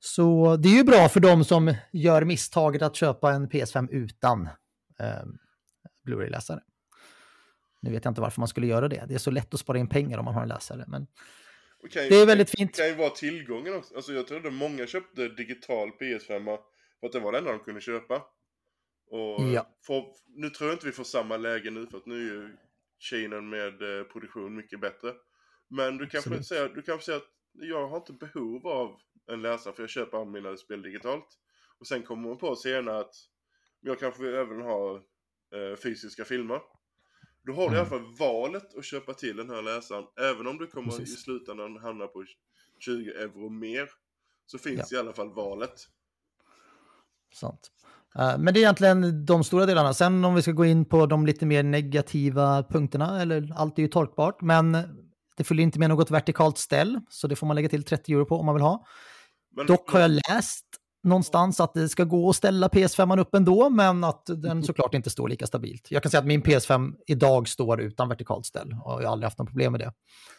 [0.00, 4.48] Så det är ju bra för de som gör misstaget att köpa en PS5 utan
[5.00, 5.24] eh,
[6.04, 6.60] Blu-ray-läsare.
[7.84, 9.04] Nu vet jag inte varför man skulle göra det.
[9.08, 10.84] Det är så lätt att spara in pengar om man har en läsare.
[10.88, 11.06] Men
[11.82, 12.74] ju- det är väldigt fint.
[12.74, 13.94] Det kan ju vara tillgången också.
[13.96, 16.44] Alltså jag trodde många köpte digital PS5
[17.00, 18.22] för att det var det enda de kunde köpa.
[19.10, 19.66] Och Ja.
[19.86, 22.56] för, nu tror jag inte vi får samma läge nu för att nu är ju
[22.98, 25.12] Kina med eh, produktion mycket bättre.
[25.70, 28.96] Men du kanske säger, du kanske säger att jag har inte behov av
[29.32, 31.26] en läsare för jag köper all mina spel digitalt.
[31.80, 33.14] Och sen kommer man på senare att
[33.80, 34.96] jag kanske vill även ha
[35.54, 36.60] eh, fysiska filmer.
[37.46, 37.90] Då har du i alla Mm.
[37.90, 40.04] fall valet att köpa till den här läsaren.
[40.32, 41.22] Även om du kommer i Precis.
[41.22, 42.24] slutändan hamna på
[42.78, 43.88] 20 euro mer.
[44.46, 45.74] Så finns i alla fall valet.
[47.34, 47.70] Sant.
[48.18, 49.94] Eh, Men det är egentligen de stora delarna.
[49.94, 53.82] Sen om vi ska gå in på de lite mer negativa punkterna, eller allt är
[53.82, 54.72] ju tolkbart, men
[55.36, 58.24] det följer inte med något vertikalt ställ, så det får man lägga till 30 euro
[58.26, 58.86] på om man vill ha.
[59.56, 60.64] Men, Dock har jag läst
[61.04, 65.10] någonstans att det ska gå att ställa PS5 upp ändå, men att den såklart inte
[65.10, 65.86] står lika stabilt.
[65.90, 69.26] Jag kan säga att min PS5 idag står utan vertikalt ställ och jag har aldrig
[69.26, 69.92] haft något problem med det.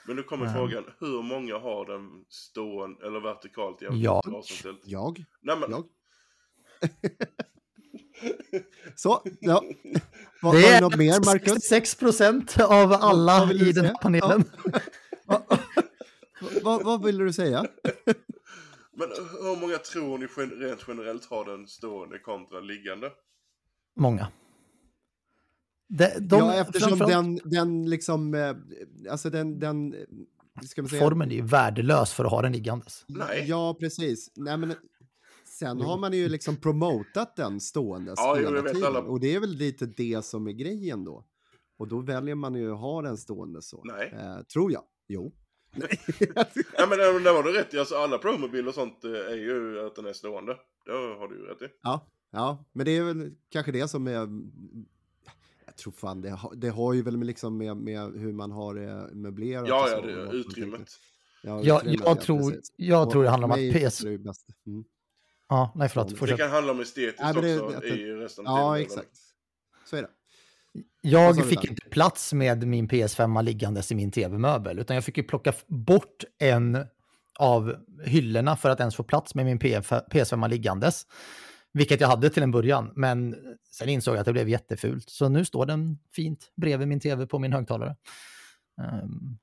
[0.08, 0.58] men nu kommer Mm.
[0.58, 4.28] frågan, hur många har den stående eller vertikalt jämfört Jag.
[4.28, 4.44] med?
[4.86, 5.24] Jag?
[5.42, 5.84] Nej men, Jag?
[8.96, 9.64] Så, ja.
[10.42, 11.52] Var, Det är något mer, Marcus?
[11.52, 14.44] 66 procent av alla vad i den här panelen.
[15.26, 15.42] Va-
[16.64, 17.66] Vad, vad ville du säga?
[18.96, 19.10] Men
[19.42, 20.26] hur många tror ni
[20.66, 23.12] rent generellt har den stående kontra liggande?
[23.96, 24.28] Många.
[25.88, 28.56] De, de, ja, eftersom framförallt- den, den liksom, eh,
[29.12, 30.00] alltså den, den, eh,
[30.68, 31.02] ska man säga?
[31.02, 33.06] Formen är ju värdelös för att ha den liggandes.
[33.08, 33.46] Nej.
[33.48, 34.32] Ja, precis.
[34.36, 34.74] Nej, men
[35.60, 38.88] sen har man ju liksom promotat den ståendes Ja, hela vet tiden.
[38.88, 39.00] alla.
[39.00, 41.26] Och det är väl lite det som är grejen då.
[41.78, 43.84] Och då väljer man ju att ha den stående så.
[43.84, 44.14] Nej.
[44.18, 44.84] Eh, tror jag.
[45.08, 45.34] Jo.
[46.78, 49.36] Ja men där, där var du rätt i, alltså alla promobil och sånt eh, är
[49.36, 50.58] ju att den är stående.
[50.86, 51.66] Det har du ju rätt i.
[51.84, 54.28] Ja, ja, men det är väl kanske det som är...
[55.66, 58.52] Jag tror fan det, har- det har ju väl med, liksom med, med hur man
[58.52, 59.68] har det möblerat.
[59.68, 60.90] Ja, och ja, det är utrymmet.
[61.44, 63.58] Ja, Jag, utrymmet, jag, ja, tror, jag Och tror det handlar om att
[63.92, 64.04] PS...
[64.04, 64.34] är det.
[64.68, 64.84] Mm.
[65.50, 66.20] Ja, nej förlåt.
[66.20, 68.86] Det Det kan handla om estetiskt Nej, det- också det- i resten av Ja, tiden.
[68.86, 69.18] exakt.
[69.86, 70.10] Så är det.
[71.08, 75.24] Jag fick inte plats med min PS5 liggandes i min tv-möbel, utan jag fick ju
[75.24, 76.86] plocka bort en
[77.40, 81.08] av hyllorna för att ens få plats med min PF PS5 liggandes.
[81.74, 83.36] Vilket jag hade till en början, men
[83.72, 85.10] sen insåg jag att det blev jättefult.
[85.10, 87.96] Så nu står den fint bredvid min tv på min högtalare.
[88.82, 89.38] Ehm,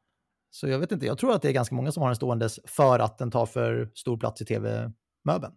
[0.51, 2.61] så jag vet inte, jag tror att det är ganska många som har den ståendes
[2.65, 5.55] för att den tar för stor plats i tv-möbeln.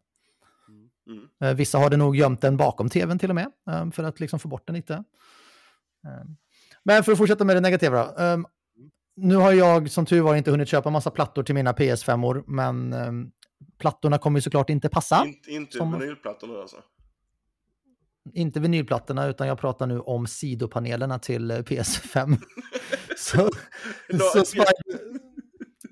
[1.07, 1.27] Mm.
[1.44, 4.19] Eh, Vissa har det nog gömt den bakom tvn till och med, eh, för att
[4.19, 5.03] liksom få bort den lite.
[6.06, 6.23] Eh,
[6.84, 8.23] Men för att fortsätta med det negativa då.
[8.23, 8.38] eh,
[9.15, 12.94] Nu har jag som tur var inte hunnit köpa massa plattor till mina PS5-or, men
[12.94, 13.11] eh,
[13.80, 15.26] plattorna kommer ju såklart inte passa.
[15.26, 16.77] Inte, inte Som- vinylplattorna alltså.
[18.34, 22.38] Inte vinylplattorna, utan jag pratar nu om sidopanelerna till eh, PS5.
[23.18, 23.49] så,
[24.34, 25.19] så Spider-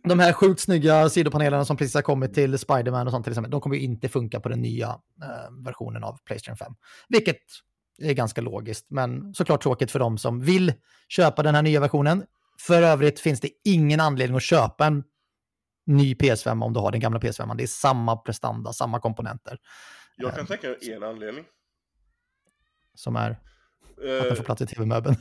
[0.04, 3.52] de här sjukt snygga sidopanelerna som precis har kommit till Spiderman och sånt till exempel,
[3.52, 4.88] de kommer ju inte funka på den nya
[5.24, 6.74] eh, versionen av Playstation 5.
[7.10, 7.38] Vilket
[7.98, 10.74] är ganska logiskt, men såklart tråkigt för de som vill
[11.10, 12.26] köpa den här nya versionen.
[12.62, 15.04] För övrigt finns det ingen anledning att köpa en
[15.86, 17.56] ny PS5 om du har den gamla PS5.
[17.58, 19.58] Det är samma prestanda, samma komponenter
[20.16, 20.36] Jag Eh.
[20.36, 21.46] kan tänka mig en anledning.
[22.96, 23.38] som är att
[23.98, 25.16] Eh, den får plats i tv-möbeln.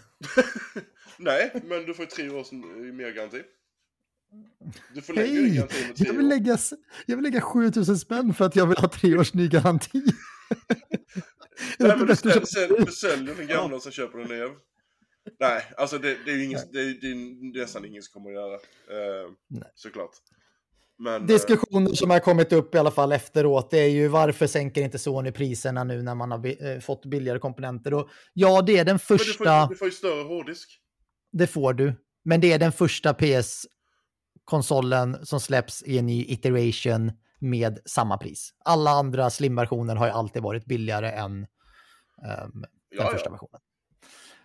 [1.18, 3.42] nej, men du får tre års eh, mer garanti.
[4.94, 5.56] Du får lägga Hej!
[5.56, 6.58] garanti med tre Jag vill, lägga,
[7.06, 10.02] jag vill lägga 7000 spänn för att jag vill ha tre års ny garanti.
[11.78, 14.54] Nej, men du, köpa- säl, du säljer den gamla och så köper du en ny.
[15.40, 17.14] Nej, alltså det, det är ju ingen, det är, det är
[17.60, 18.54] nästan ingen som kommer att göra.
[18.54, 19.30] Eh,
[19.74, 20.10] såklart.
[20.98, 24.46] Men, eh, Diskussioner som har kommit upp i alla fall efteråt, det är ju varför
[24.46, 27.94] sänker inte Sony priserna nu när man har eh, fått billigare komponenter?
[27.94, 30.78] Och ja, det är den men du, första, får, du får ju större hårddisk.
[31.32, 31.94] det får du,
[32.24, 38.50] men det är den första PS-konsolen som släpps i en ny iteration med samma pris.
[38.64, 41.46] Alla andra slim-versioner har ju alltid varit billigare än
[42.24, 43.32] ehm, den Ja, första ja.
[43.32, 43.60] versionen.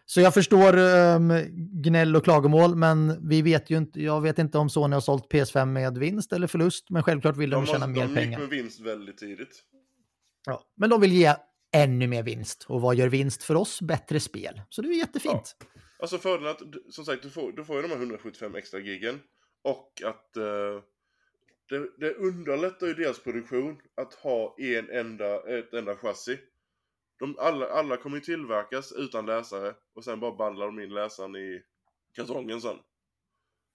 [0.06, 1.34] Så jag förstår um,
[1.82, 5.32] gnäll och klagomål, men vi vet ju inte, jag vet inte om Sony har sålt
[5.34, 8.16] PS5 med vinst eller förlust, men självklart vill de, De, tjäna har, mer de gick
[8.16, 8.40] pengar.
[8.40, 9.64] med vinst väldigt tidigt.
[10.45, 10.64] Ja.
[10.76, 11.36] Men de vill ge
[11.72, 12.66] ännu mer vinst.
[12.68, 13.82] Och vad gör vinst för oss?
[13.82, 14.62] Bättre spel.
[14.70, 15.56] Så det är jättefint.
[15.60, 15.82] Ja.
[15.99, 19.20] Alltså fördelen att, som sagt, du får, du får ju de här 175 extra gigen.
[19.64, 20.82] Och att uh,
[21.70, 26.38] det, det underlättar ju deras produktion att ha en enda, ett enda chassi.
[27.19, 31.35] De, alla, alla kommer ju tillverkas utan läsare och sen bara bandlar de in läsaren
[31.35, 31.61] i
[32.15, 32.77] kartongen sen.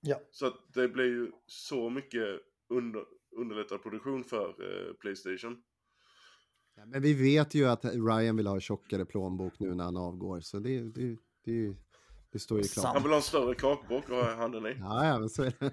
[0.00, 0.20] Ja.
[0.30, 3.04] Så att det blir ju så mycket under,
[3.36, 5.62] underlättad produktion för eh, Playstation.
[6.74, 10.40] Ja, men vi vet ju att Ryan vill ha tjockare plånbok nu när han avgår,
[10.40, 11.76] så det, det, det,
[12.32, 12.86] det står ju klart.
[12.86, 14.76] Han vill ha en större kakburk att ha handen i.
[14.78, 15.72] Ja, ja, men så är det.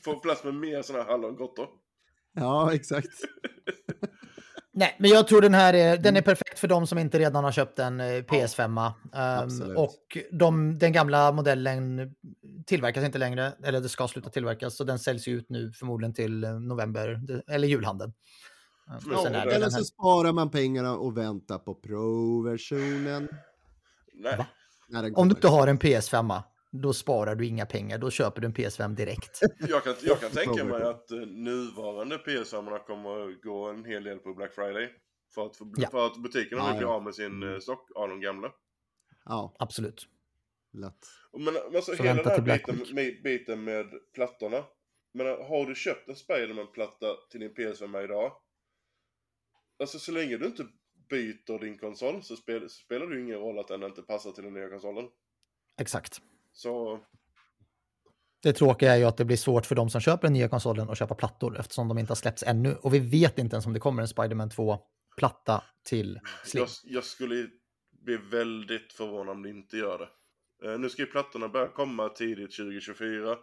[0.04, 1.68] Få plats med mer sådana här hallongottor.
[2.32, 3.08] Ja, exakt.
[4.78, 7.44] Nej, men jag tror den här är, den är perfekt för de som inte redan
[7.44, 8.92] har köpt en eh, PS5.
[9.12, 9.70] Absolut.
[9.70, 12.14] Um, och de, den gamla modellen
[12.66, 16.14] tillverkas inte längre, eller det ska sluta tillverkas, så den säljs ju ut nu förmodligen
[16.14, 18.12] till eh, november, eller julhandeln.
[19.10, 23.28] Ja, eller så sparar man pengarna och väntar på Pro-versionen.
[25.14, 26.42] Om du inte har en PS5,
[26.80, 29.40] då sparar du inga pengar, då köper du en PS5 direkt.
[29.68, 34.04] Jag kan, jag kan tänka mig att eh, nuvarande PS5 kommer att gå en hel
[34.04, 34.92] del på Black Friday.
[35.34, 35.88] För att, för, Ja.
[35.90, 36.92] för att butikerna Ja, vill bli ja.
[36.94, 38.52] av med sin eh, stock av de gamla.
[39.24, 40.06] Ja, Absolut.
[40.72, 41.06] lätt.
[41.32, 44.64] Men alltså Så hela den här biten med, biten med plattorna.
[45.12, 48.32] Men har du köpt en Spiderman-platta till din PS5 idag.
[49.78, 50.66] Alltså så länge du inte
[51.08, 54.32] byter din konsol så, spel, så spelar det ju ingen roll att den inte passar
[54.32, 55.08] till den nya konsolen.
[55.80, 56.20] Exakt.
[56.56, 57.00] Så
[58.42, 60.90] Det tråkiga är ju att det blir svårt för de som köper den nya konsolen
[60.90, 62.74] att köpa plattor eftersom de inte har släppts ännu.
[62.74, 66.60] Och vi vet inte ens om det kommer en Spider-Man 2-platta till Slim.
[66.60, 67.48] jag, jag skulle
[67.90, 70.08] bli väldigt förvånad om det inte gör det.
[70.68, 73.36] Eh, nu ska ju plattorna börja komma tidigt 2024.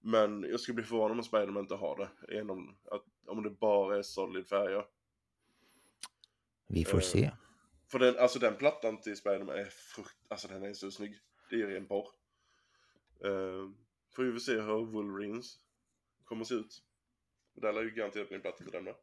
[0.00, 2.38] Men jag skulle bli förvånad om Spiderman inte har det.
[2.38, 4.84] Än om, att, om det bara är solid färger.
[6.68, 7.30] Vi får Eh, se.
[7.90, 11.14] För den, alltså den plattan till Spiderman är frukt, alltså den är så snygg.
[11.50, 12.08] Det är ren porr.
[13.24, 13.70] Uh,
[14.16, 15.58] får vi väl se hur Wolverines
[16.24, 16.82] kommer se ut.
[17.54, 18.94] Där lär ju garanterat bli en till den med.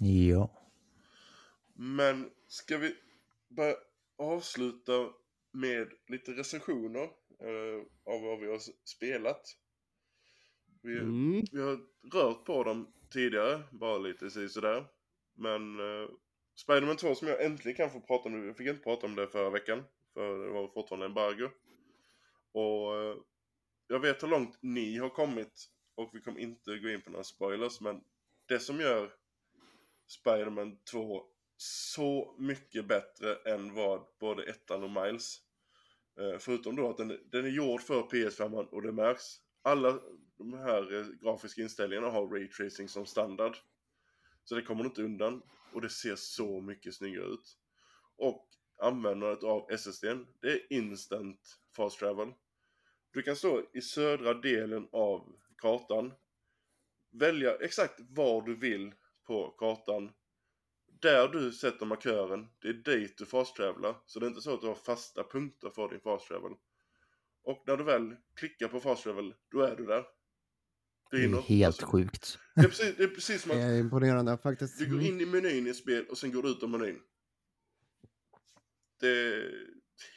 [0.00, 0.50] Ja.
[1.74, 2.94] Men ska vi
[3.48, 3.76] börja
[4.16, 5.12] avsluta
[5.52, 7.02] med lite recensioner
[7.40, 9.56] eh, av vad vi har spelat.
[10.82, 11.44] Vi, Mm.
[11.52, 11.80] vi har
[12.12, 14.86] rört på dem tidigare, bara lite sådär.
[15.34, 16.10] Men uh,
[16.54, 19.28] Spiderman 2 som jag äntligen kan få prata om, jag fick inte prata om det
[19.28, 19.82] förra veckan.
[20.14, 21.50] För det var fortfarande embargo.
[22.56, 23.16] Och eh,
[23.88, 27.24] jag vet hur långt ni har kommit och vi kommer inte gå in på några
[27.24, 28.00] spoilers men
[28.46, 29.12] det som gör
[30.06, 31.24] Spiderman 2
[31.56, 35.40] så mycket bättre än vad både ettan och Miles.
[36.20, 39.24] Eh, förutom då att den, den är gjord för PS5 och det märks.
[39.62, 40.00] Alla
[40.38, 43.56] de här eh, grafiska inställningarna har Ray Tracing som standard.
[44.44, 45.42] Så det kommer inte undan.
[45.72, 47.58] Och det ser så mycket snyggare ut.
[48.16, 48.48] Och
[48.82, 52.32] användandet av SSDn, det är instant fast travel.
[53.16, 56.12] Du kan stå i södra delen av kartan.
[57.12, 58.94] Välja exakt var du vill
[59.26, 60.10] på kartan.
[61.00, 63.96] Där du sätter markören, det är dit du fast travelar.
[64.06, 66.52] Så det är inte så att du har fasta punkter för din fast travel.
[67.42, 70.04] Och när du väl klickar på fast travel, då är du där.
[71.10, 72.38] Det är helt Alltså, sjukt.
[72.54, 74.78] det, är precis, det är precis som Det att är imponerande faktiskt.
[74.78, 77.00] du går in i menyn i spel och sen går du ut ur menyn.
[79.00, 79.44] Det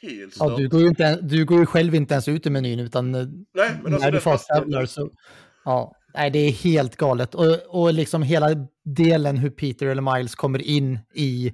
[0.02, 0.56] helt Ja, stört.
[0.56, 3.26] du, går ju inte, du går ju själv inte ens ut i menyn utan eh,
[3.54, 5.10] Nej, men alltså när du den fast fast-travlar så...
[5.64, 7.34] Ja, nej, det är helt galet.
[7.34, 8.48] Och, och liksom hela
[8.84, 11.52] delen hur Peter eller Miles kommer in i...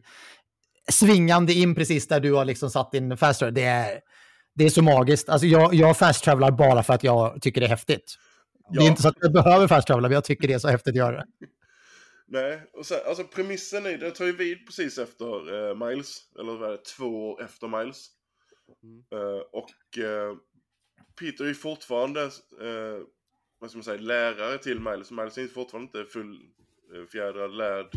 [0.93, 3.55] Svingande in precis där du har liksom satt din fast travel.
[3.55, 4.01] Det är,
[4.55, 5.29] det är så magiskt.
[5.29, 8.15] Alltså jag, jag fast-travlar bara för att jag tycker det är häftigt.
[8.73, 8.89] Det är Ja.
[8.89, 11.17] inte så att jag behöver fast-travla, men jag tycker det är så häftigt att göra
[11.17, 11.25] det.
[12.29, 16.53] Nej, och sen, alltså premissen är, den tar ju vid precis efter eh, Miles, eller
[16.59, 18.07] vad är det, två år efter Miles.
[19.11, 20.37] Eh, och eh,
[21.19, 22.23] Peter är ju fortfarande,
[22.61, 23.07] eh,
[23.59, 25.11] vad ska man säga, lärare till Miles.
[25.11, 26.51] Miles är fortfarande inte full
[26.95, 27.95] eh, fjädrad lärd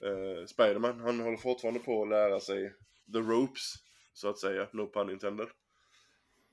[0.00, 1.00] eh, Spiderman.
[1.00, 2.74] Han håller fortfarande på att lära sig
[3.12, 3.74] the ropes,
[4.12, 5.48] så att säga, no pun intended.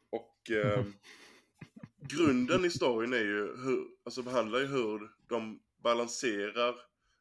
[0.09, 0.51] Och
[2.09, 6.75] grunden i storyn är ju hur, alltså behandlar ju hur de balanserar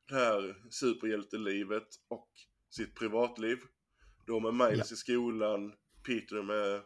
[0.08, 2.28] det här superhjältelivet och
[2.70, 3.58] sitt privatliv.
[4.26, 5.72] Då med Miles i skolan,
[6.08, 6.82] Peter med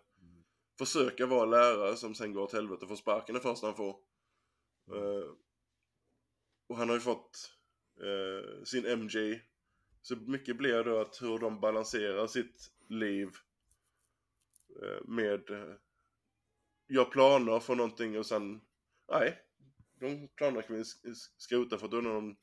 [0.79, 3.97] försöka vara lärare som sen går åt helvete och får sparken det första han får.
[4.93, 5.33] Uh,
[6.69, 7.51] och han har ju fått
[8.03, 9.43] uh, sin MJ.
[10.03, 13.29] Så mycket blir då att hur de balanserar sitt liv
[14.83, 15.75] uh, med uh,
[16.89, 18.61] gör planer för någonting och sen
[19.13, 19.39] nej,
[20.01, 20.85] de planerna kan vi
[21.37, 22.37] skrota för att då när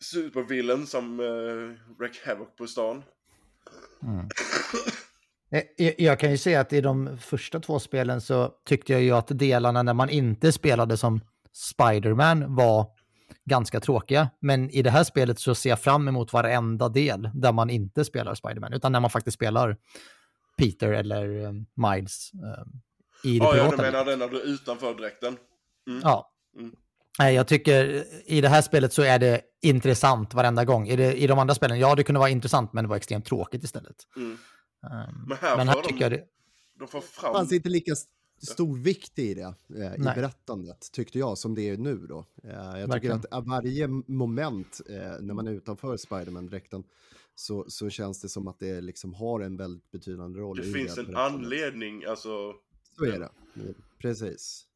[0.00, 3.02] supervillen som uh, Wreck Havoc på stan.
[4.02, 4.28] Mm.
[5.48, 9.12] Jag, jag kan ju säga att i de första två spelen så tyckte jag ju
[9.12, 11.20] att delarna när man inte spelade som
[11.52, 12.86] Spiderman var
[13.44, 14.30] ganska tråkiga.
[14.40, 18.04] Men i det här spelet så ser jag fram emot varenda del där man inte
[18.04, 19.76] spelar Spiderman, utan när man faktiskt spelar
[20.58, 22.80] Peter eller um, Miles um,
[23.24, 23.76] i det ja, privata.
[23.76, 25.36] Ja, du menar den när du är utanför dräkten?
[25.88, 26.00] Mm.
[26.04, 26.32] Ja.
[26.58, 27.34] Mm.
[27.34, 30.88] Jag tycker i det här spelet så är det intressant varenda gång.
[30.88, 33.24] I, det, I de andra spelen, ja det kunde vara intressant men det var extremt
[33.24, 33.96] tråkigt istället.
[34.16, 34.38] Mm.
[34.86, 36.24] Um, men här, men här tycker de, jag det...
[36.78, 37.32] De får fram...
[37.32, 37.94] Fanns inte lika
[38.38, 42.26] stor vikt i det, eh, i berättandet, tyckte jag, som det är nu då.
[42.44, 43.22] Eh, jag Verkligen.
[43.22, 46.84] tycker att varje moment eh, när man är utanför Spiderman-dräkten
[47.34, 50.56] så, så känns det som att det liksom har en väldigt betydande roll.
[50.56, 52.54] Det finns det en anledning, alltså.
[52.96, 53.30] Så är det,
[53.98, 54.66] precis.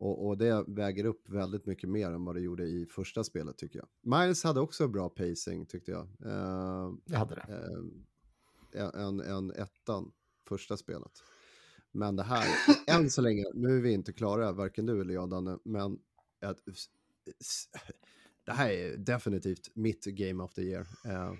[0.00, 3.58] Och, och, det väger upp väldigt mycket mer än vad det gjorde i första spelet
[3.58, 4.18] tycker jag.
[4.20, 6.08] Miles hade också bra pacing tyckte jag.
[6.26, 7.52] Uh, jag hade det.
[7.52, 7.84] Uh,
[8.74, 10.12] en, en ettan,
[10.48, 11.12] första spelet.
[11.92, 12.46] Men det här,
[12.86, 15.98] än så länge, nu är vi inte klara, varken du eller jag Danne, men
[16.40, 16.56] att,
[18.46, 20.86] det här är definitivt mitt Game of the Year.
[21.06, 21.34] Uh,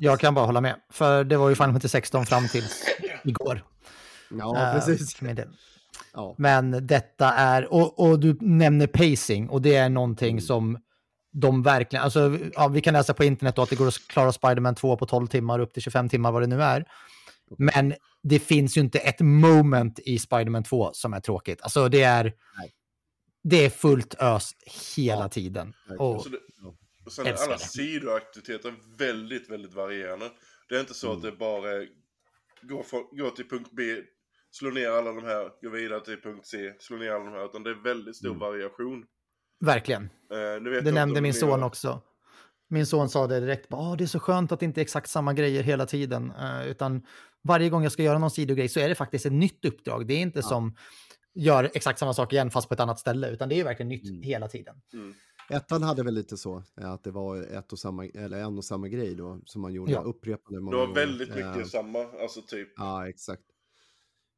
[0.00, 2.64] jag kan bara hålla med, för det var ju Final Fantasy 16 fram till
[3.24, 3.64] igår.
[4.30, 5.22] Ja, precis.
[5.22, 5.38] Uh,
[6.12, 6.34] ja.
[6.38, 10.40] Men detta är, och, och, du nämner pacing, och det är någonting mm.
[10.40, 10.78] som
[11.34, 14.32] de verkligen, alltså ja, vi kan läsa på internet då att det går att klara
[14.32, 16.84] Spiderman 2 på 12 timmar, upp till 25 timmar vad det nu är.
[17.58, 21.62] Men det finns ju inte ett moment i Spiderman 2 som är tråkigt.
[21.62, 22.32] Alltså det är,
[23.42, 24.52] det är fullt ös
[24.96, 25.28] hela ja.
[25.28, 25.74] tiden.
[25.98, 26.38] Och, och, det,
[27.04, 30.30] och sen är alla sidoaktiviteter väldigt, väldigt varierande.
[30.68, 31.16] Det är inte så mm.
[31.16, 31.88] att det bara är
[32.62, 33.82] gå, för, gå till punkt B,
[34.50, 37.44] slå ner alla de här, gå vidare till punkt C, slå ner alla de här.
[37.44, 38.40] Utan det är väldigt stor mm.
[38.40, 39.04] variation.
[39.64, 40.02] Verkligen.
[40.02, 42.00] Uh, det nämnde min son också.
[42.68, 45.10] Min son sa det direkt, oh, det är så skönt att det inte är exakt
[45.10, 46.32] samma grejer hela tiden.
[46.40, 47.02] Uh, utan
[47.42, 50.06] varje gång jag ska göra någon sidogrej så är det faktiskt ett nytt uppdrag.
[50.06, 50.42] Det är inte ja.
[50.42, 50.76] som
[51.34, 54.08] gör exakt samma sak igen fast på ett annat ställe, utan det är verkligen nytt
[54.08, 54.22] mm.
[54.22, 54.76] hela tiden.
[54.92, 55.14] Mm.
[55.50, 58.88] Ettan hade väl lite så, att det var ett och samma, eller en och samma
[58.88, 60.00] grej då, som man gjorde ja.
[60.00, 62.68] upprepande många Det var väldigt mycket uh, samma, alltså typ.
[62.76, 63.42] Ja, exakt.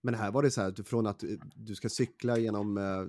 [0.06, 1.24] Men här var det så här, från att
[1.54, 3.08] du ska cykla genom uh,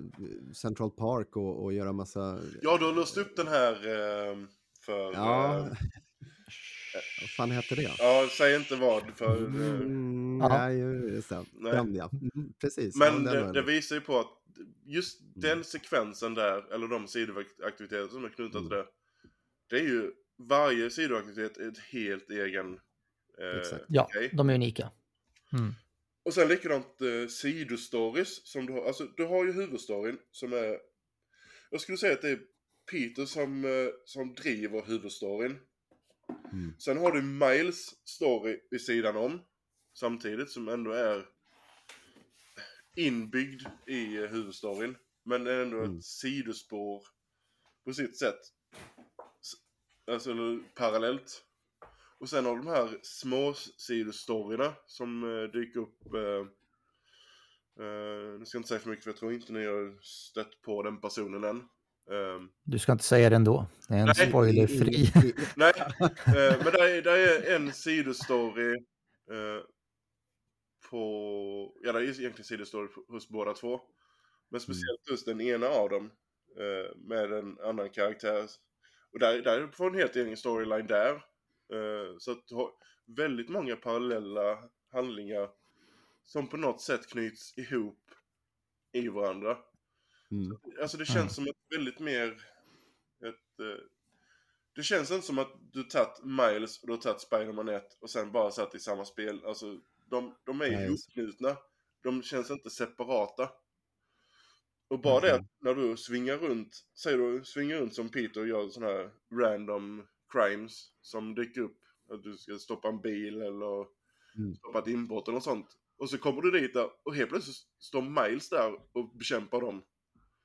[0.52, 2.40] Central Park och, och göra massa...
[2.62, 4.46] Ja, du har lust upp den här uh,
[4.80, 5.12] för...
[5.12, 5.58] Ja.
[7.20, 7.90] Vad fan heter det?
[7.98, 9.36] Ja, säg inte vad för...
[9.36, 11.44] Mm, nej, just det.
[11.52, 12.10] Den ja.
[12.12, 12.96] Mm, precis.
[12.96, 14.32] Men ja, det, det, visar ju på att
[14.84, 15.32] just mm.
[15.34, 18.78] den sekvensen där, eller de sidoaktiviteter som är knutna till mm.
[18.78, 18.86] det.
[19.70, 22.74] Det är ju, varje sidoaktivitet är ett helt egen
[23.38, 24.30] eh, Ja, grej.
[24.32, 24.90] de är unika.
[26.28, 28.86] Och sen likadant eh, sidostories som du har.
[28.86, 30.78] Alltså du har ju huvudstoryn som är...
[31.70, 32.40] Jag skulle säga att det är
[32.90, 35.58] Peter som, eh, som driver huvudstoryn.
[36.52, 36.74] Mm.
[36.78, 39.40] Sen har du Miles story vid sidan om.
[39.94, 41.26] Samtidigt som ändå är
[42.96, 44.96] inbyggd i eh, huvudstoryn.
[45.24, 45.98] Men ändå mm.
[45.98, 47.02] ett sidospår
[47.84, 48.40] på sitt sätt.
[50.06, 51.44] Alltså parallellt.
[52.20, 55.98] Och sen har de här små sidostoryna som uh, dyker upp.
[56.14, 56.46] Uh,
[58.38, 60.82] nu ska jag inte säga för mycket för jag tror inte ni har stött på
[60.82, 61.56] den personen än.
[62.10, 63.66] Um, du ska inte säga det ändå.
[63.88, 65.12] Det är en nej, spoilerfri.
[65.56, 68.74] nej, uh, men det är, där är en sidostory
[69.32, 69.62] uh,
[70.90, 71.76] på...
[71.82, 73.80] Ja, det är egentligen sidostory hos båda två.
[74.50, 74.60] Men mm.
[74.60, 76.10] speciellt just den ena av dem
[76.96, 78.46] med en annan karaktär.
[79.12, 81.22] Och där, där får en helt egen storyline där.
[82.18, 82.70] Så att du har
[83.06, 84.58] väldigt många parallella
[84.92, 85.50] handlingar
[86.24, 88.10] som på något sätt knyts ihop
[88.92, 89.58] i varandra.
[90.30, 90.58] Mm.
[90.82, 92.28] Alltså det känns som ett väldigt mer...
[93.20, 93.84] Ett, eh,
[94.74, 98.10] det känns inte som att du tagit Miles och du har tagit Spiderman 1 och
[98.10, 99.44] sen bara satt i samma spel.
[99.44, 101.56] Alltså de, de är ju ihopknutna.
[102.02, 103.50] De känns inte separata.
[104.88, 105.30] Och bara mm.
[105.30, 108.92] det att när du svingar runt, säger du svingar runt som Peter och gör sådana
[108.92, 111.78] här random crimes som dyker upp.
[112.12, 113.86] Att du ska stoppa en bil eller
[114.36, 114.54] mm.
[114.54, 115.66] stoppa ett inbrott eller något sånt.
[115.98, 119.82] Och så kommer du dit där och helt plötsligt står Miles där och bekämpar dem.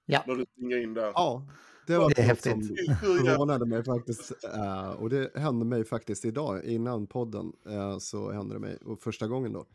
[0.05, 0.23] Ja.
[0.27, 1.11] När du springer in där.
[1.15, 1.47] Ja,
[1.88, 2.68] det var det är häftigt.
[2.68, 4.45] som förvånade mig faktiskt.
[4.55, 9.01] Uh, och det hände mig faktiskt idag, innan podden, uh, så hände det mig, och
[9.01, 9.68] första gången då.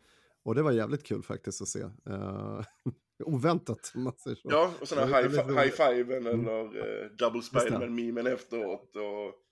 [0.43, 1.83] Och det var jävligt kul faktiskt att se.
[1.83, 2.61] Uh,
[3.25, 4.47] oväntat, om man säger så.
[4.51, 6.39] Ja, och sådana high, high fiven mm.
[6.39, 8.95] eller uh, double spiderman-memen efteråt.
[8.95, 9.48] Och...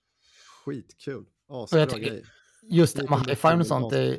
[0.68, 1.24] Skitkul.
[1.50, 2.24] Asbra grej.
[2.70, 4.18] Just det med high five och sånt, är,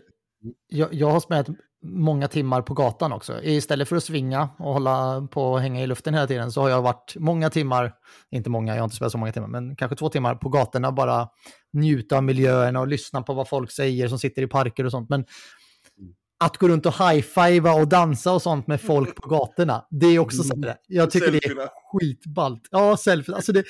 [0.67, 1.47] jag, jag har spelat
[1.83, 3.43] många timmar på gatan också.
[3.43, 6.69] Istället för att svinga och hålla på och hänga i luften hela tiden så har
[6.69, 7.93] jag varit många timmar,
[8.31, 10.91] inte många, jag har inte spelat så många timmar, men kanske två timmar på gatorna
[10.91, 11.27] bara
[11.73, 15.09] njuta av miljöerna och lyssna på vad folk säger som sitter i parker och sånt.
[15.09, 15.25] Men
[16.39, 20.19] att gå runt och high-fivea och dansa och sånt med folk på gatorna, det är
[20.19, 21.69] också så här, jag tycker det är
[21.99, 22.67] skitballt.
[22.71, 23.67] Ja, selfie, alltså det, det-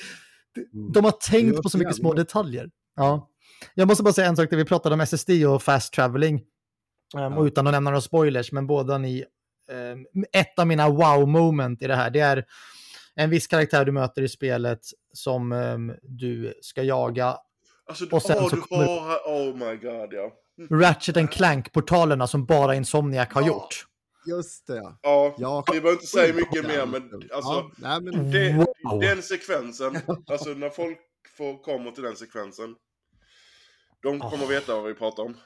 [0.92, 2.70] de har tänkt på så mycket små detaljer.
[2.96, 3.28] Ja.
[3.74, 6.40] Jag måste bara säga en sak, där vi pratade om SSD och fast traveling.
[7.16, 9.24] Um, och utan att nämna några spoilers, men båda ni...
[9.72, 12.44] ehm, ett av mina wow-moment i det här, det är
[13.14, 14.80] en viss karaktär du möter i spelet
[15.12, 17.36] som ehm, du ska jaga.
[17.88, 19.16] Alltså, Och sen åh, så du kommer- har...
[19.26, 20.32] Oh my god, ja.
[20.70, 23.46] Ratchet and Clank-portalerna som bara Insomniac har Ja.
[23.48, 23.86] gjort.
[24.26, 24.98] Just det, ja.
[25.02, 27.52] Ja, Ja, vi behöver inte säga mycket mer, men alltså...
[27.52, 29.00] ja, nej, men, Det, Wow.
[29.00, 30.98] Den sekvensen, alltså när folk
[31.36, 32.74] får, kommer till den sekvensen.
[34.02, 35.36] De kommer veta vad vi pratar om.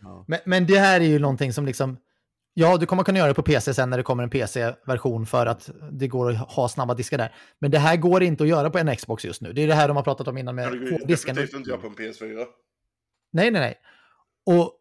[0.00, 0.24] ja.
[0.28, 1.96] Men, men det här är ju någonting som liksom...
[2.54, 5.46] Ja, du kommer kunna göra det på PC sen när det kommer en PC-version för
[5.46, 7.34] att det går att ha snabba diskar där.
[7.58, 9.52] Men det här går inte att göra på en Xbox just nu.
[9.52, 11.34] Det är det här de har pratat om innan det med går ju hårddisken.
[11.34, 12.46] definitivt inte göra på en PS4.
[13.32, 13.78] Nej, nej, nej.
[14.46, 14.79] Och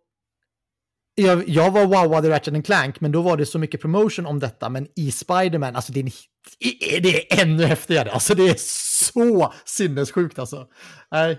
[1.21, 4.39] jag, jag var wowad i Ratchet Clank, men då var det så mycket promotion om
[4.39, 4.69] detta.
[4.69, 8.11] Men i Spider-Man, alltså det är, en- det är ännu häftigare.
[8.11, 10.67] Alltså det är så sinnessjukt alltså.
[11.15, 11.37] Eh,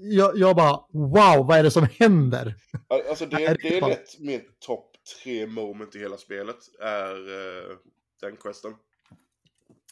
[0.00, 2.54] jag, jag bara, wow, vad är det som händer?
[3.08, 4.86] Alltså det, det är det är lätt mitt topp
[5.22, 6.56] tre moment i hela spelet.
[6.82, 7.76] Är eh,
[8.20, 8.74] den questen.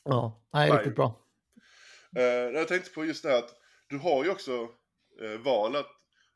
[0.05, 0.79] Ja, nej, Nej.
[0.79, 1.19] riktigt bra.
[2.17, 3.51] Eh, jag tänkte på just det här att
[3.89, 4.53] du har ju också
[5.23, 5.87] eh, valet.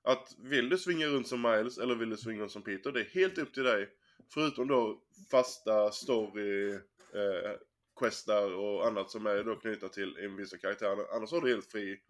[0.04, 2.92] Att vill du svinga runt som Miles eller vill du svinga runt som Peter?
[2.92, 3.88] Det är helt upp till dig.
[4.34, 7.52] Förutom då fasta story, eh,
[8.00, 11.16] questar och annat som är då knutna till en vissa karaktärer.
[11.16, 12.00] Annars har du helt fri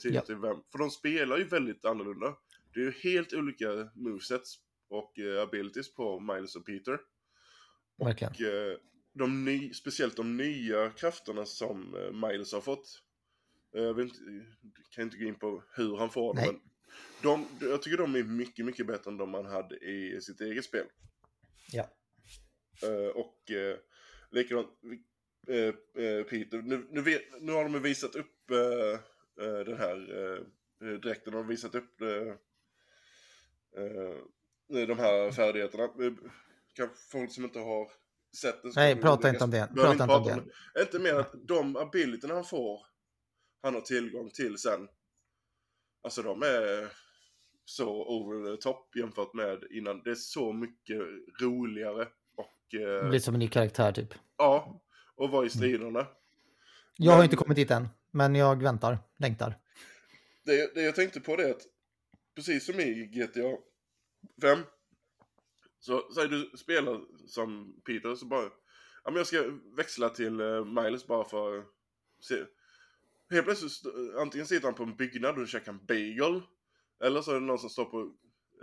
[0.00, 0.20] tid Ja.
[0.20, 0.56] till vem.
[0.72, 2.36] För de spelar ju väldigt annorlunda.
[2.74, 6.98] Det är ju helt olika movesets och eh, abilities på Miles och Peter.
[7.98, 8.76] Och eh,
[9.12, 13.02] de ny, speciellt de nya krafterna som eh, Miles har fått.
[13.76, 14.20] Eh, Jag vet inte,
[14.90, 16.60] kan inte gå in på hur han får dem, men
[17.22, 20.64] de, jag tycker de är mycket, mycket bättre än de man hade i sitt eget
[20.64, 20.86] spel.
[21.72, 21.88] Ja.
[22.82, 23.76] Eh, och eh,
[24.30, 24.68] likadant,
[25.48, 25.74] eh,
[26.24, 28.48] Peter, nu, nu, vet, nu har de visat upp
[29.66, 30.14] den här
[30.82, 31.98] eh, dräkten, de har visat upp
[34.68, 35.88] de här färdigheterna.
[36.74, 37.90] Kanske folk som inte har
[38.36, 38.72] sett det.
[38.72, 39.68] så Nej, prata inte om det.
[39.74, 40.82] Prata inte om det.
[40.82, 42.80] Inte mer att de abilityerna han får,
[43.62, 44.88] han har tillgång till sen.
[46.02, 46.88] Alltså de är
[47.64, 50.02] så over the top jämfört med innan.
[50.02, 51.00] Det är så mycket
[51.40, 54.14] roligare och eh, Blir som en ny karaktär typ.
[54.36, 54.82] ja,
[55.14, 56.06] och vara i striderna.
[56.96, 59.58] Jag har Men- inte kommit dit än, men jag väntar, längtar.
[60.44, 61.62] Det, det jag tänkte på det är att
[62.34, 63.56] precis som i GTA
[64.40, 64.58] 5
[65.80, 68.42] så säg du spelar som Peter så bara
[69.04, 69.42] ja men jag ska
[69.76, 71.64] växla till eh, Miles bara för att
[72.20, 72.36] se.
[73.32, 76.42] Helt plötsligt antingen sitter han på en byggnad och käkar en bagel
[77.04, 78.00] eller så är det någon som står på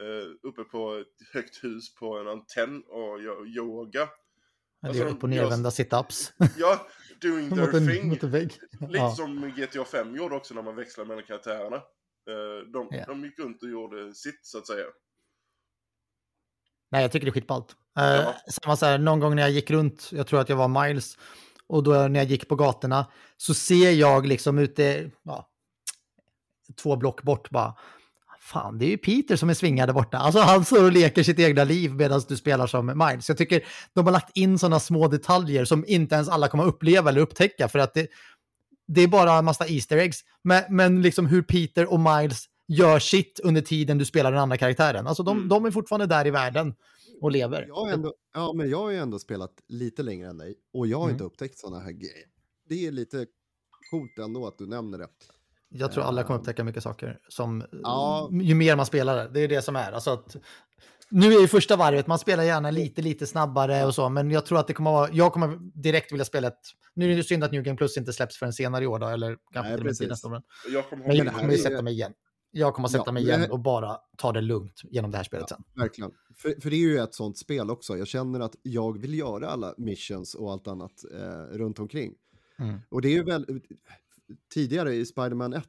[0.02, 4.10] eh, uppe på ett högt hus på en antenn och gör yoga.
[4.82, 6.34] Det Alltså, upp och nervända situps.
[6.58, 6.88] Ja,
[7.22, 8.08] doing their en, thing.
[8.10, 8.54] mot en vägg.
[8.80, 9.12] Lite Ja.
[9.16, 11.76] som GTA 5 gjorde också när man växlade mellan karaktärerna.
[11.76, 13.06] Eh, De, Ja.
[13.08, 14.86] de gick runt och gjorde sitt så att säga.
[16.92, 17.76] Nej, jag tycker det är skitballt.
[17.94, 18.36] Ja.
[18.52, 21.18] Samma så här, någon gång när jag gick runt, jag tror att jag var Miles,
[21.70, 23.06] och då när jag gick på gatorna
[23.38, 25.48] så ser jag liksom ute, ja,
[26.82, 27.76] två block bort bara,
[28.40, 30.18] fan det är ju Peter som är svingad där borta.
[30.18, 33.30] Alltså han står och leker sitt egna liv medan du spelar som Miles.
[33.30, 33.64] Jag tycker
[33.94, 37.68] de har lagt in sådana små detaljer som inte ens alla kommer uppleva eller upptäcka
[37.68, 38.08] för att det,
[38.88, 40.20] det är bara en massa Easter eggs.
[40.44, 44.58] Men, men liksom hur Peter och Miles gör sitt under tiden du spelar den andra
[44.58, 45.08] karaktären.
[45.08, 45.50] Alltså de, Mm.
[45.50, 46.74] de är fortfarande där i världen
[47.22, 47.66] och lever.
[47.68, 50.88] Jag har ändå, ja, men jag har ju ändå spelat lite längre än dig och
[50.88, 51.14] jag har Mm.
[51.16, 52.26] inte upptäckt sådana här grejer.
[52.70, 53.26] Det är lite
[53.92, 55.08] coolt ändå att du nämner det.
[55.70, 58.30] Jag tror alla kommer upptäcka mycket saker som Ja.
[58.32, 59.30] ju mer man spelar det.
[59.34, 59.92] Det är det som är.
[59.92, 60.36] Alltså att,
[61.10, 64.46] nu är ju första varvet, man spelar gärna lite, lite snabbare och så, men jag
[64.46, 66.60] tror att det kommer vara, jag kommer direkt vilja spela ett,
[66.94, 69.08] nu är det synd att New Game Plus inte släpps förrän senare i år då,
[69.08, 70.32] eller kanske Nej, till och med nästa år.
[70.32, 70.44] men-
[70.74, 72.14] Jag kommer Men jag kommer ju sätta mig igen.
[72.52, 75.24] Jag kommer att sätta Ja, mig igen och bara ta det lugnt genom det här
[75.24, 75.64] spelet sen.
[75.76, 76.12] Verkligen.
[76.36, 77.98] För, för det är ju ett sånt spel också.
[77.98, 82.14] Jag känner att jag vill göra alla missions och allt annat eh, runt omkring.
[82.60, 82.80] Mm.
[82.90, 83.62] Och det är ju väl
[84.54, 85.64] tidigare i Spider-Man 1.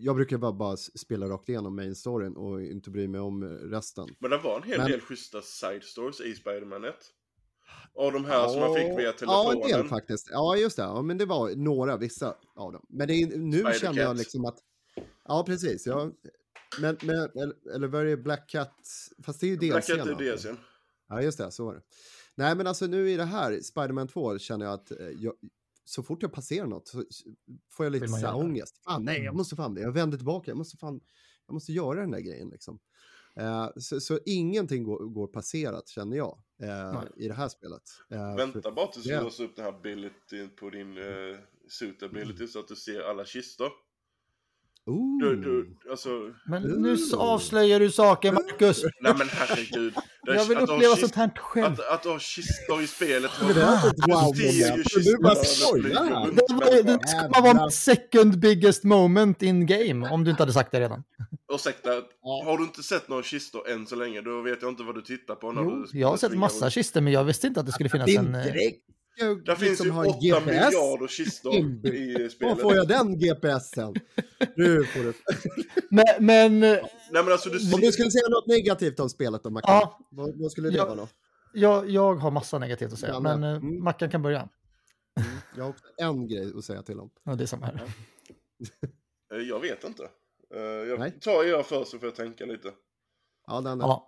[0.00, 4.08] Jag brukar bara, bara spela rakt igenom main storyn och inte bry mig om resten.
[4.18, 6.94] Men det var en hel Men- del schyssta side stories i Spider-Man 1.
[7.94, 9.62] Och de här som man fick via Ja, telefonen.
[9.62, 10.28] en del faktiskt.
[10.32, 10.82] Ja, just det.
[10.82, 12.86] Ja, men det var några, vissa av dem.
[12.88, 14.58] Men det är, nu Spider känner jag liksom att...
[15.30, 15.86] Ja, precis.
[15.86, 16.10] Ja.
[16.80, 18.74] Men, men, eller, eller var det Black Cat?
[19.22, 19.96] Fast det är ju Black DLCn.
[19.98, 20.14] Cat är?
[20.14, 20.56] DLCn.
[21.08, 21.82] Ja, just det, så var det.
[22.34, 25.34] Nej, men alltså nu i det här, Spiderman 2, känner jag att eh, jag,
[25.84, 27.04] så fort jag passerar något så
[27.70, 28.32] får jag lite så här det?
[28.32, 28.80] ångest.
[28.84, 29.36] Fan, nej, jag Mm.
[29.36, 29.80] måste fan det.
[29.80, 31.00] Jag vänder tillbaka, jag måste fan,
[31.46, 32.78] jag måste göra den där grejen liksom.
[33.36, 37.82] Eh, så, så ingenting går, går passerat känner jag eh, i det här spelet.
[38.10, 41.36] Eh, Vänta för- bara tills du det- låser upp den här abilityn på din uh,
[41.68, 43.68] suit ability så att du ser alla kistor.
[44.86, 45.20] Ooh.
[45.20, 46.08] Du, du, alltså,
[46.46, 48.82] Men nu avslöjar du saker, Marcus.
[49.00, 49.94] nej men herregud.
[50.24, 51.66] Det är- Jag vill uppleva sånt här själv.
[51.72, 53.30] Att, att du har kistor i spelet.
[53.40, 53.86] Det är
[54.28, 56.30] inte ett Du bara skojar.
[56.82, 56.98] Det,
[57.34, 61.02] man vara mitt second biggest moment in game, om du inte hade sagt det redan.
[61.54, 61.90] Ursäkta,
[62.44, 65.02] har du inte sett några kistor än så länge, då vet jag inte vad du
[65.02, 67.66] tittar på när Jo, du jag har sett massa kistor, men jag visste inte att
[67.66, 68.34] det skulle finnas en...
[68.34, 68.78] eh, direkt.
[69.20, 70.46] Jag Där finns liksom ju har 8 GPS.
[70.46, 72.60] miljarder kistor i Var spelet.
[72.60, 73.94] får jag den GPSen?
[74.56, 75.12] Nu får du.
[75.90, 79.42] Men, men eh, Nej men alltså du Om du skulle säga något negativt om spelet
[79.42, 80.84] då, Mackan, ja, vad, vad skulle det Ja.
[80.84, 81.08] vara då?
[81.52, 83.84] jag, jag har massa negativt att säga, Ja, men men- eh, mm.
[83.84, 84.38] Mackan kan börja.
[85.20, 87.10] Mm, jag har också en grej att säga till om.
[87.24, 87.80] Ja, det är samma här.
[89.34, 90.02] Eh, Jag vet inte.
[90.54, 90.88] Nej.
[90.88, 92.68] Jag tar er först så får jag tänka lite.
[93.46, 93.84] Ja, den är.
[93.84, 94.06] Ja.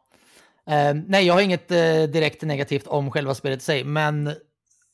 [0.66, 4.30] Eh, nej, jag har inget eh, direkt negativt om själva spelet i sig, men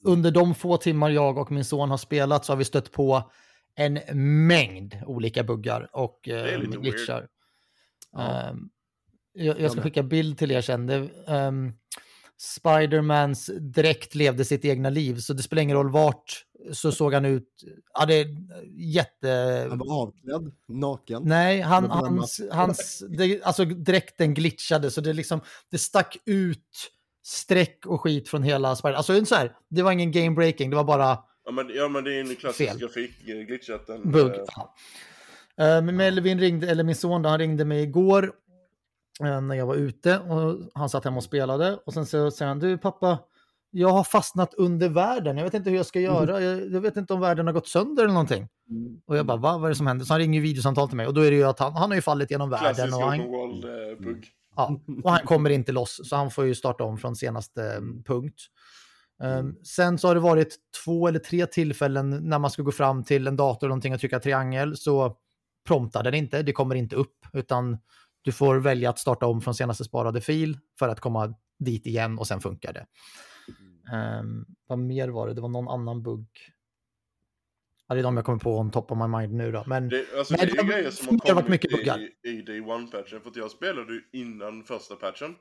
[0.05, 3.31] under de få timmar jag och min son har spelat så har vi stött på
[3.75, 3.99] en
[4.47, 7.29] mängd olika buggar och eh, glitchar.
[8.13, 8.49] Ja.
[8.49, 8.55] Eh,
[9.33, 10.87] jag, jag ska skicka bild till er sen.
[10.87, 11.73] Det, ehm,
[12.37, 17.25] Spidermans dräkt levde sitt egna liv, så det spelar ingen roll vart så såg han
[17.25, 17.65] ut.
[17.95, 18.27] Ja, det är
[18.77, 19.67] jätte...
[19.69, 21.23] Han var avklädd, naken.
[21.25, 26.91] Nej, han, hans, hans det, alltså dräkten glitchade så det liksom, det stack ut
[27.29, 28.95] streck och skit från hela Spider.
[28.97, 31.89] Alltså en så här, det var ingen game breaking, det var bara Ja men, ja,
[31.89, 32.79] men det är en klassisk Fel.
[32.79, 33.87] grafikglitchat.
[33.87, 34.31] Den, bugg.
[34.35, 34.75] eh, Ja.
[35.61, 38.33] Eh, Men Melvin ringde, eller min son då, han ringde mig igår
[39.25, 42.49] eh, när jag var ute och han satt hemma och spelade och sen så säger
[42.49, 43.19] han, du pappa,
[43.71, 46.97] jag har fastnat under världen, jag vet inte hur jag ska göra, jag, jag vet
[46.97, 48.49] inte om världen har gått sönder eller någonting.
[48.71, 49.01] Mm.
[49.07, 50.05] Och jag bara, va, vad är det som händer?
[50.05, 51.97] Så han ringer videosamtal till mig och då är det ju att han, han har
[51.97, 54.27] ju fallit genom världen Klassisk och han, open world eh, bugg.
[54.59, 57.81] Ja, och han kommer inte loss, så han får ju starta om från senaste eh,
[58.07, 58.41] punkt.
[59.23, 63.05] Um, sen så har det varit två eller tre tillfällen när man ska gå fram
[63.05, 65.17] till en dator eller någonting och trycka triangel så
[65.67, 67.79] promptar den inte, det kommer inte upp, utan
[68.23, 72.19] du får välja att starta om från senaste sparade fil för att komma dit igen
[72.19, 72.87] och sen funkar det.
[74.21, 75.35] Um, vad mer var det?
[75.35, 76.29] Det var någon annan bugg.
[77.89, 79.65] Ja, det är de jag kommer på on top of my mind nu då.
[79.67, 81.99] Men Det, alltså, Nej, det är det grejer som har kommit mycket buggar.
[81.99, 83.21] i, i Day One-patchen.
[83.21, 85.37] För att jag spelade ju innan första patchen.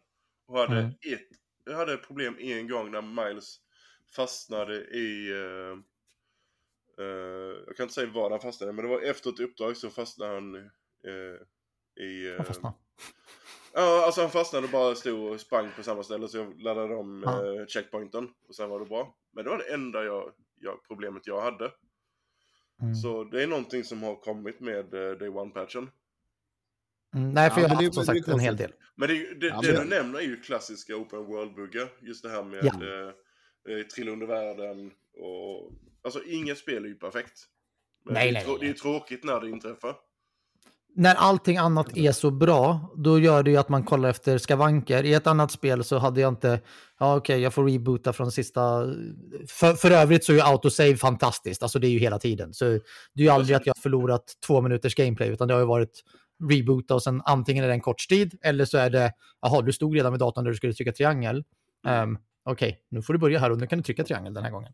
[0.47, 0.89] Och hade, Mm.
[0.89, 1.27] ett,
[1.65, 3.57] jag hade ett problem en gång när Miles
[4.15, 5.29] fastnade i...
[5.31, 5.77] eh,
[7.05, 9.89] eh, jag kan inte säga var han fastnade, men det var efter ett uppdrag så
[9.89, 12.35] fastnade han eh, i...
[12.37, 12.75] eh, fastnade.
[13.73, 16.95] Ja, alltså han fastnade och bara stod och sprang på samma ställe så jag laddade
[16.95, 19.15] om eh, checkpointen och sen var det bra.
[19.33, 21.71] Men det var det enda jag, jag, problemet jag hade.
[22.81, 22.95] Mm.
[22.95, 25.87] Så det är någonting som har kommit med eh, Day One-patchen.
[27.15, 28.73] Mm, nej, för Ja, jag har det- haft som det sagt en hel del.
[28.95, 31.87] Men det, det, Ja, det men- du nämner är ju klassiska open world-buggar.
[32.01, 32.73] Just det här med Ja.
[32.73, 35.71] eh, eh, trilla under världen och...
[36.01, 37.39] Alltså inget spel är ju perfekt.
[38.05, 39.95] Men Nej, det, är nej, nej, det är tråkigt när det inträffar
[40.97, 45.03] när allting annat är så bra, då gör det ju att man kollar efter skavanker.
[45.03, 46.61] I ett annat spel så hade jag inte,
[46.99, 48.85] ja okej, jag får reboota från sista...
[49.47, 52.53] För, för övrigt så är ju autosave fantastiskt, alltså det är ju hela tiden.
[52.53, 55.61] Så det är ju aldrig att jag har förlorat två minuters gameplay, utan det har
[55.61, 56.03] ju varit
[56.49, 59.11] reboota och sen antingen är det en kort tid, eller så är det,
[59.41, 61.43] jaha, du stod redan vid datorn där du skulle trycka triangel.
[61.87, 64.51] Um, okej, nu får du börja här och nu kan du trycka triangel den här
[64.51, 64.73] gången.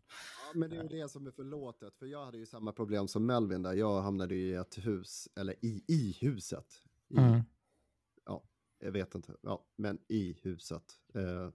[0.54, 1.96] Ja, men det är ju det som är förlåtet.
[1.96, 3.72] För jag hade ju samma problem som Melvin där.
[3.74, 6.66] Jag hamnade i ett hus, eller i, i huset.
[7.08, 7.40] I, Mm.
[8.26, 8.44] Ja,
[8.78, 9.36] jag vet inte.
[9.42, 10.82] Ja, men i huset.
[11.14, 11.50] Eh,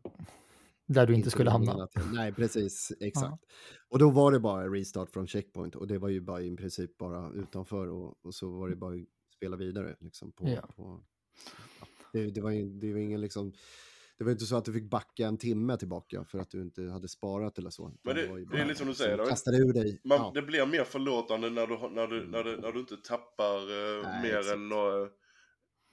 [0.86, 1.84] Där du inte skulle hamna.
[1.84, 2.92] att- Nej, precis.
[3.00, 3.44] Exakt.
[3.90, 5.76] Och då var det bara restart från checkpoint.
[5.76, 7.88] Och det var ju bara i princip bara utanför.
[7.88, 9.96] Och, och så var det bara att spela vidare.
[10.00, 10.62] Liksom, på, Ja.
[10.76, 11.04] på,
[11.80, 13.54] ja, det, det, var ju, det var ingen liksom...
[14.20, 16.84] Det var inte så att du fick backa en timme tillbaka för att du inte
[16.84, 17.92] hade sparat eller så.
[18.04, 19.26] Men det- var ju det är lite som du liksom säger, då.
[19.26, 20.02] Kastade ur dig.
[20.04, 20.32] Man, ja.
[20.36, 24.04] Det blir mer förlåtande när du, när du, när du, när du inte tappar eh,
[24.04, 24.56] Nej, mer exakt.
[24.56, 25.10] än några,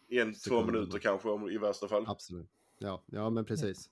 [0.08, 0.72] en, två Sekunder.
[0.72, 2.04] minuter kanske om, i värsta fall.
[2.06, 2.50] Absolut.
[2.78, 3.90] Ja, ja men precis.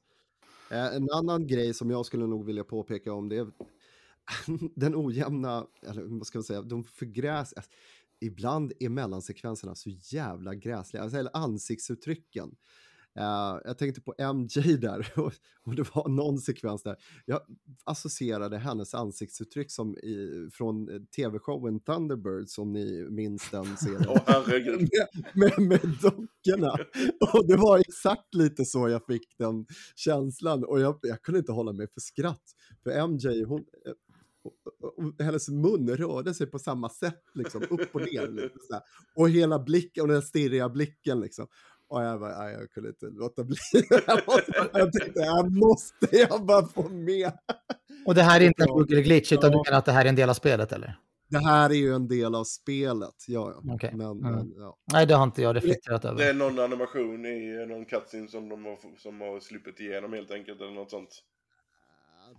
[0.70, 3.46] Eh, en annan grej som jag skulle nog vilja påpeka om det är
[4.74, 7.52] den ojämna, eller vad ska man säga, de förgräs...
[7.52, 7.70] alltså,
[8.20, 12.56] Ibland är mellansekvenserna så jävla gräsliga, alltså, eller ansiktsuttrycken.
[13.18, 15.12] Uh, jag tänkte på MJ där
[15.64, 16.96] och, det var någon sekvens där.
[17.26, 17.40] Jag
[17.84, 24.06] associerade hennes ansiktsuttryck som i, från tv-showen Thunderbirds om ni minns den serien.
[24.08, 24.80] Åh herregud.
[25.34, 26.72] med, med, med dockorna.
[27.32, 29.66] Och det var exakt lite så jag fick den
[29.96, 32.42] känslan och jag, jag kunde inte hålla mig för skratt.
[32.82, 33.64] För MJ, hon,
[34.80, 38.50] och hennes mun rörde sig på samma sätt, liksom, upp och ner.
[38.68, 38.80] Så
[39.14, 41.46] Och hela blicken, och den stirriga blicken liksom.
[41.88, 43.56] Och jag bara, jag kunde inte låta bli.
[44.72, 47.32] jag tänkte, här måste jag bara få med.
[48.06, 50.04] Och det här är inte en bugg eller glitch, utan du menar att det här
[50.04, 50.98] är en del av spelet, eller?
[51.28, 53.62] Det här är ju en del av spelet, ja.
[53.64, 53.74] ja.
[53.74, 53.90] Okay.
[53.94, 54.34] Men, mm.
[54.34, 54.78] men, ja.
[54.92, 56.18] Nej, det har inte jag reflekterat över.
[56.18, 60.30] Det är någon animation i någon cutscene som de har, som har sluppit igenom helt
[60.30, 61.22] enkelt, eller något sånt.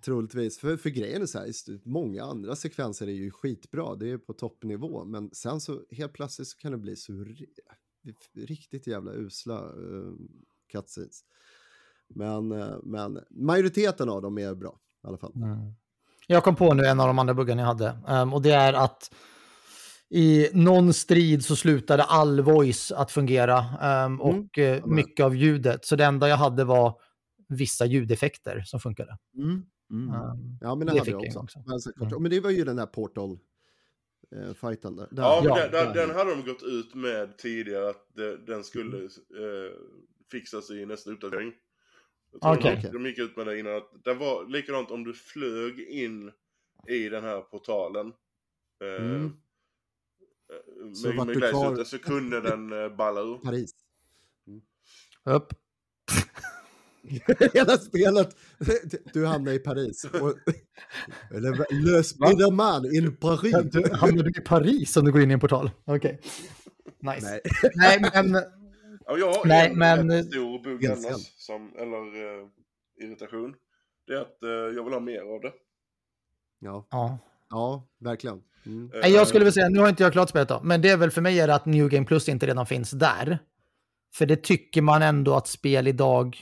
[0.04, 4.18] Troligtvis, för, för grejen är så här, många andra sekvenser är ju skitbra, det är
[4.18, 7.12] på toppnivå, men sen så helt plötsligt så kan det bli så
[8.34, 10.14] riktigt jävla usla uh,
[10.72, 11.20] cutscenes.
[12.08, 15.32] Men, uh, men majoriteten av dem är bra i alla fall.
[15.34, 15.74] Mm.
[16.26, 18.72] Jag kom på nu en av de andra buggarna jag hade um, och det är
[18.72, 19.14] att
[20.08, 23.58] i någon strid så slutade all voice att fungera
[24.06, 24.84] um, och mm.
[24.84, 25.84] uh, mycket av ljudet.
[25.84, 27.00] Så det enda jag hade var
[27.48, 29.18] vissa ljudeffekter som funkade.
[29.36, 29.62] Mm.
[29.90, 30.14] Mm.
[30.14, 31.38] Um, ja, men det, det hade jag också.
[31.38, 31.62] också.
[31.66, 32.22] Men, mm.
[32.22, 33.38] men det var ju den här Portal
[34.32, 35.08] eh, fighten där.
[35.10, 39.04] Ja, ja den, där, den hade de gått ut med tidigare att det, den skulle
[39.04, 39.72] eh,
[40.30, 41.52] fixas i nästa uppdatering.
[42.32, 42.76] Okay.
[42.82, 46.32] De, de gick ut med det innan att det var likadant om du flög in
[46.88, 48.12] i den här portalen.
[48.84, 49.24] Eh, mm.
[50.50, 51.84] Eh, så med, med kvar...
[51.84, 53.38] så kunde den eh, balla ur.
[53.38, 53.74] Paris.
[54.46, 54.60] Mm.
[55.24, 55.52] Upp.
[57.54, 58.36] Hela spelet,
[59.12, 60.04] du hamnar i Paris.
[60.04, 60.34] Och,
[61.36, 63.56] eller Le Spiderman in Paris.
[63.72, 65.70] Du, hamnar du i Paris om du går in i en portal?
[65.84, 65.96] Okej.
[65.96, 67.14] Okay.
[67.14, 67.26] Nice.
[67.26, 67.40] Nej.
[67.74, 68.42] Nej, men...
[69.06, 70.24] Ja, jag har Nej, en men...
[70.24, 72.48] stor bugg annars, som, eller uh,
[73.02, 73.54] irritation.
[74.06, 75.52] Det är att uh, jag vill ha mer av det.
[76.58, 76.86] Ja.
[76.90, 77.18] Ja,
[77.50, 78.42] ja verkligen.
[78.66, 78.90] Mm.
[78.92, 80.96] Uh, jag skulle väl säga, nu har inte jag klart spelet då, men det är
[80.96, 83.38] väl för mig är det att New Game Plus inte redan finns där.
[84.14, 86.38] För det tycker man ändå att spel idag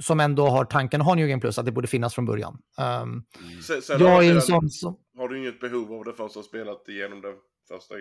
[0.00, 2.58] som ändå har tanken att ha New Game Plus, att det borde finnas från början.
[3.02, 3.24] Um,
[3.62, 4.96] sen, sen jag är en sån som...
[5.18, 7.34] Har du inget behov av det har spelat igenom det
[7.68, 7.94] första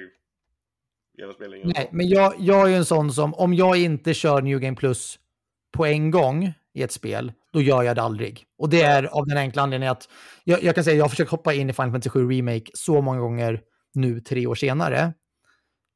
[1.18, 1.72] genomspelningen?
[1.76, 5.20] Nej, men jag, jag är en sån som, om jag inte kör New Game Plus
[5.72, 8.46] på en gång i ett spel, då gör jag det aldrig.
[8.58, 10.10] Och det är av den enkla anledningen att
[10.44, 13.02] jag, jag kan säga jag har försökt hoppa in i Final Fantasy 7 Remake så
[13.02, 13.62] många gånger
[13.94, 15.14] nu, tre år senare,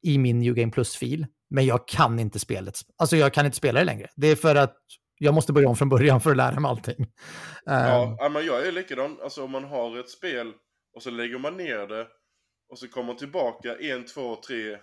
[0.02, 1.26] i min New Game Plus-fil.
[1.50, 2.74] Men jag kan inte spelet.
[2.96, 4.08] Alltså jag kan inte spela det längre.
[4.16, 4.76] Det är för att
[5.24, 7.06] jag måste börja om från början för att lära mig allting.
[7.64, 9.18] Ja, um, men jag är likadan.
[9.22, 10.52] Alltså om man har ett spel
[10.94, 12.08] och så lägger man ner det
[12.68, 14.78] och så kommer man tillbaka en, två, tre,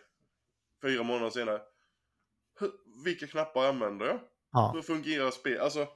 [0.81, 1.61] fyra månader senare.
[2.59, 2.71] Hur,
[3.05, 4.19] vilka knappar använder jag?
[4.51, 4.71] Ja.
[4.75, 5.59] Hur fungerar spel?
[5.59, 5.87] Alltså,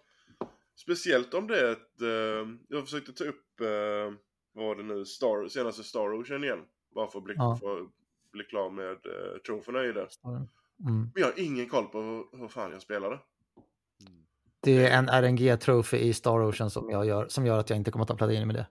[0.76, 2.02] speciellt om det är ett...
[2.02, 4.18] Uh, jag försökte ta upp, uh,
[4.54, 6.60] vad var det nu, Star, senaste Star Ocean igen.
[6.96, 7.58] Bara för att bli, ja.
[7.62, 7.88] för att
[8.32, 10.08] bli klar med uh, troféerna i det.
[10.24, 11.12] Mm.
[11.14, 13.20] Men jag har ingen koll på hur, hur fan jag spelade.
[14.66, 17.92] Det är en RNG-trophy i Star Ocean som, jag gör, som gör att jag inte
[17.92, 18.68] kommer att ta platin med det.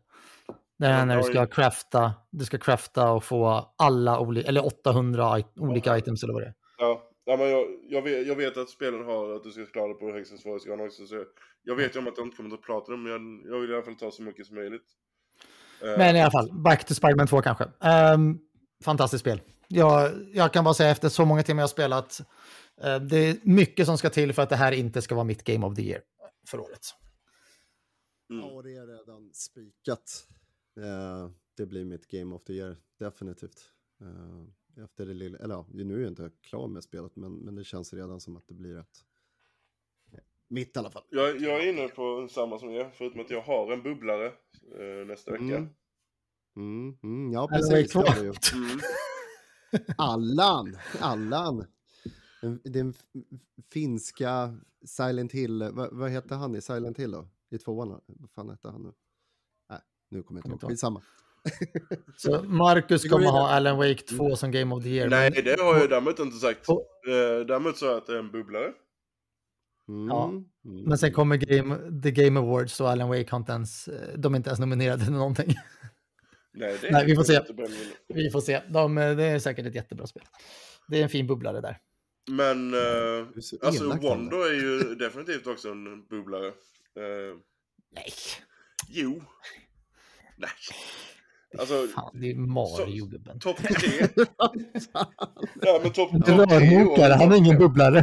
[0.78, 5.42] Det är när du ska crafta, du ska crafta och få alla olika, eller 800
[5.56, 6.54] olika items eller vad det är.
[6.78, 9.88] Ja, ja men jag, jag, vet, jag vet att spelen har att du ska klara
[9.88, 11.06] det på högsta svårighetsgraden också.
[11.06, 11.24] Så
[11.62, 13.70] jag vet ju om att jag inte kommer att prata om men jag, jag vill
[13.70, 14.86] i alla fall ta så mycket som möjligt.
[15.82, 17.64] Eh, men i alla fall, back to Spiderman 2 kanske.
[18.14, 18.38] Um,
[18.84, 19.40] fantastiskt spel.
[19.68, 22.20] Jag, jag kan bara säga efter så många timmar jag har spelat,
[23.08, 25.66] det är mycket som ska till för att det här inte ska vara mitt Game
[25.66, 26.02] of the Year
[26.48, 26.86] för året.
[28.30, 28.46] Mm.
[28.46, 30.26] Ja, det är redan spikat.
[30.78, 33.70] Uh, det blir mitt Game of the Year, definitivt.
[34.02, 37.54] Uh, efter det lilla, eller ja, nu är jag inte klar med spelet, men, men
[37.54, 39.04] det känns redan som att det blir ett
[40.48, 41.02] mitt i alla fall.
[41.10, 44.32] Jag, jag är inne på samma som jag, förutom att jag har en bubblare
[44.80, 45.44] uh, nästa vecka.
[45.44, 45.68] Mm.
[46.56, 47.92] Mm, mm, ja, precis.
[47.92, 48.34] Det har du ju.
[48.54, 48.80] Mm.
[49.98, 51.66] Allan, Allan.
[52.64, 52.94] Den
[53.72, 57.28] finska Silent Hill, vad, vad heter han i Silent Hill då?
[57.50, 58.00] I tvåan?
[58.06, 58.92] Vad fan hette han nu?
[59.70, 59.80] Nej,
[60.10, 60.70] nu kommer jag inte ihåg.
[60.70, 61.02] Skitsamma.
[62.16, 64.36] Så Marcus kommer ha Alan Wake 2 mm.
[64.36, 65.08] som Game of the Year.
[65.08, 66.68] Nej, det har jag däremot inte sagt.
[66.68, 66.82] Oh.
[67.46, 68.72] Däremot sa jag att det är en bubblare.
[69.88, 70.08] Mm.
[70.08, 70.44] Ja, mm.
[70.84, 74.34] men sen kommer game, The Game Awards och Alan Wake har inte ens, eh, de
[74.34, 75.46] är inte ens nominerade till någonting.
[76.54, 77.40] Nej, det är Nej vi får se.
[78.08, 78.60] Vi får se.
[78.68, 80.22] De, det är säkert ett jättebra spel.
[80.88, 81.78] Det är en fin bubblare där.
[82.30, 83.26] Men uh,
[83.62, 86.46] alltså Wondo är ju definitivt också en bubblare.
[86.46, 87.36] Uh,
[87.92, 88.12] Nej.
[88.88, 89.22] Jo.
[90.36, 90.50] Nej.
[91.58, 93.40] Alltså, Fan, det är Mario-gubben.
[93.40, 94.08] Topp tre.
[95.62, 97.12] ja, men topp top tre.
[97.12, 98.02] Han är ingen bubblare.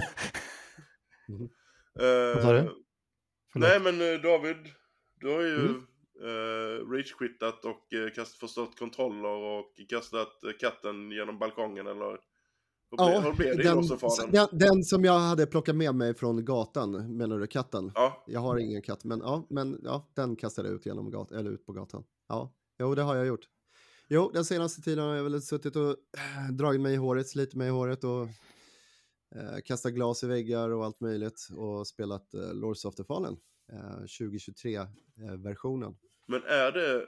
[1.94, 2.60] Vad sa du?
[2.60, 2.72] Eh,
[3.56, 4.58] nej men eh, David,
[5.20, 5.86] du har ju Mm.
[6.24, 12.18] eh, rage-quittat och eh, kast, förstört kontroller och kastat eh, katten genom balkongen eller?
[12.92, 17.92] I den, den, den som jag hade plockat med mig från gatan, menar du katten?
[17.96, 21.32] Ja, Jag har ingen katt, men ja, men, ja den kastade jag ut, genom gat,
[21.32, 22.04] eller ut på gatan.
[22.28, 23.48] Ja, jo, det har jag gjort.
[24.08, 25.96] Jo, den senaste tiden har jag väl suttit och äh,
[26.52, 28.22] dragit mig i håret, slitit mig i håret och
[29.36, 33.38] äh, kastat glas i väggar och allt möjligt och spelat äh, Lords of the Fallen,
[33.74, 35.96] äh, 2023-versionen.
[36.28, 37.08] men är det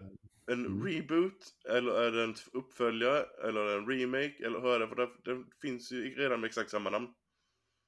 [0.51, 0.83] en Mm.
[0.85, 4.87] reboot eller är det en uppföljare eller är det en remake eller hur är det?
[4.87, 7.07] För det finns ju redan med exakt samma namn.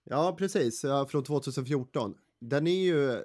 [0.03, 0.83] Ja, precis.
[0.83, 2.15] Ja, från 2014.
[2.41, 3.23] Den är ju...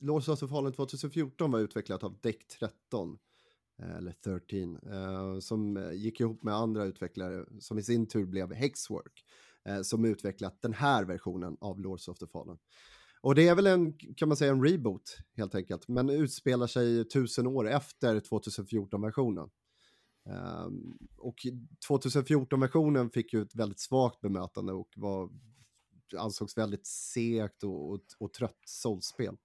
[0.00, 3.18] Lords of the Fallen 2014 var utvecklat av Deck 13.
[3.82, 4.76] eh, Eller 13.
[4.92, 9.24] eh, Som eh, gick ihop med andra utvecklare som i sin tur blev Hexwork.
[9.82, 12.58] Som utvecklat den här versionen av Lords of the Fallen.
[13.20, 15.88] Och det är väl en, kan man säga, en reboot helt enkelt.
[15.88, 19.50] Men utspelar sig tusen år efter 2014-versionen.
[20.24, 21.36] Um, ehm, och
[21.88, 25.30] 2014-versionen fick ju ett väldigt svagt bemötande och var,
[26.16, 29.36] ansågs väldigt segt och, och, och trött soulspel.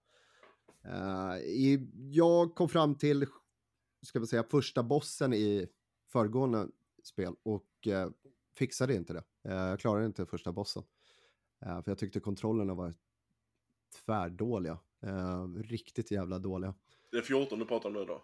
[0.88, 3.26] Uh, i, jag kom fram till,
[4.06, 5.68] ska vi säga, första bossen i
[6.12, 6.68] föregående
[7.04, 8.10] spel och uh,
[8.58, 9.24] fixade inte det.
[9.50, 10.84] Uh, jag klarade inte första bossen.
[11.66, 12.94] Uh, för jag tyckte kontrollerna var
[13.94, 14.80] tvärdåliga.
[15.06, 16.74] Uh, riktigt jävla dåliga.
[17.12, 18.24] Det är 14 du pratar om nu då?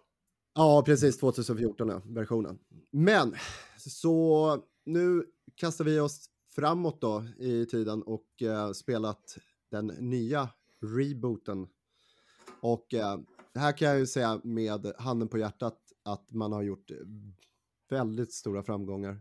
[0.54, 1.18] Ja, precis.
[1.18, 2.58] 2014 ja, versionen.
[2.90, 3.34] Men
[3.76, 5.24] så nu
[5.54, 9.38] kastar vi oss framåt då i tiden och eh, spelat
[9.70, 10.48] den nya
[10.80, 11.68] rebooten.
[12.60, 13.20] Och eh,
[13.54, 16.90] här kan jag ju säga med handen på hjärtat att man har gjort
[17.88, 19.20] väldigt stora framgångar.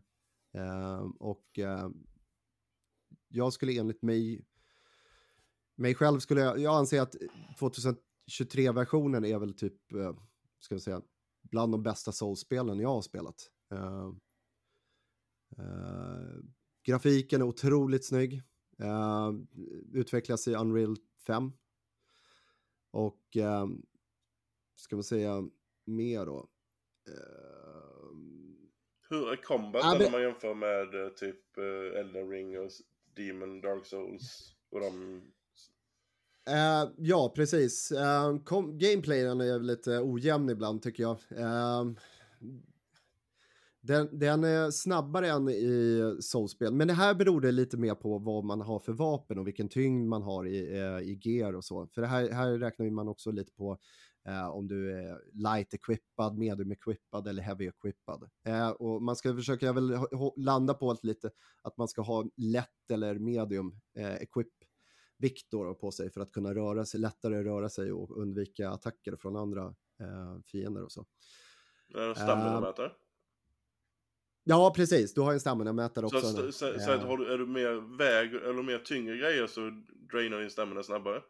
[0.54, 1.90] Eh, och eh,
[3.28, 4.46] jag skulle enligt mig,
[5.80, 7.16] mig själv skulle jag, jag anser att
[7.60, 10.14] 2023-versionen är väl typ, eh,
[10.60, 11.02] ska vi säga,
[11.42, 13.52] bland de bästa Souls-spelen jag har spelat.
[13.74, 14.14] Uh,
[15.60, 16.40] uh,
[16.84, 18.42] grafiken är otroligt snygg.
[18.82, 19.32] Uh,
[19.94, 20.98] utvecklas i Unreal
[21.28, 21.52] 5.
[22.92, 23.38] Och
[24.76, 25.50] ska man säga
[25.86, 26.50] mer då?
[29.10, 31.58] Hur är combat Ja, men- när man jämför med typ
[31.96, 32.72] Elden Ring och
[33.16, 35.22] Demon Dark Souls och de...
[36.50, 37.92] Uh, ja, precis.
[37.92, 41.18] Uh, kom, gameplayen är lite ojämn ibland tycker jag.
[41.32, 41.94] Uh,
[43.82, 48.18] den, den är snabbare än i Soulspel, men det här beror det lite mer på
[48.18, 51.66] vad man har för vapen och vilken tyngd man har i, uh, i gear och
[51.66, 51.88] så.
[51.88, 53.78] För det här, här räknar man också lite på
[54.52, 58.30] om du är light equippad, medium equippad eller heavy equippad.
[58.78, 59.98] Och man ska försöka väl
[60.38, 61.30] landa på att lite
[61.62, 64.48] att man ska ha lätt eller medium eh, equip
[65.20, 69.36] Viktor på sig för att kunna röra sig, lättare röra sig och undvika attacker från
[69.36, 69.66] andra
[70.00, 71.06] eh, fiender och så.
[72.16, 72.92] Stamina-mätare.
[74.44, 75.14] Ja, precis.
[75.14, 76.32] Du har en stamina-mätare Så, också.
[76.32, 76.52] så, nu.
[76.52, 79.62] så, Eh, så att har du, är du mer väg eller mer tyngre grejer så
[80.12, 81.22] drainar din stamina snabbare.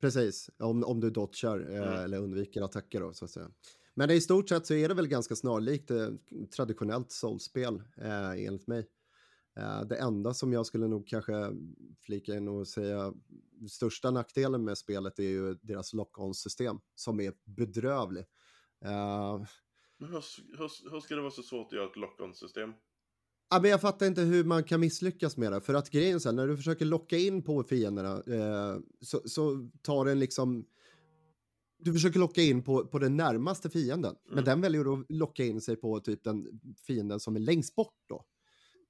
[0.00, 2.04] Precis, om, om du dodgar eh, Mm.
[2.04, 3.50] eller undviker attacker då, så att säga.
[3.94, 6.08] Men i stort sett så är det väl ganska snarlikt eh,
[6.56, 8.86] traditionellt soulspel eh, enligt mig.
[9.56, 11.32] Eh, det enda som jag skulle nog kanske
[12.00, 13.14] flika in och säga
[13.70, 18.24] största nackdelen med spelet är ju deras lock-on-system som är bedrövlig.
[18.84, 19.44] Eh,
[19.98, 20.24] Men hur,
[20.58, 22.72] hur, hur ska det vara så svårt att göra ett lock-on-system?
[23.50, 25.60] Ja, men jag fattar inte hur man kan misslyckas med det.
[25.60, 30.04] För att grejen är när du försöker locka in på fienderna eh, så, så tar
[30.04, 30.66] den liksom...
[31.78, 34.16] Du försöker locka in på, på den närmaste fienden.
[34.24, 34.44] Men Mm.
[34.44, 38.24] den väljer att locka in sig på typ den fienden som är längst bort då.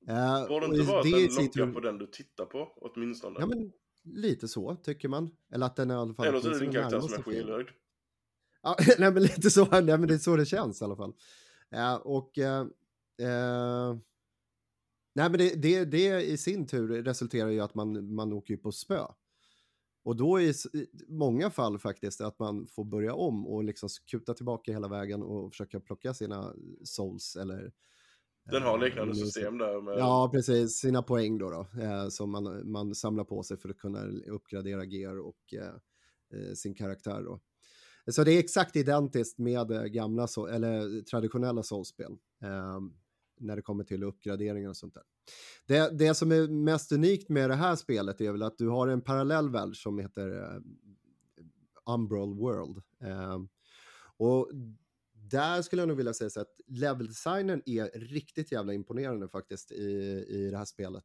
[0.08, 3.36] Eh, Borde inte vara att den lockar på den du tittar på, åtminstone?
[3.40, 3.72] Ja, men
[4.04, 5.30] lite så tycker man.
[5.52, 6.26] Eller att den i alla fall...
[6.26, 7.66] Eller så är det din karaktär som är skyhöjd.
[8.62, 9.64] Ja, nej, men lite så.
[9.70, 11.14] Nej, men det är så det känns i alla fall.
[11.70, 12.38] Eh, och...
[12.38, 12.66] Eh,
[15.14, 18.58] nej, men det, det, det i sin tur resulterar ju att man, man åker ju
[18.58, 19.06] på spö.
[20.02, 20.54] Och då i
[21.08, 25.50] många fall faktiskt att man får börja om och liksom kuta tillbaka hela vägen och
[25.52, 26.54] försöka plocka sina
[26.84, 27.72] souls eller...
[28.50, 29.98] Den har eh, liknande system där med...
[29.98, 30.76] Ja, precis.
[30.76, 34.84] Sina poäng då, då eh, som man, man samlar på sig för att kunna uppgradera
[34.84, 35.74] gear och eh,
[36.40, 37.22] eh, sin karaktär.
[37.22, 37.40] Då.
[38.12, 42.12] Så det är exakt identiskt med eh, gamla, so- eller traditionella soulspel
[42.42, 42.80] eh,
[43.40, 45.02] när det kommer till uppgraderingar och sånt där.
[45.66, 48.88] Det, det som är mest unikt med det här spelet är väl att du har
[48.88, 50.60] en parallell värld som heter eh,
[51.94, 52.82] Umbral World.
[54.16, 54.50] Och
[55.30, 59.84] där skulle jag nog vilja säga så att leveldesignen är riktigt jävla imponerande faktiskt i,
[60.28, 61.04] i det här spelet.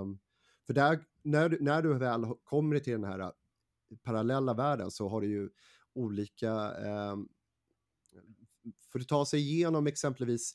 [0.00, 0.18] Um,
[0.66, 3.30] För där, när, du, när du väl kommer till den här äh,
[4.02, 5.50] parallella världen så har du ju
[5.92, 6.72] olika...
[7.12, 7.28] Um,
[8.92, 10.54] för att ta sig igenom exempelvis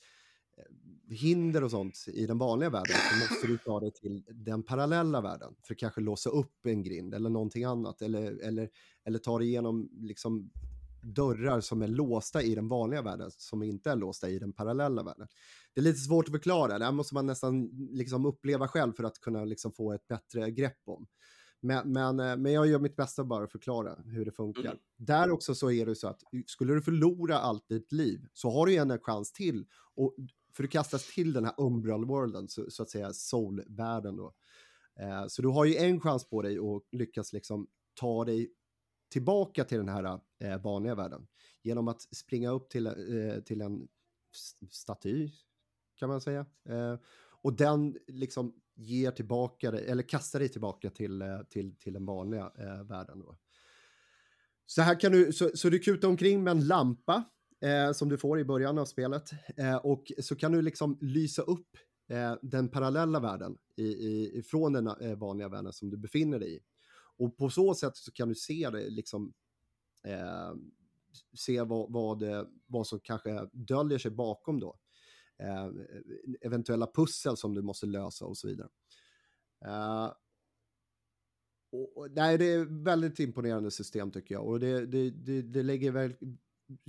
[0.58, 4.64] eh, hinder och sånt i den vanliga världen så måste du ta dig till den
[4.64, 8.70] parallella världen för att kanske låsa upp en grind eller någonting annat eller, eller,
[9.04, 10.52] eller ta dig igenom liksom
[11.02, 15.04] dörrar som är låsta i den vanliga världen som inte är låsta i den parallella
[15.04, 15.28] världen.
[15.74, 19.04] Det är lite svårt att förklara, det här måste man nästan liksom uppleva själv för
[19.04, 21.08] att kunna liksom få ett bättre grepp om.
[21.62, 24.62] Men, men, eh, men jag gör mitt bästa bara att förklara hur det funkar.
[24.62, 24.78] Mm.
[24.98, 28.66] Där också så är det så att skulle du förlora allt ditt liv så har
[28.66, 29.66] du en chans till.
[29.96, 30.16] Och
[30.54, 34.34] för att kastas till den här umbral worlden, så, så att säga soul-världen då.
[35.00, 38.52] Eh, så du har ju en chans på dig att lyckas liksom ta dig
[39.10, 41.28] tillbaka till den här eh, vanliga världen.
[41.62, 43.88] Genom att springa upp till, eh, till en
[44.70, 45.30] staty,
[45.96, 46.46] kan man säga.
[46.70, 46.96] Eh,
[47.42, 52.06] och den liksom ger tillbaka dig, eller kastar dig tillbaka till, eh, till, till den
[52.06, 53.20] vanliga eh, världen.
[53.20, 53.38] Då.
[54.66, 57.24] Så här kan du, så, så du kutar omkring med en lampa
[57.62, 59.32] eh, som du får i början av spelet.
[59.58, 61.78] Eh, och så kan du liksom lysa upp
[62.10, 66.56] eh, den parallella världen i, i, från den eh, vanliga världen som du befinner dig
[66.56, 66.60] i.
[67.18, 69.34] Och på så sätt så kan du se det liksom
[70.04, 70.54] Eh,
[71.34, 74.80] se vad, vad, eh, vad som kanske döljer sig bakom då
[75.40, 75.70] eh,
[76.42, 78.70] eventuella pussel som du måste lösa och så vidare.
[79.66, 80.14] Eh,
[81.72, 85.64] och, och, nej, det är väldigt imponerande system tycker jag och det, det, det, det
[85.64, 86.16] lägger väl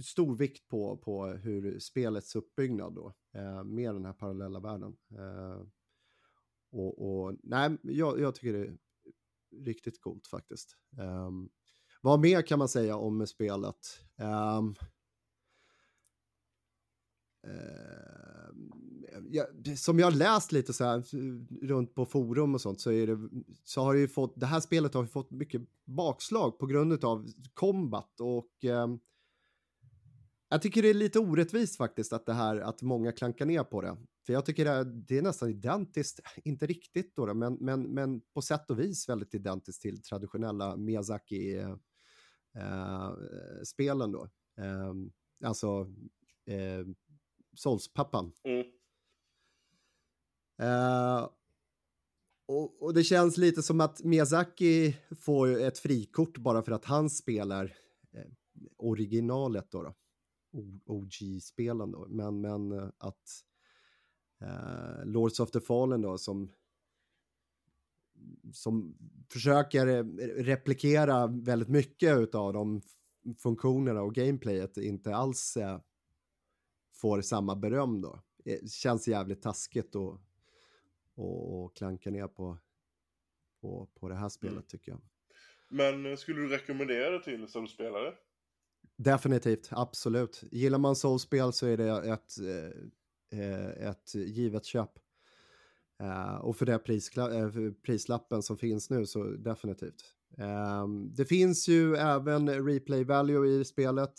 [0.04, 4.96] stor vikt på, på hur spelets uppbyggnad då, eh, med den här parallella världen.
[5.10, 5.66] Eh,
[6.70, 8.78] och, och, nej, jag, jag, tycker det är
[9.64, 10.76] riktigt coolt faktiskt.
[10.98, 11.50] Um,
[12.04, 14.00] vad mer kan man säga om spelet?
[14.16, 14.74] Um,
[17.46, 18.32] uh,
[19.30, 19.46] ja,
[19.76, 21.04] som jag har läst lite så här
[21.66, 23.28] runt på forum och sånt så, är det,
[23.64, 27.26] så har det ju fått, det här spelet har fått mycket bakslag på grund av
[27.54, 29.00] combat och um,
[30.48, 33.80] jag tycker det är lite orättvist faktiskt att det här, att många klankar ner på
[33.80, 33.96] det.
[34.26, 38.20] För jag tycker det är, det är nästan identiskt, inte riktigt då, men, men, men
[38.34, 41.76] på sätt och vis väldigt identiskt till traditionella Miyazaki eh,
[42.54, 44.28] eh, då.
[44.58, 44.94] Eh,
[45.44, 45.86] alltså
[46.46, 46.86] eh,
[47.56, 48.32] Souls-pappan.
[48.44, 48.66] Mm.
[50.62, 51.28] Uh,
[52.46, 57.10] och, och, det känns lite som att Miyazaki får ett frikort bara för att han
[57.10, 57.64] spelar
[58.12, 58.30] eh,
[58.76, 59.82] originalet då.
[59.82, 59.94] då.
[60.84, 62.06] OG-spelen då.
[62.08, 63.44] Men, men att
[64.42, 66.52] uh, Lords of the Fallen då som
[68.52, 68.94] som
[69.32, 70.04] försöker
[70.42, 72.82] replikera väldigt mycket av de
[73.38, 75.58] funktionerna och gameplayet inte alls
[76.94, 78.22] får samma beröm då.
[78.44, 80.20] Det känns jävligt taskigt och
[81.14, 82.58] och, och klanka ner på,
[83.60, 84.66] på, på det här spelet mm.
[84.66, 85.00] tycker jag.
[85.68, 88.14] Men eh, skulle du rekommendera det till som spelare?
[88.96, 90.44] Definitivt, absolut.
[90.50, 92.32] Gillar man soulspel så är det ett,
[93.32, 94.90] eh, ett givet köp.
[96.02, 100.04] Uh, och för det priskla- uh, prislappen som finns nu så definitivt.
[100.82, 104.14] Um, det finns ju även replay value i spelet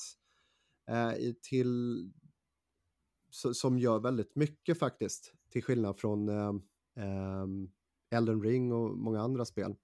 [0.92, 2.12] uh, till,
[3.30, 5.34] som gör väldigt mycket faktiskt.
[5.50, 7.72] Till skillnad från um,
[8.12, 9.76] Elden Ring och många andra spel.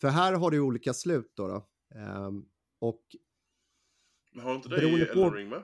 [0.00, 1.48] För här har du olika slut då.
[1.48, 1.66] då.
[2.00, 2.48] Um,
[2.78, 3.02] och
[4.42, 5.62] har inte det i Elden Ring med?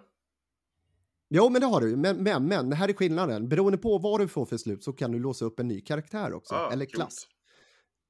[1.35, 1.97] Jo, men det har du.
[1.97, 3.49] Men, men, men, det här är skillnaden.
[3.49, 6.33] Beroende på vad du får för slut så kan du låsa upp en ny karaktär
[6.33, 7.25] också, ah, eller klass.
[7.25, 7.29] Coolt.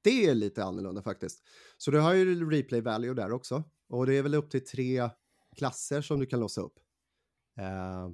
[0.03, 1.43] Det är lite annorlunda faktiskt.
[1.77, 3.65] Så du har ju replay value där också.
[3.89, 5.11] Och det är väl upp till tre
[5.57, 6.79] klasser som du kan låsa upp.
[7.61, 8.11] Uh,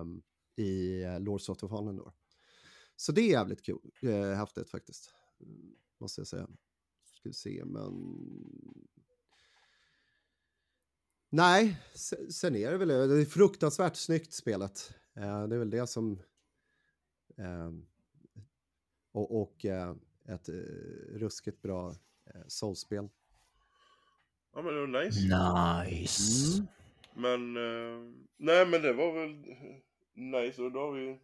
[0.00, 0.22] um,
[0.56, 2.12] I Lords of the Fallen då.
[2.96, 5.10] Så det är jävligt kul, eh, häftigt faktiskt.
[6.00, 6.48] Måste jag säga.
[7.18, 7.92] Ska vi se, men...
[11.36, 11.76] Nej,
[12.30, 14.94] sen är det väl det är fruktansvärt snyggt spelet.
[15.16, 16.22] Eh, det är väl det som...
[17.38, 17.70] Eh,
[19.12, 19.94] och, och eh,
[20.28, 20.48] ett
[21.08, 21.94] ruskigt bra
[22.46, 23.08] soulspel.
[24.54, 25.20] Ja men det var nice.
[25.90, 26.58] Nice.
[26.58, 26.66] Mm.
[27.14, 27.54] Men,
[28.36, 29.44] nej men det var väl
[30.14, 31.18] nice och då har vi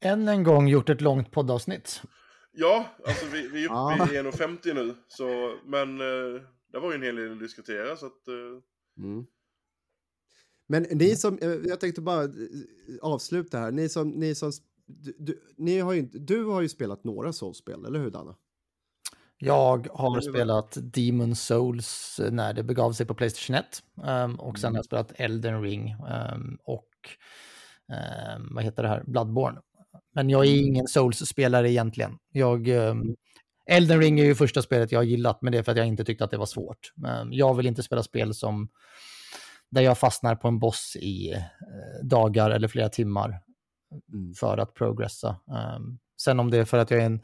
[0.00, 2.02] än en gång gjort ett långt poddavsnitt.
[2.52, 4.94] Ja, alltså vi, vi är uppe i 1.50 nu.
[5.08, 6.42] Så, men eh,
[6.72, 8.28] det var ju en hel del att diskutera så att...
[8.28, 9.04] Eh...
[9.04, 9.26] Mm.
[10.66, 12.30] Men ni som, eh, jag tänkte bara eh,
[13.02, 13.70] avsluta här.
[13.70, 14.52] Ni som, ni som,
[15.18, 18.34] du, ni har ju, du har ju spelat några Souls-spel, eller hur Danne?
[19.38, 23.82] Jag har spelat Demon Souls när det begav sig på Playstation 1.
[23.94, 25.94] Um, ehm, och sen har jag spelat Elden Ring
[26.34, 26.88] um, och
[28.38, 29.60] um, vad heter det här, Bloodborne
[30.14, 32.18] Men jag är ingen Souls-spelare egentligen.
[32.32, 33.16] Jag, um,
[33.72, 35.86] Elden Ring är ju första spelet jag har gillat, men det är för att jag
[35.86, 36.92] inte tyckte att det var svårt.
[37.30, 38.68] Jag vill inte spela spel som
[39.70, 41.40] där jag fastnar på en boss i eh,
[42.02, 43.40] dagar eller flera timmar
[44.12, 45.28] mm, för att progressa.
[45.28, 47.20] Ehm, sen om det är för att jag är en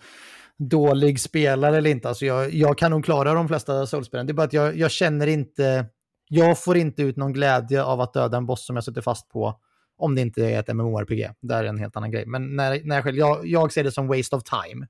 [0.58, 4.26] dålig spelare eller inte, alltså jag, jag kan nog klara de flesta soulspelen.
[4.26, 5.86] Det är bara att jag, jag känner inte,
[6.28, 9.28] jag får inte ut någon glädje av att döda en boss som jag sitter fast
[9.28, 9.60] på
[9.98, 11.30] om det inte är ett MMORPG.
[11.40, 12.26] Det är en helt annan grej.
[12.26, 14.86] Men när, när jag, själv, jag, jag ser det som waste of time.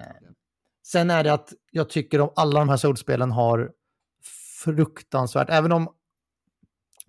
[0.00, 0.34] Ehm,
[0.92, 3.70] Sen är det att jag tycker att alla de här solspelen har
[4.64, 5.88] fruktansvärt, även om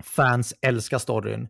[0.03, 1.47] fans älskar storyn,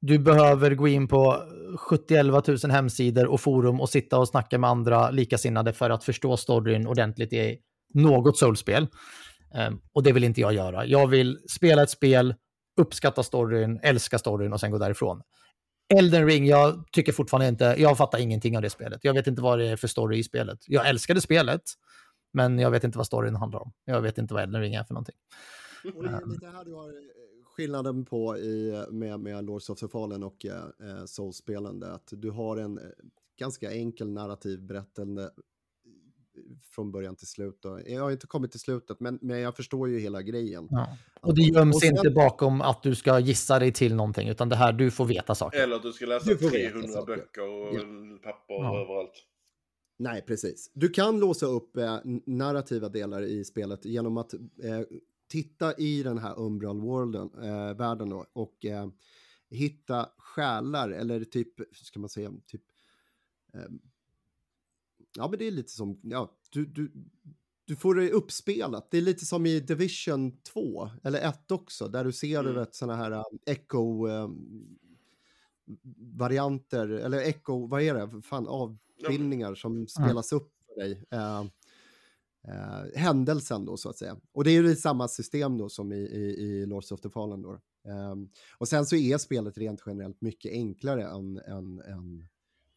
[0.00, 1.42] du behöver gå in på
[1.76, 6.36] 71 000 hemsidor och forum och sitta och snacka med andra likasinnade för att förstå
[6.36, 7.58] storyn ordentligt i
[7.94, 8.82] något soulspel.
[8.82, 10.86] Um, ehm, och det vill inte jag göra.
[10.86, 12.34] Jag vill spela ett spel,
[12.80, 15.22] uppskatta storyn, älska storyn och sen gå därifrån.
[15.94, 19.00] Elden ring, jag tycker fortfarande inte, jag fattar ingenting av det spelet.
[19.04, 20.58] Jag vet inte vad det är för story i spelet.
[20.66, 21.62] Jag älskade spelet,
[22.32, 23.72] men jag vet inte vad storyn handlar om.
[23.84, 25.16] Jag vet inte vad Elden ring är för någonting.
[25.94, 26.92] Och det är lite här du har
[27.44, 32.56] skillnaden på i, med, med Lords of the Fallen och eh, Souls-spelen att du har
[32.56, 32.84] en eh,
[33.38, 35.30] ganska enkel narrativ berättande
[36.70, 37.58] från början till slut.
[37.62, 37.80] Då.
[37.86, 40.68] Jag har inte kommit till slutet, men, men jag förstår ju hela grejen.
[40.70, 40.96] Ja.
[41.20, 41.96] Och det göms sen...
[41.96, 45.34] inte bakom att du ska gissa dig till någonting, utan det här, du får veta
[45.34, 45.62] saker.
[45.62, 47.80] Eller att du ska läsa du 300 böcker och ja.
[48.22, 48.80] papper ja.
[48.80, 49.24] överallt.
[49.98, 50.70] Nej, precis.
[50.74, 54.80] Du kan låsa upp eh, narrativa delar i spelet genom att eh,
[55.28, 58.88] titta i den här Umbral worlden, eh, världen då, och eh,
[59.50, 62.62] hitta själar eller typ, ska man säga, typ
[63.54, 63.70] eh,
[65.16, 66.92] ja men det är lite som, ja, du, du,
[67.68, 68.90] du får det uppspelat.
[68.90, 72.54] Det är lite som i Division 2, eller 1 också, där du ser mm.
[72.54, 74.78] vet, såna här um, echo um,
[75.96, 81.04] varianter, eller echo, vad är det, fan avbildningar som spelas upp för dig.
[81.14, 81.44] Uh,
[82.48, 84.16] uh, händelsen då så att säga.
[84.32, 87.42] Och det är ju samma system då som i, i, i Lords of the Fallen
[87.42, 87.60] då.
[87.84, 92.28] Um, och sen så är spelet rent generellt mycket enklare än, än, än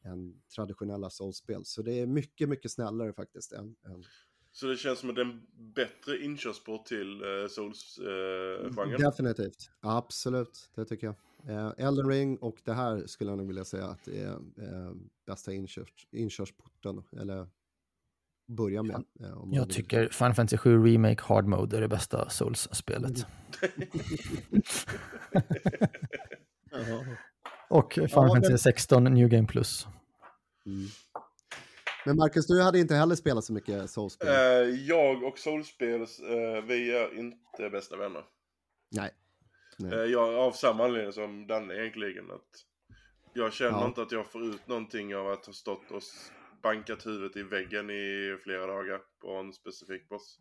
[0.03, 1.65] än traditionella soulspel.
[1.65, 3.51] Så det är mycket, mycket snällare faktiskt.
[3.51, 4.03] Än, än...
[4.51, 8.91] Så det känns som att det är en bättre inkörsport till uh, Souls-genren?
[8.91, 11.15] Uh, Definitivt, absolut, det tycker jag.
[11.49, 14.93] Uh, Elden Ring och det här skulle jag nog vilja säga att det är uh,
[15.25, 17.47] bästa inkörs, inkörsporten, eller
[18.47, 19.03] börja med.
[19.21, 23.25] Uh, jag tycker Final Fantasy 7 Remake Hard Mode är det bästa Souls-spelet.
[27.71, 29.87] Och Final Fantasy 16 New Game Plus.
[30.65, 30.87] Mm.
[32.05, 34.27] Men Marcus, du hade inte heller spelat så mycket soulspel?
[34.27, 36.07] Uh, jag och soulspel, uh,
[36.67, 38.23] vi är inte bästa vänner.
[38.91, 39.11] Nej.
[39.77, 39.93] Nej.
[39.93, 42.31] Uh, jag, av samma anledning som Danne egentligen.
[42.31, 42.49] Att
[43.33, 43.85] jag känner ja.
[43.85, 46.01] inte att jag får ut någonting av att ha stått och
[46.63, 50.37] bankat huvudet i väggen i flera dagar på en specifik boss.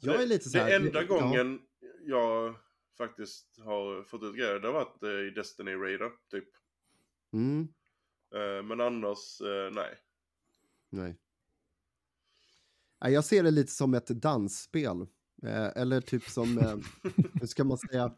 [0.00, 1.88] jag är lite så här, Det enda gången ja.
[2.06, 2.54] jag
[3.00, 6.48] faktiskt har fått ut grejer, det har varit eh, i Destiny Raider, typ.
[7.32, 7.68] Mm.
[8.34, 9.98] Eh, men annars, eh, nej.
[10.90, 11.16] Nej.
[12.98, 15.06] Jag ser det lite som ett dansspel.
[15.42, 16.58] Eller typ som,
[17.40, 18.14] hur ska man säga,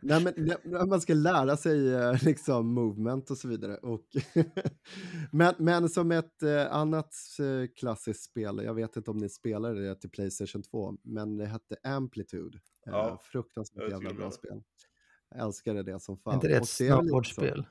[0.00, 0.32] när, man,
[0.64, 1.78] när man ska lära sig
[2.22, 3.76] liksom movement och så vidare.
[3.76, 4.06] Och
[5.32, 7.14] men, men som ett annat
[7.76, 11.76] klassiskt spel, jag vet inte om ni spelade det till Playstation 2, men det hette
[11.82, 12.58] Amplitude.
[12.84, 14.62] Ja, eh, fruktansvärt jävla bra spel.
[15.30, 16.32] Jag älskade det som fan.
[16.32, 17.66] Är inte det ett snowboardspel?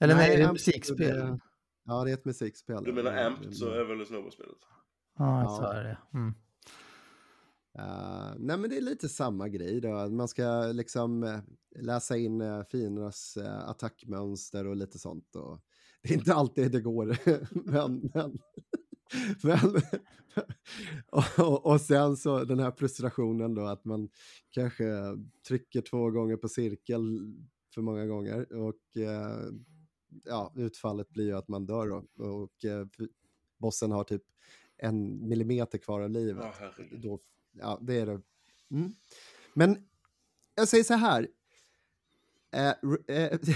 [0.00, 1.38] Eller nej, nej är det ett musikspel?
[1.84, 2.84] Ja, det är ett musikspel.
[2.84, 4.58] Du menar Amp så är väl snowboardspelet?
[5.18, 5.98] Ja, jag sa det.
[6.14, 6.34] Mm.
[7.78, 10.08] Uh, nej men det är lite samma grej då.
[10.08, 11.38] Man ska liksom uh,
[11.76, 15.36] läsa in uh, fiendernas uh, attackmönster och lite sånt.
[15.36, 15.60] Och
[16.02, 17.16] det är inte alltid det går,
[17.70, 18.38] men, men
[19.42, 19.82] Men,
[21.38, 24.08] och, och, sen så den här frustrationen då att man
[24.50, 24.84] kanske
[25.48, 27.34] trycker två gånger på cirkel
[27.74, 29.52] för många gånger och eh,
[30.24, 32.24] ja, utfallet blir ju att man dör då.
[32.24, 32.86] Och eh,
[33.58, 34.22] bossen har typ
[34.76, 36.44] en millimeter kvar av livet.
[36.44, 37.18] Oh, då,
[37.60, 38.20] ja, det är det.
[38.70, 38.94] Mm.
[39.54, 39.78] Men
[40.54, 41.28] jag säger så här.
[42.52, 42.68] Eh,
[43.16, 43.38] eh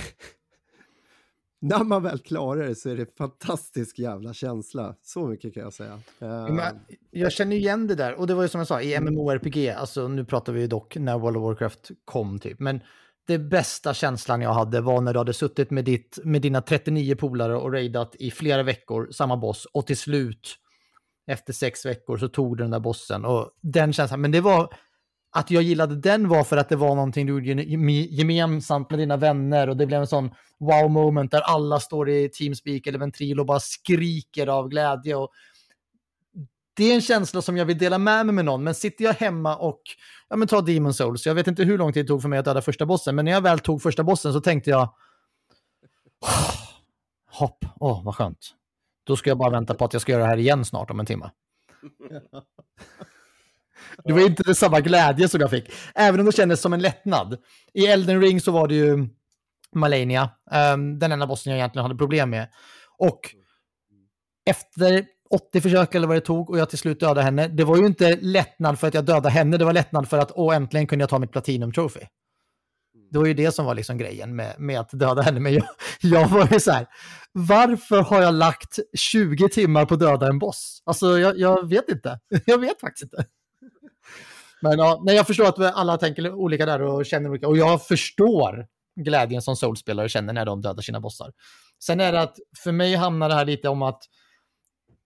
[1.61, 4.95] när man väl klarar det så är det en fantastisk jävla känsla.
[5.03, 6.01] Så mycket kan jag säga.
[6.19, 6.79] Men
[7.11, 8.15] jag känner igen det där.
[8.15, 10.97] Och det var ju som jag sa, i MMORPG, alltså nu pratar vi ju dock
[10.97, 12.61] när World of Warcraft kom typ.
[12.61, 12.81] Men
[13.27, 17.17] det bästa känslan jag hade var när du hade suttit med, ditt, med dina 39
[17.17, 20.57] polare och raidat i flera veckor, samma boss, och till slut,
[21.29, 23.25] efter sex veckor, så tog du den där bossen.
[23.25, 24.75] Och den känslan, men det var
[25.31, 29.17] att jag gillade den var för att det var någonting du gjorde gemensamt med dina
[29.17, 33.43] vänner och det blev en sån wow moment där alla står i Teamspeak eller Ventrilo
[33.43, 35.15] och bara skriker av glädje.
[35.15, 35.31] Och
[36.77, 39.15] det är en känsla som jag vill dela med mig med någon, men sitter jag
[39.15, 39.83] hemma och
[40.29, 42.39] ja, men ta Demon Souls, jag vet inte hur lång tid det tog för mig
[42.39, 44.95] att döda första bossen, men när jag väl tog första bossen så tänkte jag
[47.31, 48.55] hopp, åh vad skönt.
[49.09, 51.01] Då ska jag bara vänta på att jag ska göra det här igen snart om
[51.01, 51.31] en timme.
[54.05, 57.39] Det var inte samma glädje som jag fick, även om det kändes som en lättnad.
[57.75, 59.09] I Elden Ring så var det ju
[59.75, 60.31] Malenia,
[60.75, 62.49] um, den enda bossen jag egentligen hade problem med.
[62.99, 63.21] Och
[64.47, 67.77] efter 80 försök eller vad det tog och jag till slut dödade henne, det var
[67.77, 70.87] ju inte lättnad för att jag dödade henne, det var lättnad för att åh, äntligen
[70.87, 72.01] kunde jag ta mitt Platinum Trophy.
[73.11, 75.41] Det var ju det som var liksom grejen med, med att döda henne.
[75.41, 75.65] Men jag,
[76.01, 76.87] jag var ju så här,
[77.33, 80.83] varför har jag lagt 20 timmar på att döda en boss?
[80.87, 82.21] Alltså jag, jag vet inte.
[82.47, 83.25] Jag vet faktiskt inte.
[84.63, 87.49] Men ja, nej, jag förstår att alla tänker olika där och känner olika.
[87.49, 88.67] Och jag förstår
[89.01, 91.33] glädjen som soulspelare känner när de dödar sina bossar.
[91.85, 94.03] Sen är det att för mig hamnar det här lite om att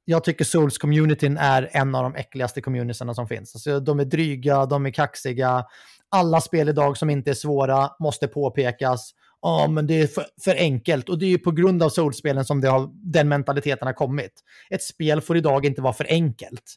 [0.04, 3.54] jag tycker Souls-communityn är en av de äckligaste communityerna som finns.
[3.54, 5.64] Alltså, de är dryga, de är kaxiga.
[6.12, 9.14] Alla spel idag som inte är svåra måste påpekas.
[9.42, 11.08] Ja, men det är för, för, enkelt.
[11.08, 14.32] Och det är ju på grund av Souls-spelen som har, den mentaliteten har kommit.
[14.70, 16.74] Ett spel får idag inte vara för enkelt.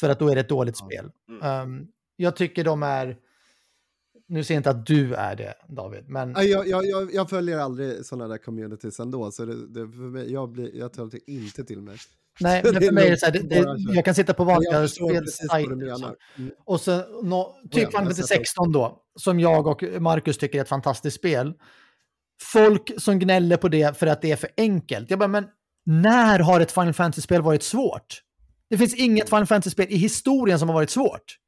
[0.00, 1.10] För att då är det ett dåligt spel.
[1.42, 3.16] Um, jag tycker de är...
[4.28, 6.34] Nu ser jag inte att du är det, David, men...
[6.36, 10.32] Jag, jag, jag, jag följer aldrig sådana där communities ändå, så det, det, för mig,
[10.32, 11.96] jag, blir, jag tar det inte till mig.
[12.40, 14.88] Nej, men för mig är det så här, det, det, jag kan sitta på vanliga
[14.88, 16.14] spelsajter.
[16.38, 16.50] Mm.
[16.64, 20.68] Och så, no, typ Final Fantasy 16 då, som jag och Marcus tycker är ett
[20.68, 21.52] fantastiskt spel.
[22.42, 25.10] Folk som gnäller på det för att det är för enkelt.
[25.10, 25.46] Jag bara, men
[25.86, 28.20] när har ett Final Fantasy-spel varit svårt?
[28.70, 31.38] Det finns inget Final Fantasy-spel i historien som har varit svårt.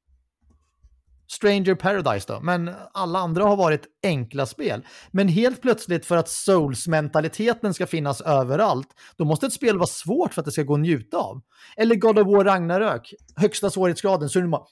[1.29, 4.87] Stranger Paradise då, men alla andra har varit enkla spel.
[5.11, 10.35] Men helt plötsligt för att Souls-mentaliteten ska finnas överallt, då måste ett spel vara svårt
[10.35, 11.41] för att det ska gå att njuta av.
[11.77, 14.67] Eller God of War Ragnarök, högsta svårighetsgraden, så är det bara,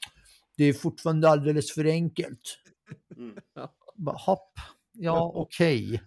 [0.56, 2.58] det är fortfarande alldeles för enkelt.
[3.16, 3.36] Mm.
[3.96, 4.52] Bara, hopp,
[4.92, 5.84] ja okej.
[5.84, 5.98] Okay.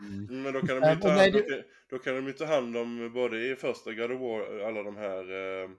[0.00, 0.42] Mm.
[0.42, 1.42] Men då kan, de ju ta hand, då,
[1.90, 5.20] då kan de ta hand om både i första God of War, alla de här
[5.62, 5.70] eh,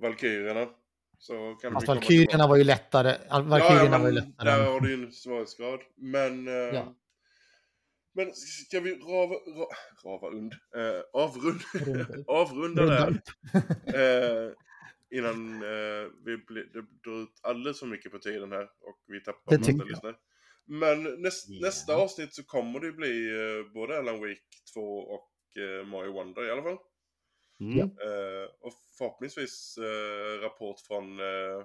[0.00, 0.66] Valkyrierna.
[1.20, 3.16] Så kan Fast Valkyrierna var ju lättare.
[3.42, 4.50] Valkyrierna ja, var ju lättare.
[4.50, 5.80] Där har du ju en svårighetsgrad.
[5.96, 6.48] Men...
[6.48, 6.96] Eh, ja.
[8.12, 9.66] Men ska vi rava, ra,
[10.04, 11.64] rava und, eh, avrunda,
[12.26, 13.08] avrunda där.
[13.86, 14.52] eh,
[15.18, 19.20] innan eh, vi blir, det drar ut alldeles för mycket på tiden här och vi
[19.20, 20.14] tappar massa lyssnare.
[20.66, 21.62] Men näst, yeah.
[21.62, 24.44] nästa avsnitt så kommer det bli eh, både Alan Week
[24.74, 26.78] 2 och eh, Mario Wonder i alla fall.
[27.60, 27.78] Mm.
[27.78, 27.86] Uh,
[28.60, 31.64] och förhoppningsvis uh, rapport från uh,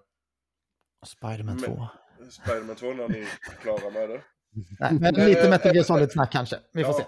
[1.06, 1.88] Spiderman 2.
[2.30, 4.22] Spiderman 2 när ni är klara med det.
[4.80, 6.60] Nej, men lite Metal Gear Solid-snack kanske.
[6.74, 7.00] Vi får ja.
[7.00, 7.06] se.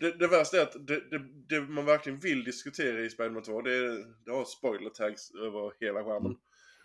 [0.00, 3.62] Det, det värsta är att det, det, det, man verkligen vill diskutera i Spiderman 2,
[3.62, 6.36] det, är, det har spoiler tags över hela skärmen.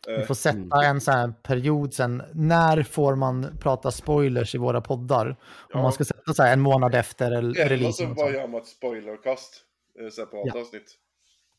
[0.08, 2.24] Vi får sätta en sån här period sen.
[2.34, 5.36] När får man prata spoilers i våra poddar?
[5.70, 5.76] Ja.
[5.78, 7.72] Om man ska sätta så här en månad efter releasen.
[7.72, 9.64] Eller så bara gör man ett spoilerkast,
[10.12, 10.62] separat ja.
[10.62, 10.98] avsnitt.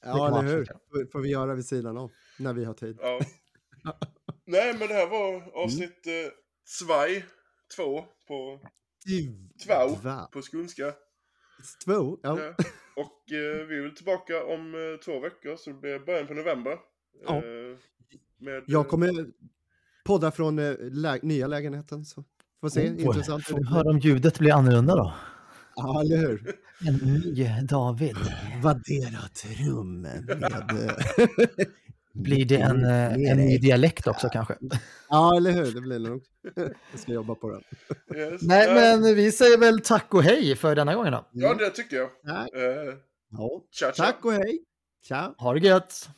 [0.04, 0.66] Ja, eller hur?
[0.92, 2.98] Det får vi göra vid sidan om, när vi har tid.
[3.02, 3.20] Ja.
[4.44, 6.26] Nej, men det här var avsnitt mm.
[6.26, 7.22] eh,
[7.76, 8.60] två på...
[9.66, 9.98] Två
[10.32, 10.92] på skånska.
[11.84, 12.38] Två, ja.
[12.40, 12.54] ja.
[12.96, 16.34] Och eh, vi är väl tillbaka om eh, två veckor, så det blir början på
[16.34, 16.78] november.
[17.26, 17.36] Ja.
[17.36, 17.76] Eh,
[18.38, 19.26] med, Jag kommer
[20.04, 22.24] podda från eh, lä nya lägenheten, så
[22.60, 22.90] får se.
[22.90, 23.44] Oh, Intressant.
[23.44, 25.14] Får höra om ljudet blir annorlunda då.
[25.78, 26.56] Ja, eller hur?
[26.86, 28.16] En ny David.
[28.62, 30.24] Vadderat rum med...
[32.12, 34.56] Blir det en, en ny dialekt också kanske?
[35.08, 35.74] Ja, eller hur?
[35.74, 36.22] Det blir nog.
[36.90, 37.62] Jag ska jobba på den.
[38.16, 38.42] Yes.
[38.42, 41.28] Nej, men vi säger väl tack och hej för denna gången då.
[41.32, 42.06] Ja, det tycker jag.
[42.06, 42.94] Uh,
[43.30, 43.64] ja.
[43.70, 44.04] Tja, tja.
[44.04, 44.58] Tack och hej.
[45.08, 45.34] Tja.
[45.38, 46.08] Ha det gött.